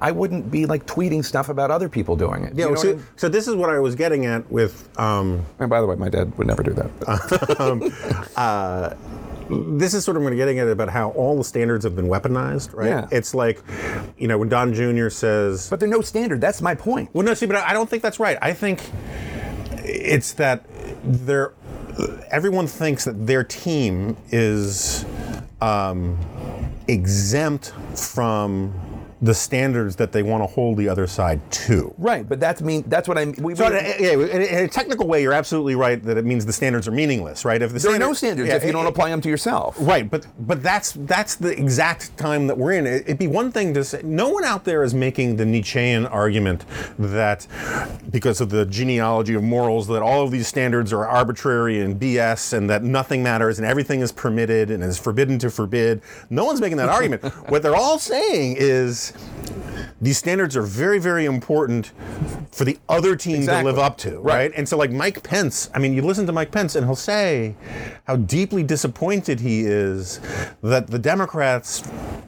I 0.00 0.12
wouldn't 0.12 0.50
be, 0.52 0.66
like, 0.66 0.86
tweeting 0.86 1.24
stuff 1.24 1.48
about 1.48 1.72
other 1.72 1.88
people 1.88 2.14
doing 2.14 2.44
it. 2.44 2.54
Yeah. 2.54 2.66
You 2.66 2.70
know 2.72 2.76
so, 2.76 2.92
I- 2.92 2.98
so 3.16 3.28
this 3.28 3.48
is 3.48 3.56
what 3.56 3.70
I 3.70 3.80
was 3.80 3.96
getting 3.96 4.26
at 4.26 4.48
with. 4.52 4.88
Um, 5.00 5.44
and 5.58 5.68
by 5.68 5.80
the 5.80 5.86
way, 5.88 5.96
my 5.96 6.08
dad 6.10 6.36
would 6.38 6.46
never 6.46 6.62
do 6.62 6.74
that. 6.74 6.90
this 9.48 9.94
is 9.94 10.04
sort 10.04 10.16
of 10.16 10.22
what 10.22 10.32
I'm 10.32 10.36
getting 10.36 10.58
at 10.58 10.68
about 10.68 10.88
how 10.88 11.10
all 11.10 11.36
the 11.36 11.44
standards 11.44 11.84
have 11.84 11.94
been 11.94 12.08
weaponized, 12.08 12.74
right? 12.74 12.88
Yeah. 12.88 13.08
It's 13.10 13.34
like, 13.34 13.62
you 14.18 14.28
know, 14.28 14.38
when 14.38 14.48
Don 14.48 14.74
Jr. 14.74 15.08
says, 15.08 15.70
but 15.70 15.80
there's 15.80 15.90
no 15.90 16.00
standard. 16.00 16.40
That's 16.40 16.60
my 16.60 16.74
point. 16.74 17.10
Well, 17.12 17.24
no, 17.24 17.34
see, 17.34 17.46
but 17.46 17.56
I 17.56 17.72
don't 17.72 17.88
think 17.88 18.02
that's 18.02 18.18
right. 18.18 18.38
I 18.42 18.52
think 18.52 18.82
it's 19.84 20.32
that 20.34 20.66
they're 21.04 21.52
everyone 22.30 22.66
thinks 22.66 23.04
that 23.04 23.26
their 23.26 23.44
team 23.44 24.16
is 24.30 25.04
um, 25.60 26.18
exempt 26.88 27.72
from 27.94 28.74
the 29.22 29.32
standards 29.34 29.96
that 29.96 30.12
they 30.12 30.22
want 30.22 30.42
to 30.42 30.46
hold 30.46 30.76
the 30.76 30.88
other 30.88 31.06
side 31.06 31.40
to. 31.50 31.94
Right, 31.96 32.28
but 32.28 32.38
that's 32.38 32.60
mean. 32.60 32.84
That's 32.86 33.08
what 33.08 33.16
I. 33.16 33.24
We, 33.26 33.54
So, 33.54 33.70
we- 33.70 33.78
in 33.78 33.84
a- 33.86 33.96
yeah, 33.98 34.26
in 34.58 34.64
a, 34.64 34.68
technical 34.68 35.06
way, 35.06 35.22
you're 35.22 35.32
absolutely 35.32 35.74
right 35.74 36.02
that 36.04 36.18
it 36.18 36.24
means 36.26 36.44
the 36.44 36.52
standards 36.52 36.86
are 36.86 36.90
meaningless, 36.92 37.44
right? 37.44 37.62
If 37.62 37.72
the 37.72 37.78
there 37.78 37.94
are 37.94 37.98
no 37.98 38.12
standards 38.12 38.48
yeah, 38.48 38.56
if 38.56 38.62
you 38.62 38.68
it- 38.68 38.72
don't 38.72 38.84
it- 38.84 38.90
apply 38.90 39.08
them 39.10 39.20
to 39.22 39.28
yourself. 39.30 39.76
Right, 39.80 40.10
but 40.10 40.26
but 40.38 40.62
that's 40.62 40.92
that's 40.92 41.34
the 41.36 41.50
exact 41.58 42.16
time 42.18 42.46
that 42.48 42.58
we're 42.58 42.72
in. 42.72 42.86
It- 42.86 43.02
It'd 43.06 43.18
be 43.18 43.26
one 43.26 43.50
thing 43.52 43.72
to 43.74 43.84
say 43.84 44.00
no 44.04 44.28
one 44.28 44.44
out 44.44 44.64
there 44.64 44.82
is 44.82 44.92
making 44.92 45.36
the 45.36 45.46
Nietzschean 45.46 46.04
argument 46.06 46.64
that 46.98 47.46
because 48.10 48.40
of 48.42 48.50
the 48.50 48.66
genealogy 48.66 49.34
of 49.34 49.42
morals 49.42 49.86
that 49.88 50.02
all 50.02 50.24
of 50.24 50.30
these 50.30 50.46
standards 50.46 50.92
are 50.92 51.06
arbitrary 51.06 51.80
and 51.80 51.98
BS 51.98 52.52
and 52.52 52.68
that 52.68 52.82
nothing 52.82 53.22
matters 53.22 53.58
and 53.58 53.66
everything 53.66 54.00
is 54.00 54.12
permitted 54.12 54.70
and 54.70 54.82
is 54.84 54.98
forbidden 54.98 55.38
to 55.38 55.50
forbid. 55.50 56.02
No 56.28 56.44
one's 56.44 56.60
making 56.60 56.76
that 56.78 56.88
argument. 56.90 57.22
What 57.48 57.62
they're 57.62 57.76
all 57.76 57.98
saying 57.98 58.56
is 58.58 59.12
these 60.00 60.18
standards 60.18 60.56
are 60.56 60.62
very, 60.62 60.98
very 60.98 61.24
important 61.24 61.92
for 62.52 62.64
the 62.64 62.78
other 62.88 63.16
team 63.16 63.36
Exactly. 63.36 63.62
to 63.62 63.66
live 63.76 63.78
up 63.78 63.96
to, 63.98 64.18
Right. 64.20 64.34
right? 64.34 64.52
And 64.56 64.68
so, 64.68 64.76
like 64.76 64.90
Mike 64.90 65.22
Pence, 65.22 65.70
I 65.74 65.78
mean, 65.78 65.94
you 65.94 66.02
listen 66.02 66.26
to 66.26 66.32
Mike 66.32 66.50
Pence, 66.52 66.74
and 66.76 66.84
he'll 66.86 66.94
say 66.94 67.54
how 68.04 68.16
deeply 68.16 68.62
disappointed 68.62 69.40
he 69.40 69.62
is 69.62 70.20
that 70.62 70.88
the 70.88 70.98
Democrats, 70.98 71.82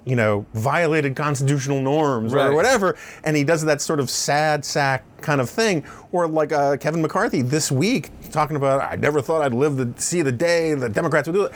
you 0.05 0.17
know, 0.17 0.47
violated 0.55 1.15
constitutional 1.15 1.81
norms 1.83 2.33
Right. 2.33 2.47
or 2.47 2.55
whatever, 2.55 2.97
and 3.25 3.37
he 3.37 3.45
does 3.45 3.65
that 3.67 3.81
sort 3.83 4.01
of 4.01 4.09
sad 4.09 4.65
sack 4.65 5.05
kind 5.21 5.41
of 5.41 5.51
thing. 5.51 5.85
Or 6.13 6.27
like 6.27 6.53
uh, 6.53 6.77
Kevin 6.79 7.03
McCarthy 7.03 7.43
this 7.43 7.71
week 7.71 8.11
talking 8.31 8.57
about, 8.57 8.81
I 8.81 8.97
never 8.97 9.21
thought 9.21 9.43
I'd 9.43 9.53
live 9.53 9.77
to 9.77 10.01
see 10.01 10.23
the 10.23 10.33
day 10.33 10.73
the 10.75 10.89
Democrats 10.89 11.29
would 11.29 11.35
do 11.35 11.45
it. 11.45 11.53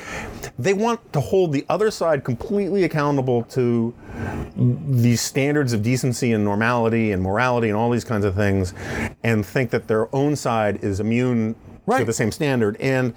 They 0.59 0.75
want 0.75 1.13
to 1.15 1.21
hold 1.21 1.53
the 1.53 1.65
other 1.71 1.91
side 1.91 2.23
completely 2.25 2.85
accountable 2.85 3.45
to 3.45 3.95
these 4.57 5.21
standards 5.21 5.73
of 5.73 5.83
decency 5.83 6.33
and 6.33 6.45
normality 6.45 7.13
and 7.13 7.23
morality 7.23 7.69
and 7.69 7.77
all 7.77 7.91
these 7.91 8.05
kinds 8.05 8.25
of 8.25 8.35
things 8.35 8.75
and 9.23 9.45
think 9.45 9.71
that 9.71 9.89
their 9.89 10.15
own 10.15 10.37
side 10.37 10.83
is 10.85 11.01
immune 11.01 11.55
to 11.99 12.05
the 12.05 12.13
same 12.13 12.31
standard. 12.31 12.77
And 12.81 13.15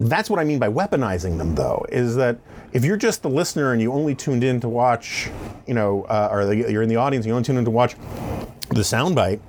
that's 0.00 0.30
what 0.30 0.40
i 0.40 0.44
mean 0.44 0.58
by 0.58 0.68
weaponizing 0.68 1.36
them 1.36 1.54
though 1.54 1.84
is 1.90 2.16
that 2.16 2.38
if 2.72 2.84
you're 2.84 2.96
just 2.96 3.22
the 3.22 3.28
listener 3.28 3.72
and 3.72 3.82
you 3.82 3.92
only 3.92 4.14
tuned 4.14 4.42
in 4.42 4.58
to 4.60 4.68
watch 4.68 5.30
you 5.66 5.74
know 5.74 6.04
uh, 6.04 6.28
or 6.32 6.46
the, 6.46 6.56
you're 6.56 6.82
in 6.82 6.88
the 6.88 6.96
audience 6.96 7.24
and 7.24 7.28
you 7.28 7.34
only 7.34 7.44
tuned 7.44 7.58
in 7.58 7.64
to 7.64 7.70
watch 7.70 7.94
the 8.70 8.80
soundbite 8.80 9.40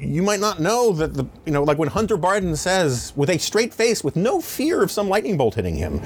you 0.00 0.22
might 0.22 0.40
not 0.40 0.60
know 0.60 0.92
that 0.92 1.14
the 1.14 1.24
you 1.44 1.52
know 1.52 1.62
like 1.62 1.76
when 1.78 1.88
Hunter 1.88 2.16
Biden 2.16 2.56
says 2.56 3.12
with 3.16 3.28
a 3.30 3.38
straight 3.38 3.74
face 3.74 4.02
with 4.02 4.16
no 4.16 4.40
fear 4.40 4.82
of 4.82 4.90
some 4.90 5.08
lightning 5.08 5.36
bolt 5.36 5.54
hitting 5.56 5.76
him 5.76 6.00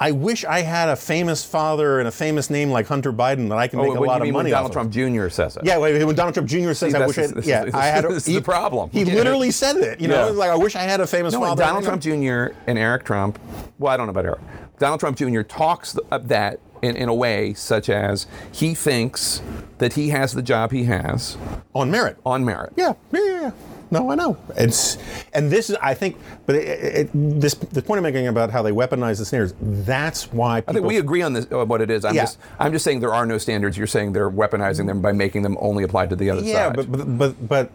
I 0.00 0.10
wish 0.10 0.44
I 0.44 0.60
had 0.62 0.88
a 0.88 0.96
famous 0.96 1.44
father 1.44 1.98
and 2.00 2.08
a 2.08 2.10
famous 2.10 2.50
name 2.50 2.70
like 2.70 2.86
Hunter 2.86 3.12
Biden 3.12 3.48
that 3.50 3.58
I 3.58 3.68
can 3.68 3.78
Oh, 3.78 3.84
make 3.84 3.94
a 3.96 4.00
lot 4.00 4.20
of 4.22 4.28
money 4.28 4.32
when 4.32 4.50
Donald. 4.50 4.72
Trump 4.72 4.90
Jr. 4.92 5.28
says 5.28 5.56
it? 5.56 5.64
Yeah, 5.64 5.78
when 5.78 6.14
Donald 6.14 6.34
Trump 6.34 6.48
Jr. 6.48 6.72
says, 6.72 6.92
See, 6.92 6.94
"I 6.98 7.06
wish," 7.06 7.18
I, 7.18 7.26
this 7.34 7.46
yeah, 7.46 7.64
I 7.72 7.86
had. 7.86 8.04
A, 8.04 8.08
this 8.14 8.26
is 8.28 8.34
the 8.34 8.42
problem. 8.42 8.90
He 8.90 9.02
Yeah. 9.04 9.14
literally 9.14 9.50
said 9.50 9.76
it. 9.76 10.00
You 10.00 10.08
know, 10.08 10.26
Yeah. 10.26 10.32
like 10.32 10.50
I 10.50 10.56
wish 10.56 10.74
I 10.76 10.82
had 10.82 11.00
a 11.00 11.06
famous 11.06 11.32
No, 11.34 11.40
father. 11.40 11.62
Donald. 11.62 11.84
Trump 11.84 12.02
Jr. 12.02 12.54
and 12.66 12.78
Eric 12.78 13.04
Trump. 13.04 13.38
Well, 13.78 13.92
I 13.92 13.96
don't 13.96 14.06
know 14.06 14.10
about 14.10 14.24
Eric. 14.26 14.40
Donald 14.78 15.00
Trump 15.00 15.16
Jr. 15.16 15.42
talks 15.42 15.92
th- 15.94 16.22
that 16.24 16.58
in, 16.86 16.96
in 16.96 17.08
a 17.08 17.14
way 17.14 17.52
such 17.54 17.88
as 17.90 18.26
he 18.52 18.74
thinks 18.74 19.42
that 19.78 19.92
he 19.94 20.08
has 20.10 20.32
the 20.32 20.42
job 20.42 20.72
he 20.72 20.84
has 20.84 21.36
on 21.74 21.90
merit. 21.90 22.16
on 22.24 22.44
merit. 22.44 22.72
Yeah, 22.76 22.94
yeah, 23.12 23.20
yeah, 23.24 23.40
yeah. 23.42 23.50
No, 23.88 24.10
I 24.10 24.16
know. 24.16 24.36
It's 24.56 24.98
and 25.32 25.48
this 25.48 25.70
is, 25.70 25.76
I 25.80 25.94
think, 25.94 26.16
but 26.44 26.56
it, 26.56 26.62
it, 26.96 27.10
this 27.14 27.54
the 27.54 27.80
point 27.82 27.98
I'm 27.98 28.02
making 28.02 28.26
about 28.26 28.50
how 28.50 28.60
they 28.62 28.72
weaponize 28.72 29.18
the 29.18 29.24
standards. 29.24 29.54
That's 29.60 30.32
why 30.32 30.60
people, 30.60 30.72
I 30.72 30.74
think 30.74 30.86
we 30.86 30.96
agree 30.98 31.22
on 31.22 31.34
this 31.34 31.48
what 31.48 31.80
it 31.80 31.88
is. 31.90 32.04
I'm 32.04 32.14
Yeah. 32.16 32.22
just 32.22 32.38
I'm 32.58 32.72
just 32.72 32.84
saying 32.84 32.98
there 32.98 33.14
are 33.14 33.24
no 33.26 33.38
standards. 33.38 33.78
You're 33.78 33.86
saying 33.86 34.12
they're 34.12 34.30
weaponizing 34.30 34.86
them 34.88 35.00
by 35.00 35.12
making 35.12 35.42
them 35.42 35.56
only 35.60 35.84
applied 35.84 36.10
to 36.10 36.16
the 36.16 36.30
other 36.30 36.42
Yeah, 36.42 36.66
side. 36.66 36.76
but 36.76 36.90
but 36.90 37.18
but, 37.18 37.48
but 37.48 37.70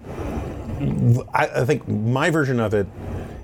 I, 1.33 1.61
I 1.61 1.65
think 1.65 1.87
my 1.87 2.29
version 2.29 2.59
of 2.59 2.73
it 2.73 2.87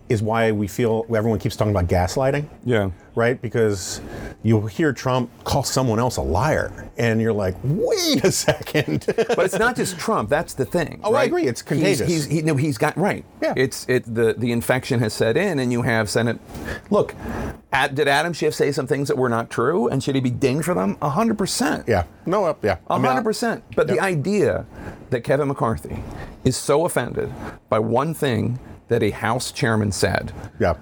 is 0.10 0.22
why 0.22 0.52
we 0.52 0.68
feel 0.68 1.06
everyone 1.14 1.38
keeps 1.40 1.56
talking 1.56 1.72
about 1.72 1.88
gaslighting. 1.88 2.46
Yeah. 2.64 2.92
Right? 3.16 3.42
Because 3.42 4.00
you'll 4.44 4.68
hear 4.68 4.94
Trump 4.94 5.30
call 5.44 5.64
someone 5.64 5.98
else 6.00 6.18
a 6.18 6.22
liar, 6.22 6.72
and 6.98 7.20
you're 7.20 7.34
like, 7.34 7.56
wait 7.64 8.24
a 8.24 8.32
second. 8.48 9.06
but 9.08 9.40
it's 9.40 9.58
not 9.58 9.76
just 9.76 9.98
Trump. 9.98 10.30
That's 10.30 10.54
the 10.54 10.66
thing. 10.66 11.00
Oh, 11.04 11.16
I 11.16 11.24
agree. 11.24 11.46
It's 11.48 11.62
contagious. 11.64 12.08
He's, 12.08 12.26
he, 12.26 12.42
no, 12.44 12.56
he's 12.56 12.78
got 12.78 12.96
right. 12.96 13.26
Yeah. 13.42 13.54
It's 13.58 13.86
it. 13.90 14.04
The 14.14 14.34
the 14.38 14.52
infection 14.52 15.00
has 15.00 15.14
set 15.14 15.36
in, 15.36 15.58
and 15.60 15.72
you 15.72 15.82
have 15.82 16.10
Senate. 16.10 16.40
Look, 16.92 17.16
at, 17.74 17.96
did 17.96 18.08
Adam 18.08 18.34
Schiff 18.34 18.54
say 18.54 18.72
some 18.72 18.86
things 18.88 19.08
that 19.08 19.18
were 19.18 19.30
not 19.30 19.50
true, 19.50 19.88
and 19.88 20.04
should 20.04 20.14
he 20.16 20.22
be 20.22 20.30
dinged 20.30 20.66
for 20.66 20.76
them? 20.76 20.96
A 21.02 21.10
hundred 21.10 21.38
percent. 21.40 21.86
yeah. 21.88 22.04
No, 22.28 22.46
uh, 22.46 22.54
yeah. 22.62 22.78
I 22.88 22.96
A 22.96 23.00
mean, 23.00 23.06
I- 23.08 23.14
hundred 23.14 23.24
percent. 23.24 23.64
But 23.76 23.88
the 23.88 24.00
idea 24.00 24.66
that 25.10 25.22
Kevin 25.24 25.48
McCarthy 25.48 25.98
is 26.44 26.56
so 26.56 26.86
offended 26.86 27.34
by 27.70 27.80
one 27.80 28.14
thing 28.14 28.60
that 28.90 29.04
a 29.04 29.10
House 29.12 29.52
chairman 29.52 29.92
said, 29.92 30.32
Yeah. 30.60 30.76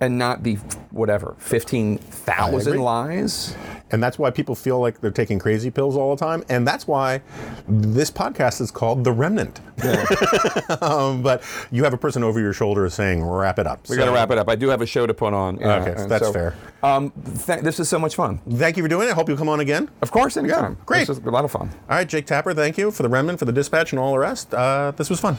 and 0.00 0.18
not 0.18 0.42
the 0.42 0.54
whatever 0.90 1.34
fifteen 1.38 1.98
I 1.98 2.10
thousand 2.10 2.74
agree. 2.74 2.84
lies 2.84 3.56
And 3.90 4.02
that's 4.02 4.18
why 4.18 4.30
people 4.30 4.54
feel 4.54 4.80
like 4.80 5.00
they're 5.00 5.10
taking 5.10 5.38
crazy 5.38 5.70
pills 5.70 5.96
all 5.96 6.14
the 6.16 6.24
time. 6.24 6.42
And 6.48 6.66
that's 6.66 6.86
why 6.88 7.20
this 7.68 8.10
podcast 8.10 8.60
is 8.60 8.70
called 8.72 9.04
The 9.04 9.12
Remnant. 9.12 9.60
um, 10.82 11.22
but 11.22 11.42
you 11.70 11.84
have 11.84 11.92
a 11.94 11.96
person 11.98 12.24
over 12.24 12.40
your 12.40 12.52
shoulder 12.52 12.88
saying, 12.90 13.22
wrap 13.24 13.58
it 13.58 13.66
up. 13.66 13.88
We 13.88 13.96
got 13.96 14.06
to 14.06 14.12
wrap 14.12 14.30
it 14.30 14.38
up. 14.38 14.48
I 14.48 14.56
do 14.56 14.68
have 14.68 14.80
a 14.80 14.86
show 14.86 15.06
to 15.06 15.14
put 15.14 15.32
on. 15.32 15.58
yeah, 15.58 15.76
Okay, 15.82 16.00
and 16.02 16.10
that's 16.10 16.30
fair. 16.30 16.54
Um, 16.82 17.12
th- 17.46 17.60
this 17.60 17.78
is 17.78 17.88
so 17.88 17.98
much 17.98 18.14
fun. 18.16 18.38
Thank 18.50 18.76
you 18.76 18.82
for 18.82 18.88
doing 18.88 19.06
it. 19.08 19.12
I 19.12 19.14
hope 19.14 19.28
you'll 19.28 19.38
come 19.38 19.48
on 19.48 19.60
again. 19.60 19.88
Of 20.02 20.10
course, 20.10 20.36
anytime. 20.36 20.76
great. 20.86 21.06
This 21.06 21.18
is 21.18 21.24
a 21.24 21.30
lot 21.30 21.44
of 21.44 21.52
fun. 21.52 21.70
All 21.88 21.96
right, 21.96 22.08
Jake 22.08 22.26
Tapper, 22.26 22.52
thank 22.54 22.76
you 22.78 22.90
for 22.90 23.02
the 23.04 23.08
Remnant, 23.08 23.38
for 23.38 23.44
the 23.44 23.52
dispatch, 23.52 23.92
and 23.92 24.00
all 24.00 24.12
the 24.12 24.18
rest. 24.18 24.52
Uh, 24.54 24.92
this 24.96 25.08
was 25.10 25.20
fun. 25.20 25.36